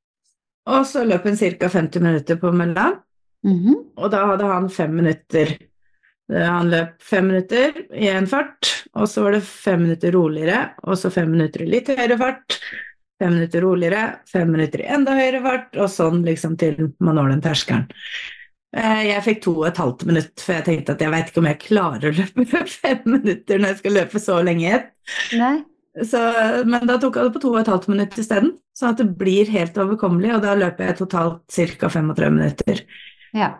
Og 0.71 0.85
så 0.87 1.03
løp 1.07 1.25
han 1.27 1.35
ca. 1.37 1.67
50 1.69 1.99
minutter 2.01 2.35
på 2.39 2.51
mølla, 2.55 2.99
Mhm. 3.43 3.73
og 3.97 4.11
da 4.11 4.25
hadde 4.25 4.47
han 4.47 4.69
fem 4.69 4.93
minutter. 4.95 5.57
Eh, 6.31 6.45
Han 6.47 6.69
løp 6.71 7.01
fem 7.01 7.27
minutter 7.27 7.73
i 7.93 8.07
en 8.07 8.25
fart, 8.25 8.85
og 8.95 9.07
så 9.07 9.23
var 9.23 9.31
det 9.33 9.43
fem 9.43 9.81
minutter 9.83 10.11
roligere, 10.15 10.69
og 10.83 10.95
så 10.95 11.11
fem 11.11 11.29
minutter 11.29 11.63
i 11.63 11.65
litt 11.67 11.87
høyere 11.87 12.17
fart. 12.17 12.59
Fem 13.19 13.33
minutter 13.33 13.61
roligere, 13.61 14.19
fem 14.31 14.49
minutter 14.49 14.79
i 14.79 14.87
enda 14.95 15.11
høyere 15.11 15.41
fart, 15.43 15.75
og 15.75 15.89
sånn 15.89 16.23
liksom 16.25 16.57
til 16.57 16.93
man 16.99 17.15
når 17.15 17.29
den 17.33 17.41
terskelen. 17.41 17.89
Eh, 18.75 19.03
Jeg 19.11 19.21
fikk 19.23 19.41
to 19.43 19.51
og 19.59 19.67
et 19.67 19.77
halvt 19.77 20.05
minutt, 20.05 20.39
for 20.39 20.53
jeg 20.53 20.63
tenkte 20.65 20.89
at 20.95 20.99
jeg 20.99 21.11
veit 21.11 21.27
ikke 21.27 21.37
om 21.43 21.45
jeg 21.51 21.59
klarer 21.59 22.09
å 22.09 22.15
løpe 22.15 22.67
fem 22.79 23.01
minutter 23.05 23.59
når 23.59 23.67
jeg 23.67 23.77
skal 23.83 23.91
løpe 23.99 24.19
så 24.23 24.39
lenge 24.43 24.61
i 24.63 24.71
ett. 24.79 24.89
Så, 25.93 26.19
men 26.65 26.87
da 26.89 26.97
tok 26.97 27.19
jeg 27.19 27.27
det 27.27 27.35
på 27.35 27.41
to 27.43 27.51
og 27.51 27.59
et 27.59 27.69
halvt 27.69 27.91
minutt 27.91 28.15
isteden, 28.17 28.55
sånn 28.73 28.95
at 28.95 29.03
det 29.03 29.11
blir 29.19 29.51
helt 29.53 29.77
overkommelig, 29.77 30.31
og 30.33 30.41
da 30.45 30.55
løper 30.57 30.89
jeg 30.89 30.97
totalt 31.03 31.43
ca. 31.77 31.91
35 31.93 32.33
minutter. 32.33 32.81
Ja. 33.37 33.51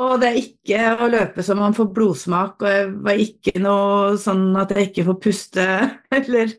Og 0.00 0.14
det 0.22 0.28
er 0.30 0.38
ikke 0.38 0.92
å 1.02 1.08
løpe 1.10 1.42
som 1.44 1.58
man 1.60 1.74
får 1.76 1.90
blodsmak, 1.96 2.62
og 2.62 2.70
jeg 2.70 2.86
var 3.08 3.24
ikke 3.26 3.56
noe 3.60 4.14
sånn 4.22 4.46
at 4.60 4.70
jeg 4.76 4.92
ikke 4.92 5.08
får 5.10 5.20
puste, 5.26 5.66
eller 6.20 6.54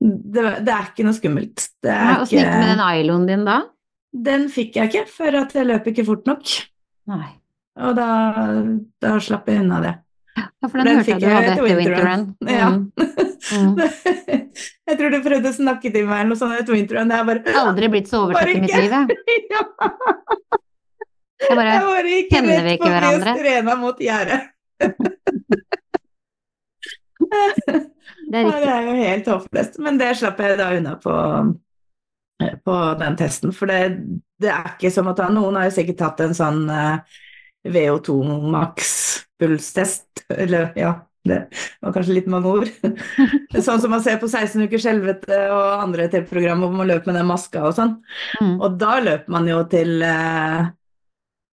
Det, 0.00 0.42
det 0.64 0.72
er 0.72 0.86
ikke 0.86 1.04
noe 1.04 1.12
skummelt. 1.12 1.66
Det 1.84 1.92
er 1.92 2.06
ja, 2.08 2.14
og 2.22 2.30
det 2.30 2.46
med 2.46 2.70
den 2.70 2.86
ailoen 2.86 3.26
din 3.28 3.42
da? 3.44 3.58
den 4.10 4.48
fikk 4.50 4.78
jeg 4.78 4.90
ikke, 4.90 5.04
for 5.10 5.38
at 5.38 5.54
jeg 5.54 5.68
løp 5.68 5.86
ikke 5.90 6.06
fort 6.06 6.26
nok. 6.28 6.54
Nei. 7.10 7.28
Og 7.80 7.94
da, 7.96 8.08
da 9.02 9.16
slapp 9.22 9.48
jeg 9.48 9.62
unna 9.62 9.80
det. 9.84 9.94
Ja, 10.40 10.68
for 10.68 10.76
Den 10.80 10.86
den 10.90 10.96
hørte 11.00 11.10
jeg 11.12 11.20
du 11.20 11.26
hadde 11.30 11.52
etter 11.54 11.64
winterrun. 11.68 12.24
winterrun. 12.40 12.56
Ja. 12.58 12.70
Mm. 12.76 12.84
Mm. 13.50 13.72
Jeg 13.80 14.96
tror 15.00 15.10
du 15.10 15.16
prøvde 15.24 15.48
å 15.48 15.54
snakke 15.56 15.90
til 15.90 16.04
meg 16.06 16.18
eller 16.20 16.28
noe 16.34 16.38
sånt 16.38 16.54
etter 16.58 16.74
Winterrun. 16.76 17.08
Det 17.10 17.16
er 17.16 17.24
bare 17.26 17.54
Aldri 17.62 17.88
blitt 17.90 18.10
så 18.10 18.18
overtatt 18.26 18.50
i 18.52 18.60
mitt 18.62 18.74
liv, 18.76 18.92
jeg. 18.92 19.06
ja. 19.54 19.62
Jeg 21.40 21.56
bare 21.56 21.72
Jeg 21.72 21.86
bare 21.88 22.12
gikk 22.12 22.28
kjenner 22.34 22.66
vi 22.68 22.74
ikke 22.76 22.90
hverandre? 22.92 23.32
strena 23.40 23.76
mot 23.80 24.02
gjerdet. 24.04 24.40
Det 28.30 28.38
er 28.38 28.44
Ja, 28.46 28.52
det 28.60 28.70
er 28.70 28.84
jo 28.86 28.94
helt 29.00 29.26
håpløst. 29.32 29.78
Men 29.82 29.98
det 30.00 30.12
slapp 30.20 30.38
jeg 30.44 30.58
da 30.60 30.68
unna 30.76 30.94
på, 31.02 31.14
på 32.68 32.76
den 33.00 33.16
testen. 33.18 33.52
For 33.56 33.70
det, 33.70 33.80
det 34.40 34.52
er 34.52 34.74
ikke 34.76 34.92
som 34.94 35.10
å 35.10 35.16
ta 35.18 35.26
Noen 35.32 35.58
har 35.58 35.66
jo 35.70 35.74
sikkert 35.80 35.98
tatt 36.04 36.22
en 36.28 36.36
sånn 36.36 36.62
eh, 36.70 37.18
VO2 37.68 38.16
maks 38.52 38.92
pulstest. 39.40 40.24
Eller 40.30 40.70
ja, 40.78 40.94
det 41.28 41.40
var 41.80 41.94
kanskje 41.94 42.16
litt 42.16 42.28
mange 42.32 42.52
ord. 42.52 42.68
sånn 43.66 43.80
som 43.82 43.92
man 43.92 44.02
ser 44.04 44.20
på 44.22 44.28
16 44.30 44.66
ukers 44.66 44.88
helvete 44.88 45.40
og 45.52 45.84
andre 45.84 46.08
TV-program 46.12 46.64
hvor 46.64 46.76
man 46.80 46.90
løper 46.90 47.12
med 47.12 47.20
den 47.20 47.30
maska 47.30 47.64
og 47.68 47.76
sånn. 47.76 47.96
Mm. 48.40 48.56
Og 48.58 48.78
da 48.80 48.98
løper 49.04 49.36
man 49.36 49.48
jo 49.50 49.60
til 49.72 49.98
eh, 50.06 50.70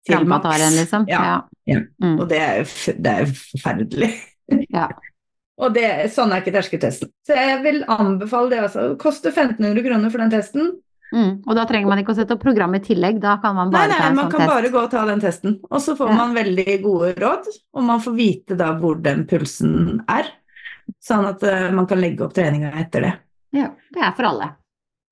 til 0.06 0.30
maks. 0.30 0.70
liksom. 0.78 1.10
Ja. 1.10 1.24
Ja. 1.26 1.41
Ja. 1.65 1.82
Mm. 2.04 2.20
Og 2.20 2.30
det 2.30 2.39
er, 2.41 2.63
det 3.02 3.18
er 3.22 3.36
forferdelig. 3.41 4.13
Ja. 4.70 4.89
Og 5.56 5.72
det, 5.72 5.86
sånn 6.12 6.34
er 6.36 6.41
ikke 6.41 6.52
terskeltesten. 6.52 7.08
Så 7.24 7.36
jeg 7.38 7.62
vil 7.63 7.78
anbefale 7.88 8.52
det 8.52 8.58
altså. 8.65 8.89
Det 8.91 8.98
koster 9.00 9.32
1500 9.32 9.86
kroner 9.86 10.12
for 10.12 10.20
den 10.20 10.34
testen. 10.34 10.74
Mm. 11.13 11.44
Og 11.46 11.56
da 11.56 11.65
trenger 11.70 11.88
man 11.88 12.00
ikke 12.02 12.12
å 12.12 12.18
sette 12.18 12.34
opp 12.36 12.41
program 12.44 12.74
i 12.76 12.80
tillegg, 12.84 13.20
da 13.22 13.38
kan 13.44 13.56
man 13.56 13.70
bare 13.72 13.88
nei, 13.91 13.98
ta 14.00 14.08
en 14.10 14.15
man 14.15 14.26
sånn 14.26 14.32
kan 14.32 14.41
test. 14.41 14.54
bare 14.54 14.70
gå 14.74 14.80
og 14.82 14.91
ta 14.91 15.06
den 15.06 15.22
testen. 15.22 15.60
Og 15.70 15.80
så 15.82 15.96
får 15.96 16.10
Ja. 16.10 16.15
man 16.15 16.34
veldig 16.36 16.82
gode 16.84 17.13
råd, 17.22 17.46
og 17.74 17.84
man 17.84 18.00
får 18.02 18.15
vite 18.18 18.58
da 18.58 18.74
hvor 18.80 18.96
den 19.02 19.26
pulsen 19.30 20.02
er. 20.10 20.26
Sånn 21.02 21.26
at 21.30 21.41
uh, 21.44 21.72
man 21.74 21.88
kan 21.88 22.00
legge 22.02 22.22
opp 22.26 22.34
treninga 22.34 22.72
etter 22.82 23.02
det. 23.02 23.13
Ja, 23.54 23.70
det 23.94 24.02
er 24.04 24.12
for 24.18 24.24
alle. 24.26 24.50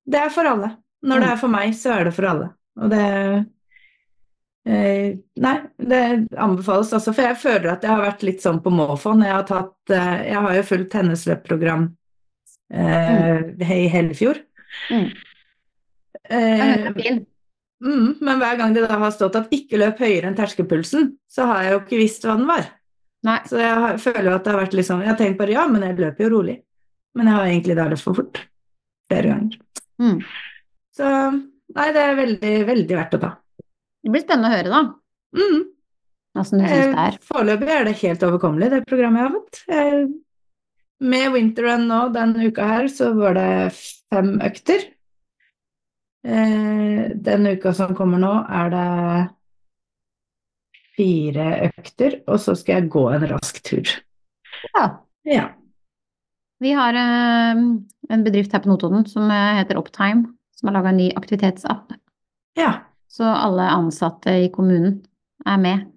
Det 0.06 0.20
er 0.20 0.28
for 0.30 0.44
alle. 0.44 0.76
Når 1.04 1.16
Mm. 1.16 1.20
det 1.22 1.30
er 1.32 1.36
for 1.36 1.48
meg, 1.48 1.74
så 1.74 1.90
er 2.00 2.04
det 2.04 2.14
for 2.14 2.24
alle. 2.26 2.50
Og 2.80 2.90
det 2.90 3.46
eh, 4.66 5.14
Nei, 5.36 5.56
det 5.78 6.28
anbefales 6.40 6.92
også, 6.96 7.12
for 7.14 7.22
jeg 7.22 7.36
føler 7.36 7.72
at 7.74 7.82
jeg 7.84 7.90
har 7.90 8.00
vært 8.04 8.22
litt 8.26 8.40
sånn 8.44 8.62
på 8.64 8.70
måfå 8.72 9.12
når 9.16 9.26
jeg 9.28 9.34
har 9.34 9.46
tatt 9.50 9.90
eh, 9.94 10.22
Jeg 10.30 10.40
har 10.46 10.54
jo 10.58 10.62
fulgt 10.62 10.96
hennes 10.98 11.26
løpprogram 11.28 11.84
eh, 12.72 13.42
i 13.60 13.88
Hellefjord. 13.92 14.40
Mm. 14.90 15.10
Eh, 16.22 16.92
den 16.94 17.24
mm, 17.84 18.08
men 18.20 18.40
hver 18.40 18.56
gang 18.60 18.74
det 18.76 18.86
da 18.86 18.98
har 19.00 19.12
stått 19.14 19.36
at 19.40 19.52
ikke 19.54 19.80
løp 19.80 20.00
høyere 20.02 20.30
enn 20.30 20.38
terskelpulsen, 20.38 21.12
så 21.30 21.48
har 21.50 21.64
jeg 21.64 21.74
jo 21.74 21.82
ikke 21.82 22.00
visst 22.00 22.26
hva 22.26 22.38
den 22.38 22.48
var. 22.48 22.68
Nei. 23.24 23.38
Så 23.48 23.60
jeg 23.60 23.82
har, 23.84 24.00
føler 24.02 24.28
jo 24.28 24.36
at 24.36 24.44
det 24.44 24.52
har 24.52 24.60
vært 24.60 24.74
sånn 24.84 25.00
Jeg 25.00 25.08
har 25.08 25.20
tenkt 25.20 25.38
bare 25.40 25.54
ja, 25.54 25.64
men 25.70 25.86
jeg 25.86 25.96
løper 26.00 26.26
jo 26.26 26.32
rolig. 26.36 26.58
Men 27.14 27.30
jeg 27.30 27.38
har 27.38 27.52
egentlig 27.52 27.76
da 27.78 27.86
løpt 27.88 28.04
for 28.04 28.18
fort. 28.18 28.42
Flere 29.08 29.30
ganger. 29.30 29.60
Mm. 30.02 30.18
Så 30.94 31.06
nei, 31.08 31.86
det 31.94 32.02
er 32.02 32.18
veldig, 32.18 32.56
veldig 32.68 32.98
verdt 32.98 33.16
å 33.16 33.22
ta. 33.22 33.30
Det 34.04 34.12
blir 34.12 34.24
spennende 34.24 34.50
å 34.50 34.56
høre, 34.58 34.74
da. 34.74 34.82
Mm. 35.40 35.62
Åssen 36.42 36.60
du 36.60 36.66
syns 36.66 36.90
det 36.90 37.06
er. 37.06 37.18
Foreløpig 37.24 37.70
er 37.70 37.88
det 37.88 37.96
helt 38.02 38.26
overkommelig, 38.26 38.70
det 38.72 38.82
programmet 38.90 39.22
jeg 39.22 39.28
har 39.28 39.34
fått. 39.38 39.60
Jeg 39.70 40.04
med 41.04 41.32
winterrun 41.34 41.88
nå 41.88 42.00
denne 42.14 42.48
uka 42.48 42.66
her, 42.68 42.88
så 42.92 43.10
var 43.16 43.36
det 43.38 43.48
fem 44.12 44.36
økter. 44.44 44.84
Eh, 46.24 47.10
den 47.14 47.46
uka 47.46 47.74
som 47.76 47.94
kommer 47.96 48.20
nå, 48.22 48.32
er 48.48 48.70
det 48.72 48.86
fire 50.94 51.48
økter, 51.68 52.20
og 52.30 52.40
så 52.40 52.54
skal 52.56 52.78
jeg 52.78 52.92
gå 52.94 53.04
en 53.12 53.26
rask 53.34 53.60
tur. 53.66 53.90
Ja. 54.72 54.86
Ja. 55.28 55.48
Vi 56.62 56.72
har 56.72 56.96
eh, 56.96 57.60
en 58.14 58.24
bedrift 58.24 58.52
her 58.54 58.62
på 58.64 58.70
Notodden 58.70 59.04
som 59.10 59.28
eh, 59.30 59.58
heter 59.60 59.80
Uptime, 59.80 60.30
som 60.56 60.70
har 60.70 60.78
laga 60.78 60.94
en 60.94 61.00
ny 61.02 61.10
aktivitetsapp. 61.16 61.92
Ja. 62.56 62.72
Så 63.10 63.26
alle 63.28 63.66
ansatte 63.70 64.38
i 64.44 64.50
kommunen 64.52 65.02
er 65.46 65.58
med. 65.60 65.90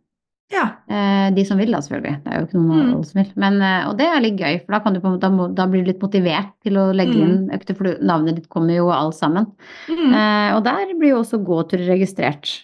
Ja. 0.50 0.64
Eh, 0.89 1.34
de 1.36 1.43
som 1.45 1.58
vil, 1.60 1.72
da, 1.76 1.82
selvfølgelig. 1.84 2.24
Det 2.24 2.32
er 2.32 2.39
jo 2.39 2.45
ikke 2.48 2.60
noen 2.62 2.78
Mm. 2.86 2.93
alle 2.95 3.04
som 3.06 3.18
vil. 3.22 3.32
Men, 3.36 3.62
eh, 3.62 3.88
og 3.89 3.98
det 3.98 4.06
er 4.08 4.22
litt 4.24 4.38
gøy, 4.39 4.60
for 4.66 4.72
da, 4.72 4.80
kan 4.80 4.93
du 4.93 5.00
på, 5.02 5.08
en 5.08 5.20
måte- 5.20 5.56
da, 5.56 5.66
blir 5.68 5.84
du 5.84 5.91
litt 5.91 6.00
motivert 6.02 6.54
til 6.64 6.74
å 6.80 6.93
legge 6.95 7.16
Mm. 7.16 7.24
inn 7.28 7.50
økter, 7.52 7.76
for 7.76 7.84
navnet 8.02 8.36
ditt 8.36 8.48
kommer 8.50 8.74
jo 8.76 8.88
alt 8.89 9.16
sammen. 9.16 9.52
Mm. 9.89 10.14
Eh, 10.14 10.56
og 10.56 10.64
der 10.64 10.93
blir 10.98 11.10
jo 11.10 11.20
også 11.20 11.43
gåtur 11.43 11.80
registrert. 11.86 12.64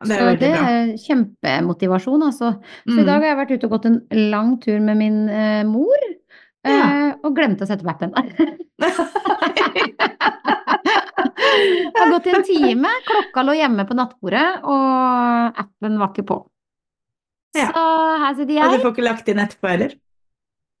Det 0.00 0.14
Så 0.16 0.38
det 0.38 0.54
er 0.54 0.94
kjempemotivasjon, 0.94 2.22
altså. 2.22 2.54
Så 2.86 2.94
Mm. 2.94 3.00
i 3.00 3.04
dag 3.04 3.20
har 3.22 3.36
jeg 3.36 3.36
vært 3.48 3.50
ute 3.58 3.64
og 3.64 3.70
gått 3.72 3.86
en 3.86 4.02
lang 4.30 4.58
tur 4.60 4.78
med 4.80 4.96
min 4.96 5.28
eh, 5.28 5.64
mor, 5.64 5.96
eh, 6.64 6.70
Ja. 6.70 7.12
og 7.24 7.34
glemte 7.34 7.62
å 7.62 7.66
sette 7.66 7.82
på 7.82 7.90
appen. 7.90 8.12
Jeg 11.58 11.92
har 11.96 12.10
gått 12.12 12.26
i 12.28 12.30
en 12.36 12.44
time, 12.46 12.88
klokka 13.08 13.42
lå 13.44 13.54
hjemme 13.58 13.84
på 13.88 13.94
nattbordet, 13.98 14.60
og 14.62 15.58
appen 15.58 15.98
var 15.98 16.12
ikke 16.12 16.26
på. 16.28 16.38
Ja. 17.58 17.66
Så 17.74 17.82
her 18.24 18.34
sitter 18.38 18.54
jeg. 18.54 18.68
Og 18.68 18.76
du 18.78 18.84
får 18.86 18.94
ikke 18.94 19.06
lagt 19.08 19.28
inn 19.32 19.42
etterpå 19.42 19.68
heller? 19.72 19.96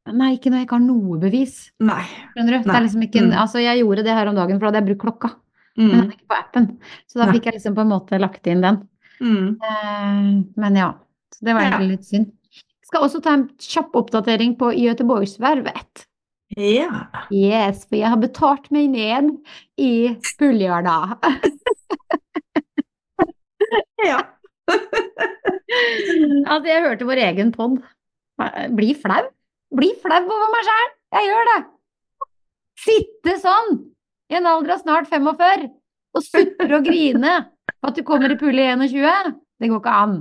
Nei, 0.08 0.30
ikke 0.38 0.48
når 0.52 0.62
jeg 0.62 0.66
ikke 0.68 0.76
har 0.78 0.86
noe 0.86 1.18
bevis. 1.20 1.56
Nei. 1.84 2.04
Skjønner 2.32 2.54
du? 2.54 2.58
Det 2.64 2.72
Nei. 2.72 2.80
liksom 2.86 3.02
ikke, 3.04 3.20
Mm. 3.26 3.34
altså 3.42 3.60
jeg 3.60 3.82
gjorde 3.82 4.04
det 4.06 4.14
her 4.16 4.26
om 4.30 4.36
dagen, 4.38 4.56
for 4.58 4.64
da 4.64 4.70
hadde 4.72 4.80
jeg 4.80 4.88
brukt 4.96 5.04
klokka, 5.04 5.28
men 5.76 5.90
Mm. 5.90 5.98
hadde 6.00 6.14
ikke 6.16 6.28
på 6.32 6.38
appen. 6.38 6.66
Så 7.06 7.14
da 7.18 7.24
Nei. 7.26 7.32
fikk 7.34 7.44
jeg 7.44 7.54
liksom 7.58 7.74
på 7.76 7.80
en 7.84 7.88
måte 7.92 8.18
lagt 8.20 8.46
inn 8.46 8.60
den. 8.64 8.88
Mm. 9.20 9.58
Eh, 9.60 10.44
Men 10.56 10.76
ja, 10.76 10.92
så 11.34 11.44
det 11.44 11.54
var 11.54 11.60
Ja. 11.62 11.68
egentlig 11.70 11.90
litt 11.90 12.04
synd. 12.06 12.32
Skal 12.84 13.02
også 13.02 13.20
ta 13.22 13.32
en 13.34 13.48
kjapp 13.58 13.92
oppdatering 13.92 14.56
på 14.56 14.72
Göteborgsvervet. 14.72 16.06
Ja. 16.56 17.06
Yes, 17.30 17.84
for 17.84 17.96
jeg 17.96 18.08
har 18.08 18.16
betalt 18.16 18.70
meg 18.72 18.88
ned 18.88 19.36
i 19.76 20.16
Puljarda. 20.38 21.18
ja. 24.04 24.22
Altså, 26.48 26.66
jeg 26.70 26.82
hørte 26.84 27.06
vår 27.08 27.20
egen 27.28 27.50
pod. 27.54 27.78
Bli 28.76 28.92
flau. 28.98 29.24
Bli 29.76 29.90
flau 30.02 30.20
over 30.24 30.48
meg 30.54 30.64
sjæl. 30.66 30.88
Jeg 31.18 31.28
gjør 31.28 31.48
det. 31.50 31.58
Sitte 32.78 33.34
sånn 33.42 33.70
i 34.32 34.36
en 34.38 34.46
alder 34.48 34.74
av 34.76 34.82
snart 34.82 35.08
45 35.10 35.68
og 36.16 36.24
sutre 36.24 36.78
og 36.78 36.86
grine 36.86 37.34
for 37.78 37.90
at 37.90 37.98
du 37.98 38.02
kommer 38.06 38.32
i 38.32 38.38
pulje 38.40 38.64
21. 38.80 39.34
Det 39.60 39.70
går 39.72 39.80
ikke 39.82 39.94
an. 40.04 40.16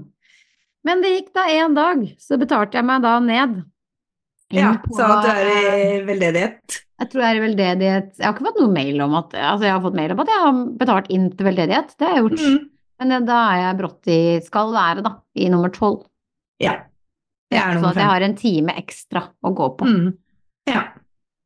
Men 0.88 1.02
det 1.04 1.14
gikk 1.14 1.32
da 1.36 1.46
én 1.52 1.76
dag, 1.76 2.04
så 2.22 2.38
betalte 2.40 2.78
jeg 2.80 2.88
meg 2.88 3.04
da 3.04 3.18
ned. 3.24 3.58
ja. 4.56 4.74
På- 4.84 4.96
Så 4.98 5.04
at 5.08 5.26
du 5.26 5.32
er 5.32 6.00
i 6.00 6.02
veldedighet? 6.08 6.82
Jeg 6.98 7.10
tror 7.12 7.22
jeg 7.22 7.30
er 7.30 7.38
i 7.38 7.42
veldedighet 7.46 8.14
Jeg 8.18 8.26
har 8.26 8.34
ikke 8.34 8.46
fått 8.48 8.56
noe 8.60 8.72
mail 8.74 9.02
om 9.06 9.12
at 9.20 9.34
Altså, 9.38 9.64
jeg 9.68 9.74
har 9.76 9.82
fått 9.84 9.94
mail 10.00 10.12
om 10.16 10.22
at 10.24 10.28
jeg 10.32 10.40
har 10.42 10.56
betalt 10.80 11.10
inn 11.14 11.28
til 11.38 11.46
veldedighet. 11.46 11.92
Det 12.00 12.08
har 12.08 12.16
jeg 12.16 12.24
gjort. 12.26 12.42
Mm. 12.48 12.70
Men 12.98 13.28
da 13.28 13.40
er 13.54 13.60
jeg 13.62 13.78
brått 13.80 14.10
i 14.10 14.20
Skal 14.46 14.72
være, 14.74 15.04
da. 15.06 15.12
I 15.38 15.50
nummer 15.54 15.74
tolv. 15.74 16.06
Ja. 16.64 16.80
Det 17.48 17.60
er 17.60 17.78
Så 17.78 17.84
fem. 17.84 17.94
Så 17.94 18.02
jeg 18.02 18.12
har 18.12 18.26
en 18.26 18.38
time 18.40 18.74
ekstra 18.82 19.24
å 19.46 19.52
gå 19.56 19.68
på. 19.80 19.88
Mm. 19.88 20.08
Ja. 20.68 20.82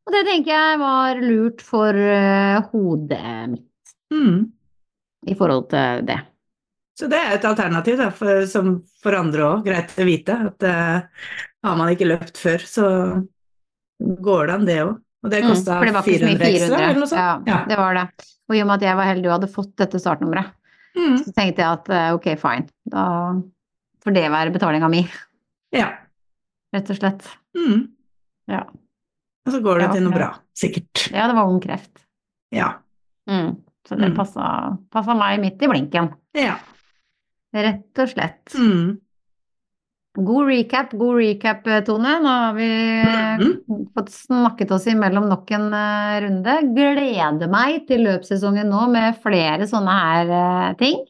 Og 0.08 0.16
det 0.16 0.24
tenker 0.26 0.54
jeg 0.56 0.80
var 0.82 1.20
lurt 1.22 1.62
for 1.66 1.96
uh, 1.96 2.62
hodet 2.72 3.36
mitt 3.52 3.68
Mm. 4.12 4.50
i 5.28 5.36
forhold 5.40 5.70
til 5.72 6.02
det. 6.04 6.18
Så 7.00 7.08
det 7.08 7.16
er 7.16 7.38
et 7.38 7.46
alternativ 7.48 7.96
da, 7.96 8.10
for, 8.12 8.42
som 8.50 8.74
for 9.00 9.16
andre 9.16 9.46
òg, 9.46 9.62
greit 9.64 9.94
å 9.96 10.04
vite. 10.04 10.36
At 10.50 10.66
uh, 10.68 11.30
har 11.64 11.78
man 11.80 11.94
ikke 11.94 12.10
løpt 12.10 12.42
før, 12.42 12.66
så 12.68 12.90
går 14.02 14.50
det 14.50 14.58
an 14.58 14.68
det 14.68 14.78
òg. 14.84 14.98
Og 15.22 15.30
det 15.32 15.44
kosta 15.46 15.78
mm, 15.78 15.86
det 15.86 15.94
var 15.94 16.08
ikke 16.10 16.18
så 16.20 16.28
mye 16.28 16.42
400 16.42 16.50
ekstra, 16.50 16.82
eller 16.82 17.00
noe 17.00 17.10
sånt? 17.12 17.48
Ja, 17.48 17.60
det 17.70 17.78
var 17.78 17.98
det. 18.00 18.06
Og 18.50 18.58
i 18.58 18.62
og 18.64 18.68
med 18.68 18.76
at 18.80 18.86
jeg 18.88 18.98
var 19.00 19.10
heldig 19.12 19.30
og 19.30 19.36
hadde 19.38 19.50
fått 19.54 19.74
dette 19.80 20.02
startnummeret, 20.02 20.52
Mm. 20.98 21.18
så 21.24 21.32
tenkte 21.32 21.62
jeg 21.64 21.72
at 21.72 21.90
eh, 21.90 22.10
ok, 22.18 22.26
fine. 22.42 22.68
Da 22.92 23.04
får 24.04 24.16
det 24.18 24.26
være 24.34 24.52
betalinga 24.52 24.90
mi, 24.92 25.04
ja. 25.76 25.88
rett 26.76 26.90
og 26.92 26.98
slett. 27.00 27.28
Mm. 27.56 27.86
Ja. 28.52 28.64
Og 29.46 29.54
så 29.56 29.62
går 29.64 29.80
det 29.80 29.86
Ja, 29.88 29.92
til 29.96 30.04
noe 30.06 30.14
bra, 30.16 30.30
sikkert. 30.58 31.06
Ja, 31.14 31.28
det 31.32 31.36
var 31.38 31.48
ung 31.50 31.62
kreft. 31.64 32.04
Ja. 32.54 32.74
Mm. 33.30 33.56
Så 33.88 33.96
det 33.98 34.12
Mm. 34.12 34.16
passa 34.92 35.14
meg 35.18 35.40
midt 35.42 35.62
i 35.64 35.68
blinken. 35.72 36.12
ja. 36.38 36.58
Rett 37.54 38.00
og 38.00 38.08
slett. 38.08 38.54
Mm. 38.56 39.00
God 40.14 40.48
recap, 40.50 40.92
god 41.00 41.16
recap, 41.22 41.64
Tone. 41.88 42.18
Nå 42.20 42.28
har 42.28 42.54
vi 42.54 42.68
Mhm. 42.68 43.88
fått 43.96 44.10
snakket 44.12 44.72
oss 44.72 44.86
imellom 44.88 45.30
nok 45.30 45.52
en 45.52 45.74
eh, 45.74 46.20
runde. 46.22 46.56
Gleder 46.76 47.48
meg 47.50 47.88
til 47.88 48.04
løpssesongen 48.04 48.68
nå 48.68 48.90
med 48.92 49.22
flere 49.24 49.64
sånne 49.68 49.94
her 50.02 50.30
eh, 50.30 50.74
ting. 50.76 51.06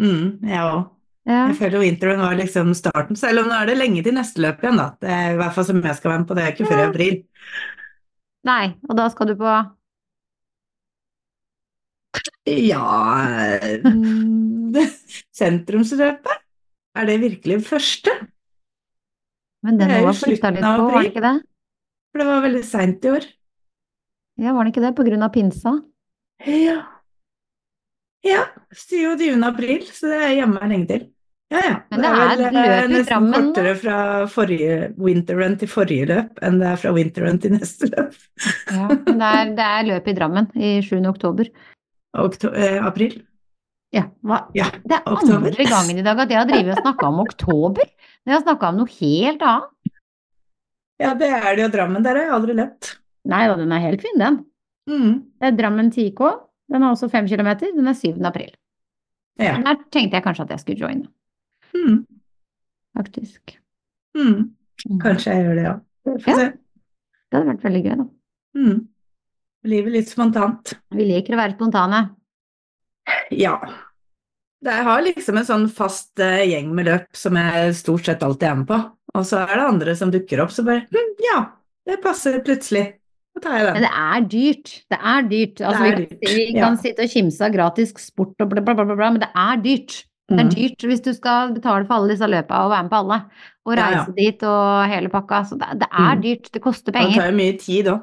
Mm. 0.00 0.40
Jeg 0.42 0.58
òg. 0.60 0.86
Ja. 1.26 1.48
Jeg 1.48 1.56
føler 1.58 1.82
vinteren 1.82 2.20
var 2.22 2.36
liksom 2.38 2.72
starten, 2.78 3.16
selv 3.18 3.40
om 3.42 3.48
nå 3.50 3.54
er 3.60 3.66
det 3.66 3.76
lenge 3.78 4.02
til 4.06 4.14
neste 4.14 4.38
løp 4.40 4.60
igjen, 4.62 4.76
da. 4.78 4.92
Det 5.02 5.10
er 5.10 5.32
i 5.32 5.36
hvert 5.40 5.52
fall 5.56 5.64
som 5.66 5.82
jeg 5.82 5.96
skal 5.96 6.10
være 6.12 6.18
med 6.22 6.28
på, 6.28 6.34
det 6.38 6.44
er 6.44 6.52
ikke 6.52 6.68
før 6.70 6.78
i 6.84 6.86
april. 6.88 7.16
Nei, 8.46 8.74
og 8.88 8.96
da 8.96 9.08
skal 9.10 9.26
du 9.26 9.34
på 9.34 9.54
Ja 12.46 13.26
mm, 13.84 14.72
Sentrumsløpet? 15.40 16.38
Er 16.96 17.04
det 17.10 17.20
virkelig 17.20 17.58
første? 17.66 18.14
Men 19.66 19.80
den 19.80 19.90
Det 19.90 19.98
er 19.98 20.06
var 20.06 20.16
flytta 20.18 20.52
litt 20.54 20.66
på, 20.66 20.86
var 20.92 21.02
det 21.02 21.10
ikke 21.10 21.24
det? 21.24 21.34
For 22.12 22.22
det 22.22 22.26
var 22.30 22.44
veldig 22.46 22.62
seint 22.66 23.04
i 23.06 23.12
år. 23.16 23.26
Ja, 24.40 24.52
var 24.54 24.64
det 24.66 24.72
ikke 24.74 24.84
det? 24.84 24.92
På 24.96 25.04
grunn 25.06 25.24
av 25.26 25.32
pinsa? 25.34 25.72
Ja. 26.46 26.78
Ja. 28.26 28.46
27. 28.76 29.36
april, 29.46 29.84
så 29.90 30.10
det 30.12 30.22
er 30.26 30.34
hjemme 30.40 30.68
lenge 30.70 30.88
til. 30.90 31.04
Ja, 31.52 31.60
ja. 31.62 31.74
Men 31.92 32.02
det 32.02 32.08
er 32.10 32.16
vel 32.18 32.40
løp 32.40 32.56
eh, 32.58 32.64
i 32.66 32.88
nesten 32.90 33.06
Drammen 33.06 33.34
kortere 33.36 33.74
fra 33.78 33.98
forrige 34.30 34.78
winterrun 34.98 35.54
til 35.60 35.70
forrige 35.70 36.08
løp 36.10 36.40
enn 36.42 36.58
det 36.58 36.72
er 36.72 36.80
fra 36.82 36.90
winterrun 36.96 37.38
til 37.42 37.54
neste 37.54 37.90
løp. 37.92 38.16
Ja, 38.72 38.88
men 38.90 39.20
det 39.22 39.28
er, 39.28 39.52
det 39.60 39.68
er 39.68 39.86
løp 39.92 40.10
i 40.10 40.16
Drammen 40.18 40.48
i 40.58 40.72
7. 40.82 40.96
oktober. 41.06 41.52
Okto 42.18 42.50
eh, 42.50 42.80
april. 42.82 43.20
Ja? 43.94 44.08
Ja, 44.58 44.66
Det 44.82 44.98
er 44.98 45.06
oktober. 45.06 45.52
andre 45.52 45.68
gangen 45.70 46.02
i 46.02 46.04
dag 46.04 46.18
at 46.24 46.34
jeg 46.34 46.40
har 46.40 46.50
drevet 46.50 46.74
og 46.74 46.82
snakka 46.82 47.12
om 47.12 47.22
oktober. 47.22 47.86
Jeg 48.26 48.34
har 48.34 48.42
snakka 48.42 48.68
om 48.72 48.80
noe 48.80 48.90
helt 48.98 49.42
annet. 49.46 49.92
Ja, 50.98 51.12
det 51.14 51.28
er 51.28 51.56
det 51.56 51.62
jo 51.66 51.68
Drammen. 51.74 52.02
Der 52.02 52.16
har 52.16 52.24
jeg 52.24 52.34
aldri 52.34 52.54
løpt. 52.56 52.94
Nei 53.28 53.42
da, 53.50 53.54
den 53.58 53.72
er 53.74 53.82
helt 53.84 54.02
fin, 54.02 54.18
den. 54.18 54.38
Mm. 54.88 55.12
Det 55.40 55.48
er 55.50 55.56
Drammen 55.58 55.90
10K. 55.92 56.30
Den 56.72 56.82
er 56.82 56.94
også 56.94 57.08
5 57.12 57.28
km. 57.30 57.50
Den 57.76 57.86
er 57.90 57.94
7. 57.98 58.16
april. 58.26 58.50
Ja. 59.38 59.56
Der 59.62 59.76
tenkte 59.92 60.16
jeg 60.16 60.24
kanskje 60.24 60.46
at 60.46 60.50
jeg 60.56 60.60
skulle 60.64 60.80
joine, 60.80 61.08
Mm. 61.76 62.06
faktisk. 62.96 63.58
Mm. 64.16 64.56
Mm. 64.88 64.98
Kanskje 65.02 65.34
jeg 65.34 65.44
gjør 65.44 65.54
det, 65.58 65.64
ja. 65.66 65.74
Vi 66.06 66.30
Ja. 66.30 66.36
se. 66.36 66.46
Det 67.30 67.34
hadde 67.36 67.48
vært 67.50 67.62
veldig 67.66 67.82
gøy, 67.84 67.96
da. 68.00 68.06
Mm. 68.56 68.88
Livet 69.64 69.92
litt 69.92 70.08
spontant. 70.08 70.72
Vi 70.90 71.04
liker 71.04 71.34
å 71.34 71.40
være 71.42 71.56
spontane. 71.58 72.00
Ja. 73.30 73.58
Jeg 74.64 74.84
har 74.88 75.02
liksom 75.04 75.36
en 75.36 75.44
sånn 75.46 75.66
fast 75.68 76.18
uh, 76.22 76.40
gjeng 76.42 76.70
med 76.74 76.86
løp 76.88 77.08
som 77.16 77.36
jeg 77.36 77.74
stort 77.76 78.06
sett 78.08 78.22
alltid 78.24 78.48
er 78.48 78.54
med 78.62 78.68
på. 78.70 78.78
Og 79.16 79.24
så 79.28 79.42
er 79.44 79.52
det 79.54 79.66
andre 79.68 79.94
som 79.96 80.10
dukker 80.12 80.40
opp, 80.42 80.50
så 80.52 80.64
bare 80.66 80.86
hm, 80.92 81.12
ja, 81.24 81.38
det 81.86 82.00
passer 82.02 82.40
plutselig. 82.44 82.86
Men 83.36 83.82
det 83.84 83.90
er 83.92 84.24
dyrt. 84.32 84.70
Det 84.88 84.96
er 84.96 85.26
dyrt. 85.28 85.60
Altså, 85.60 85.82
Det 85.84 85.92
er 85.92 85.96
vi, 85.96 86.04
dyrt, 86.08 86.34
vi 86.36 86.44
ja. 86.56 86.60
kan 86.64 86.76
sitte 86.80 87.04
og 87.04 87.10
kimse 87.12 87.44
av 87.44 87.52
gratis 87.52 87.92
sport 88.00 88.40
og 88.40 88.48
bla, 88.48 88.62
bla, 88.64 88.74
bla, 88.78 88.94
bla, 88.96 89.10
men 89.12 89.20
det 89.20 89.28
er 89.36 89.60
dyrt. 89.60 89.98
Det 90.26 90.40
er 90.40 90.44
Mm. 90.48 90.54
dyrt 90.56 90.84
hvis 90.88 91.02
du 91.04 91.12
skal 91.14 91.52
betale 91.54 91.86
for 91.86 91.94
alle 92.00 92.10
disse 92.10 92.26
løpa 92.26 92.64
og 92.64 92.72
være 92.72 92.82
med 92.82 92.90
på 92.90 92.98
alle. 93.04 93.18
Og 93.68 93.76
reise 93.78 94.08
ja. 94.08 94.14
dit 94.16 94.42
og 94.42 94.88
hele 94.90 95.08
pakka. 95.12 95.42
Så 95.46 95.58
det, 95.60 95.68
det 95.84 95.88
er 95.92 96.14
Mm. 96.16 96.22
dyrt. 96.24 96.48
Det 96.52 96.62
koster 96.64 96.92
penger. 96.92 97.12
Det 97.12 97.20
tar 97.20 97.30
jo 97.30 97.36
mye 97.36 97.58
tid 97.60 97.86
òg. 97.92 98.00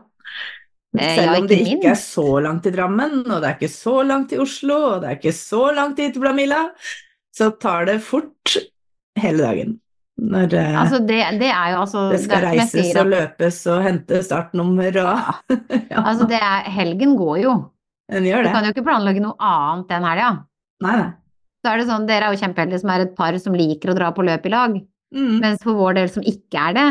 Eh, 0.94 1.16
Selv 1.18 1.32
ja, 1.32 1.38
om 1.42 1.48
det 1.50 1.60
ikke 1.66 1.90
er 1.90 1.98
så 2.00 2.26
langt 2.46 2.68
til 2.68 2.76
Drammen, 2.76 3.24
og 3.26 3.40
det 3.42 3.50
er 3.50 3.56
ikke 3.58 3.72
så 3.74 3.96
langt 4.06 4.30
til 4.30 4.44
Oslo, 4.44 4.76
og 4.92 5.00
det 5.02 5.10
er 5.10 5.18
ikke 5.18 5.36
så 5.36 5.64
langt 5.74 5.98
til 5.98 6.20
Blamilla, 6.22 6.68
så 7.34 7.50
tar 7.58 7.88
det 7.90 7.98
fort 8.06 8.58
hele 9.20 9.42
dagen. 9.42 9.80
Når 10.24 10.54
eh, 10.54 10.76
Altså, 10.78 11.00
det, 11.02 11.18
det 11.42 11.50
jo 11.50 11.80
altså 11.82 12.04
det 12.12 12.20
skal 12.22 12.44
jeg 12.46 12.60
reises 12.60 12.86
sier, 12.86 13.00
og 13.02 13.10
løpes 13.10 13.56
og 13.74 13.80
hente 13.82 14.20
startnummer 14.22 15.00
og 15.02 15.56
ja, 15.94 16.04
Altså, 16.04 16.28
det 16.30 16.38
er 16.38 16.70
Helgen 16.70 17.16
går 17.18 17.40
jo. 17.42 17.56
den 18.14 18.28
gjør 18.30 18.46
Du 18.46 18.52
kan 18.54 18.68
jo 18.68 18.74
ikke 18.76 18.86
planlegge 18.86 19.24
noe 19.24 19.34
annet 19.42 19.90
den 19.90 20.06
helga. 20.06 20.30
Nei, 20.86 20.96
nei. 21.02 21.10
Så 21.64 21.72
er 21.72 21.80
det 21.80 21.88
sånn, 21.88 22.06
dere 22.06 22.28
er 22.28 22.36
jo 22.36 22.44
kjempeheldige 22.44 22.84
som 22.84 22.92
er 22.94 23.06
et 23.06 23.16
par 23.18 23.36
som 23.40 23.56
liker 23.56 23.90
å 23.90 23.98
dra 23.98 24.12
på 24.14 24.26
løp 24.28 24.46
i 24.46 24.52
lag. 24.52 24.78
Mm. 25.16 25.36
Mens 25.40 25.64
for 25.64 25.80
vår 25.80 25.98
del 25.98 26.10
som 26.12 26.26
ikke 26.28 26.60
er 26.70 26.78
det, 26.78 26.88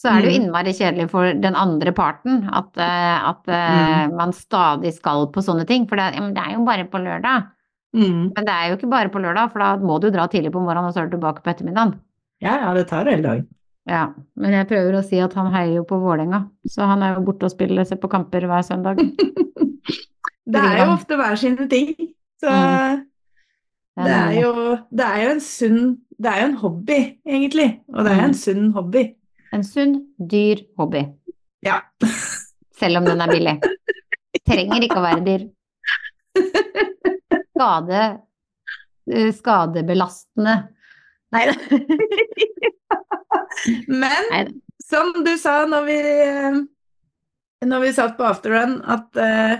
så 0.00 0.08
er 0.14 0.22
det 0.24 0.30
jo 0.30 0.38
Mm. 0.38 0.44
innmari 0.48 0.72
kjedelig 0.72 1.10
for 1.12 1.32
den 1.44 1.54
andre 1.60 1.92
parten 1.92 2.48
at, 2.56 2.70
eh, 2.80 3.28
at 3.30 3.48
eh, 3.48 4.08
Mm. 4.08 4.16
man 4.16 4.32
stadig 4.32 4.94
skal 4.96 5.26
på 5.28 5.42
sånne 5.44 5.66
ting. 5.68 5.86
For 5.88 5.96
det, 6.00 6.14
det 6.34 6.38
er 6.46 6.54
jo 6.56 6.64
bare 6.64 6.86
på 6.88 6.98
lørdag. 7.04 7.48
Mm. 7.94 8.32
Men 8.34 8.44
det 8.46 8.54
er 8.54 8.68
jo 8.70 8.76
ikke 8.78 8.90
bare 8.90 9.10
på 9.12 9.20
lørdag, 9.20 9.50
for 9.52 9.58
da 9.58 9.76
må 9.76 10.00
du 10.00 10.10
dra 10.10 10.26
tidlig 10.30 10.52
på 10.54 10.60
morgenen, 10.62 10.86
og 10.88 10.94
så 10.94 11.02
er 11.02 11.08
du 11.10 11.16
tilbake 11.18 11.42
på 11.42 11.50
ettermiddagen. 11.52 11.98
Ja, 12.40 12.56
ja, 12.62 12.72
det 12.74 12.86
tar 12.88 13.04
hele 13.04 13.22
dagen. 13.22 13.46
Ja, 13.88 14.06
men 14.36 14.52
jeg 14.52 14.68
prøver 14.68 14.94
å 15.00 15.04
si 15.04 15.18
at 15.18 15.32
han 15.34 15.50
heier 15.52 15.74
jo 15.80 15.84
på 15.84 15.98
Vålerenga, 16.00 16.48
så 16.68 16.86
han 16.86 17.02
er 17.02 17.14
jo 17.16 17.24
borte 17.26 17.44
og 17.48 17.50
spiller, 17.50 17.84
ser 17.84 17.96
på 17.96 18.08
kamper 18.12 18.46
hver 18.46 18.62
søndag. 18.62 18.96
Det 20.50 20.58
er 20.60 20.78
jo 20.84 20.92
ofte 20.96 21.16
hver 21.18 21.36
sine 21.38 21.68
ting. 21.70 21.94
Så 22.42 22.50
Mm. 22.50 23.04
det 24.06 24.12
er 24.16 24.40
jo, 24.40 24.78
det 24.90 25.04
er 25.06 25.24
jo 25.24 25.30
en 25.30 25.40
sunn 25.40 25.98
Det 26.20 26.28
er 26.30 26.40
jo 26.42 26.46
en 26.50 26.56
hobby, 26.60 27.16
egentlig. 27.26 27.80
Og 27.94 28.04
det 28.04 28.12
er 28.12 28.16
Mm. 28.20 28.24
en 28.24 28.34
sunn 28.34 28.72
hobby. 28.74 29.14
En 29.54 29.64
sunn, 29.66 29.96
dyr 30.18 30.64
hobby. 30.78 31.04
Ja. 31.66 31.80
Selv 32.80 33.00
om 33.00 33.04
den 33.08 33.20
er 33.20 33.32
billig. 33.32 33.56
Trenger 34.46 34.82
ikke 34.86 35.00
å 35.00 35.04
være 35.04 35.24
dyr. 35.26 35.42
Skade 37.50 38.02
eh, 39.10 39.30
Skadebelastende. 39.36 40.54
Nei 41.34 41.44
da. 41.50 41.54
Men 43.86 44.24
Neida. 44.30 44.52
som 44.82 45.12
du 45.26 45.36
sa 45.38 45.66
når 45.68 45.84
vi, 45.86 45.98
eh, 46.24 46.56
når 47.66 47.80
vi 47.84 47.92
satt 47.94 48.16
på 48.18 48.24
afterrun, 48.26 48.80
at 48.88 49.16
eh, 49.20 49.54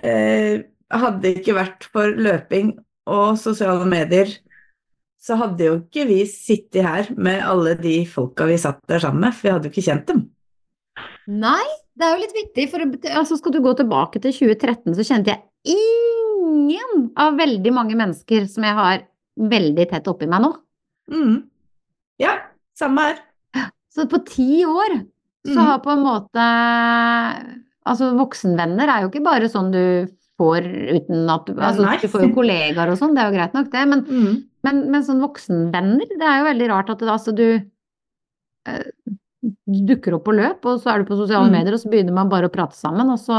eh, 0.00 0.64
hadde 0.94 1.22
det 1.22 1.34
ikke 1.40 1.58
vært 1.58 1.84
for 1.92 2.06
løping 2.16 2.74
og 3.10 3.38
sosiale 3.38 3.86
medier, 3.88 4.26
så 5.26 5.36
hadde 5.40 5.66
jo 5.66 5.74
ikke 5.80 6.04
vi 6.06 6.20
sittet 6.30 6.84
her 6.86 7.08
med 7.18 7.42
alle 7.42 7.72
de 7.80 7.96
folka 8.06 8.46
vi 8.46 8.58
satt 8.62 8.78
der 8.86 9.02
sammen 9.02 9.24
med, 9.26 9.34
for 9.34 9.48
vi 9.48 9.54
hadde 9.56 9.68
jo 9.68 9.74
ikke 9.74 9.86
kjent 9.88 10.06
dem. 10.12 10.20
Nei, 11.26 11.64
det 11.98 12.06
er 12.06 12.14
jo 12.14 12.22
litt 12.22 12.36
viktig, 12.36 12.68
for 12.70 12.84
altså, 13.18 13.36
skal 13.40 13.56
du 13.56 13.60
gå 13.64 13.72
tilbake 13.80 14.20
til 14.22 14.32
2013, 14.36 14.94
så 14.94 15.06
kjente 15.08 15.34
jeg 15.34 15.74
ingen 15.74 17.08
av 17.18 17.34
veldig 17.40 17.72
mange 17.74 17.96
mennesker 17.98 18.46
som 18.50 18.64
jeg 18.68 18.76
har 18.78 19.02
veldig 19.36 19.88
tett 19.90 20.06
oppi 20.08 20.28
meg 20.30 20.44
nå. 20.46 20.52
Mm. 21.12 21.34
Ja, 22.22 22.36
samme 22.78 23.08
her. 23.10 23.18
Så 23.92 24.06
på 24.12 24.22
ti 24.28 24.62
år 24.68 25.00
så 25.46 25.54
Mhm. 25.56 25.66
har 25.66 25.78
på 25.80 25.90
en 25.92 26.02
måte 26.02 26.44
Altså, 27.86 28.08
voksenvenner 28.18 28.88
er 28.90 29.02
jo 29.04 29.08
ikke 29.12 29.22
bare 29.22 29.46
sånn 29.48 29.68
du 29.70 30.08
får 30.40 30.64
uten 30.96 31.28
at 31.30 31.46
du 31.46 31.52
Altså, 31.54 31.86
du 32.02 32.08
får 32.10 32.24
jo 32.26 32.34
kollegaer 32.34 32.90
og 32.90 32.98
sånn, 32.98 33.14
det 33.14 33.22
er 33.22 33.30
jo 33.30 33.36
greit 33.38 33.54
nok, 33.54 33.70
det, 33.70 33.84
men 33.88 34.00
Mm. 34.02 34.44
Men, 34.66 34.82
men 34.90 35.04
sånn 35.06 35.22
voksenvenner, 35.22 36.10
det 36.18 36.26
er 36.26 36.40
jo 36.42 36.48
veldig 36.50 36.68
rart 36.72 36.90
at 36.94 37.02
det, 37.04 37.08
altså, 37.12 37.32
du 37.36 37.46
eh, 38.66 38.84
dukker 39.86 40.16
opp 40.18 40.24
på 40.26 40.34
løp, 40.34 40.64
og 40.66 40.80
så 40.82 40.90
er 40.94 41.02
du 41.04 41.10
på 41.10 41.18
sosiale 41.20 41.46
Mm. 41.50 41.54
medier, 41.60 41.76
og 41.76 41.82
så 41.82 41.90
begynner 41.92 42.14
man 42.16 42.30
bare 42.32 42.48
å 42.50 42.54
prate 42.54 42.74
sammen, 42.74 43.10
og 43.14 43.20
så 43.22 43.36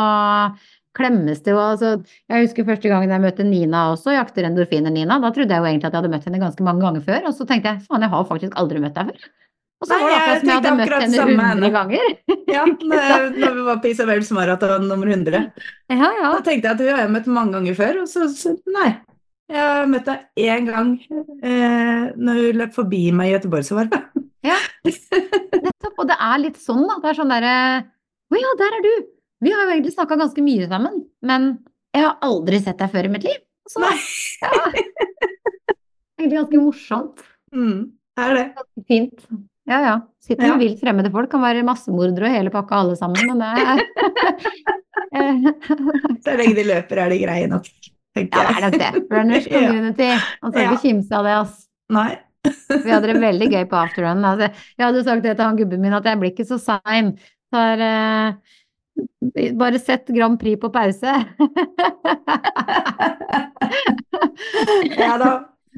klemmes 0.97 1.41
det 1.45 1.51
jo. 1.53 1.57
Altså, 1.61 1.89
jeg 2.31 2.45
husker 2.47 2.65
første 2.65 2.89
gangen 2.89 3.11
jeg 3.13 3.21
møtte 3.21 3.43
Nina 3.45 3.83
også, 3.93 4.13
jakter 4.15 4.47
endorfiner 4.47 4.89
Nina. 4.93 5.19
Da 5.21 5.29
trodde 5.35 5.53
jeg 5.53 5.61
jo 5.61 5.67
egentlig 5.69 5.89
at 5.89 5.93
jeg 5.93 6.01
hadde 6.01 6.13
møtt 6.15 6.25
henne 6.29 6.39
ganske 6.41 6.63
mange 6.65 6.81
ganger 6.85 7.03
før, 7.05 7.27
og 7.29 7.35
så 7.37 7.45
tenkte 7.49 7.73
jeg 7.75 7.83
faen, 7.89 8.01
jeg 8.07 8.13
har 8.15 8.25
faktisk 8.31 8.55
aldri 8.57 8.81
møtt 8.81 8.95
deg 8.97 9.11
før. 9.11 9.27
Og 9.77 9.85
så 9.85 9.93
var 9.93 10.07
det 10.09 10.15
akkurat 10.17 10.39
som 10.41 10.49
jeg 10.49 10.57
hadde 10.57 10.77
møtt 10.79 10.93
henne 10.97 11.17
samme 11.19 11.35
med 11.37 11.49
hundre 11.51 11.67
henne. 11.67 11.75
ganger. 11.75 12.05
Ja, 12.57 12.63
når, 12.65 13.25
når 13.37 13.51
vi 13.59 13.63
var 13.67 13.81
på 13.83 13.89
Isabels 13.91 14.29
maraton 14.33 14.87
nummer 14.89 15.09
100. 15.11 15.43
Ja, 15.91 16.07
ja. 16.17 16.29
Da 16.31 16.39
tenkte 16.47 16.71
jeg 16.71 16.71
at 16.71 16.81
vi 16.81 16.87
har 16.89 17.01
jeg 17.03 17.11
møtt 17.13 17.27
mange 17.29 17.53
ganger 17.59 17.75
før, 17.77 17.99
og 18.01 18.07
så, 18.09 18.25
så 18.31 18.55
nei. 18.73 18.87
Jeg 19.47 19.63
har 19.63 19.85
møtt 19.87 20.07
deg 20.09 20.43
én 20.43 20.65
gang 20.67 20.89
eh, 21.39 22.07
når 22.19 22.39
hun 22.41 22.57
løp 22.61 22.73
forbi 22.75 23.03
meg 23.15 23.29
i 23.31 23.35
Göteborgsvarvet. 23.37 23.95
Nettopp. 24.47 25.95
Og 25.97 26.07
det 26.09 26.17
er 26.19 26.41
litt 26.43 26.59
sånn, 26.61 26.83
da. 26.87 26.97
Det 27.03 27.09
er 27.13 27.17
sånn 27.21 27.31
derre 27.31 27.53
Å 28.27 28.39
ja, 28.41 28.51
der 28.59 28.75
er 28.79 28.83
du! 28.85 28.91
Vi 29.45 29.51
har 29.53 29.67
jo 29.67 29.73
egentlig 29.75 29.93
snakka 29.93 30.17
ganske 30.19 30.41
mye 30.43 30.65
sammen, 30.69 31.03
men 31.21 31.43
jeg 31.95 32.03
har 32.07 32.15
aldri 32.25 32.59
sett 32.63 32.79
deg 32.81 32.89
før 32.93 33.05
i 33.07 33.11
mitt 33.13 33.25
liv. 33.27 33.37
Så, 33.69 33.79
Nei. 33.83 33.93
ja. 34.41 34.51
Egentlig 36.17 36.39
ganske 36.39 36.61
morsomt. 36.63 37.21
Mm, 37.53 37.83
det 38.17 38.23
er 38.25 38.33
det. 38.39 38.45
Ganske 38.57 38.83
fint. 38.89 39.27
Ja, 39.69 39.79
ja. 39.83 39.95
Sitter 40.23 40.47
Ja. 40.49 40.57
vilt 40.59 40.79
fremmede 40.81 41.11
folk, 41.13 41.29
kan 41.31 41.43
være 41.45 41.63
massemordere 41.67 42.27
og 42.31 42.33
hele 42.35 42.51
pakka 42.53 42.81
alle 42.81 42.95
sammen, 42.99 43.29
men 43.29 43.37
det 43.43 43.49
er 43.61 43.77
Så 46.25 46.35
lenge 46.39 46.55
de 46.57 46.65
løper, 46.67 47.03
er 47.05 47.13
de 47.13 47.19
greie 47.21 47.47
nok, 47.51 47.67
tenker 48.17 48.43
Ja, 48.43 48.51
det 48.51 48.57
er 48.57 48.65
nok 48.67 48.77
det. 48.81 48.91
Runners 49.13 49.47
community. 49.51 50.09
Man 50.43 50.53
skal 50.53 50.67
ikke 50.67 50.83
kimse 50.83 51.17
av 51.17 51.27
det, 51.27 51.35
ass. 51.45 51.57
Nei. 51.93 52.09
Vi 52.85 52.91
hadde 52.91 53.11
det 53.11 53.21
veldig 53.21 53.49
gøy 53.53 53.65
på 53.71 53.79
afterrun. 53.79 54.23
Altså, 54.27 54.51
jeg 54.77 54.85
hadde 54.85 55.03
sagt 55.07 55.25
det 55.25 55.33
til 55.35 55.45
han 55.47 55.57
gubben 55.59 55.83
min 55.83 55.95
at 55.97 56.05
jeg 56.07 56.19
blir 56.21 56.31
ikke 56.33 56.47
så 56.47 56.59
sein. 56.61 57.13
Så 57.51 57.63
er, 57.73 57.83
eh, 57.87 59.51
bare 59.59 59.79
sett 59.79 60.09
Grand 60.15 60.39
Prix 60.41 60.59
på 60.61 60.71
pause. 60.73 61.13
Ja 64.97 65.17
da. 65.17 65.31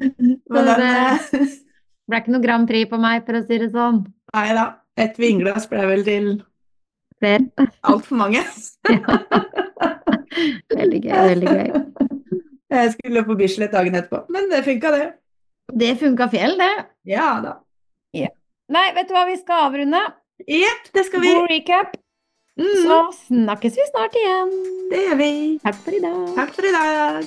Men 0.50 0.68
den 0.68 0.80
eh, 0.84 1.18
Det 1.32 2.10
ble 2.10 2.20
ikke 2.22 2.34
noe 2.34 2.44
Grand 2.44 2.68
Prix 2.68 2.90
på 2.90 2.98
meg, 3.00 3.24
for 3.26 3.38
å 3.38 3.42
si 3.46 3.58
det 3.62 3.70
sånn. 3.74 4.02
Nei 4.34 4.48
da. 4.56 4.66
Et 5.00 5.16
vinglass 5.20 5.68
ble 5.70 5.84
vel 5.88 6.02
til 6.06 6.30
Flere. 7.20 7.68
altfor 7.86 8.18
mange. 8.20 8.42
Veldig 10.74 11.00
gøy, 11.04 11.20
veldig 11.34 11.54
gøy. 11.56 11.99
Jeg 12.70 12.92
skulle 12.94 13.24
på 13.26 13.34
Bislett 13.38 13.72
dagen 13.74 13.96
etterpå, 13.98 14.24
men 14.30 14.46
det 14.50 14.62
funka, 14.66 14.90
det. 14.94 15.08
Det 15.80 15.90
funka 15.98 16.28
fjell, 16.30 16.56
det. 16.58 16.72
Ja 17.10 17.32
da. 17.42 17.56
Nei, 18.70 18.84
vet 18.94 19.08
du 19.08 19.14
hva, 19.16 19.24
vi 19.26 19.34
skal 19.40 19.64
avrunde. 19.66 19.98
Jepp, 20.46 20.84
det 20.94 21.02
skal 21.08 21.24
vi. 21.24 21.32
God 21.34 21.50
recap. 21.50 21.96
Mm, 22.60 22.76
Så 22.84 22.98
snakkes 23.26 23.78
vi 23.78 23.86
snart 23.88 24.14
igjen. 24.20 24.52
det 24.92 25.00
gjør 25.08 25.18
vi. 25.18 25.30
Takk 25.64 25.80
for 25.82 25.96
i 25.96 26.02
dag. 26.04 26.28
Takk 26.36 26.54
for 26.54 26.68
i 26.68 26.72
dag. 26.76 27.26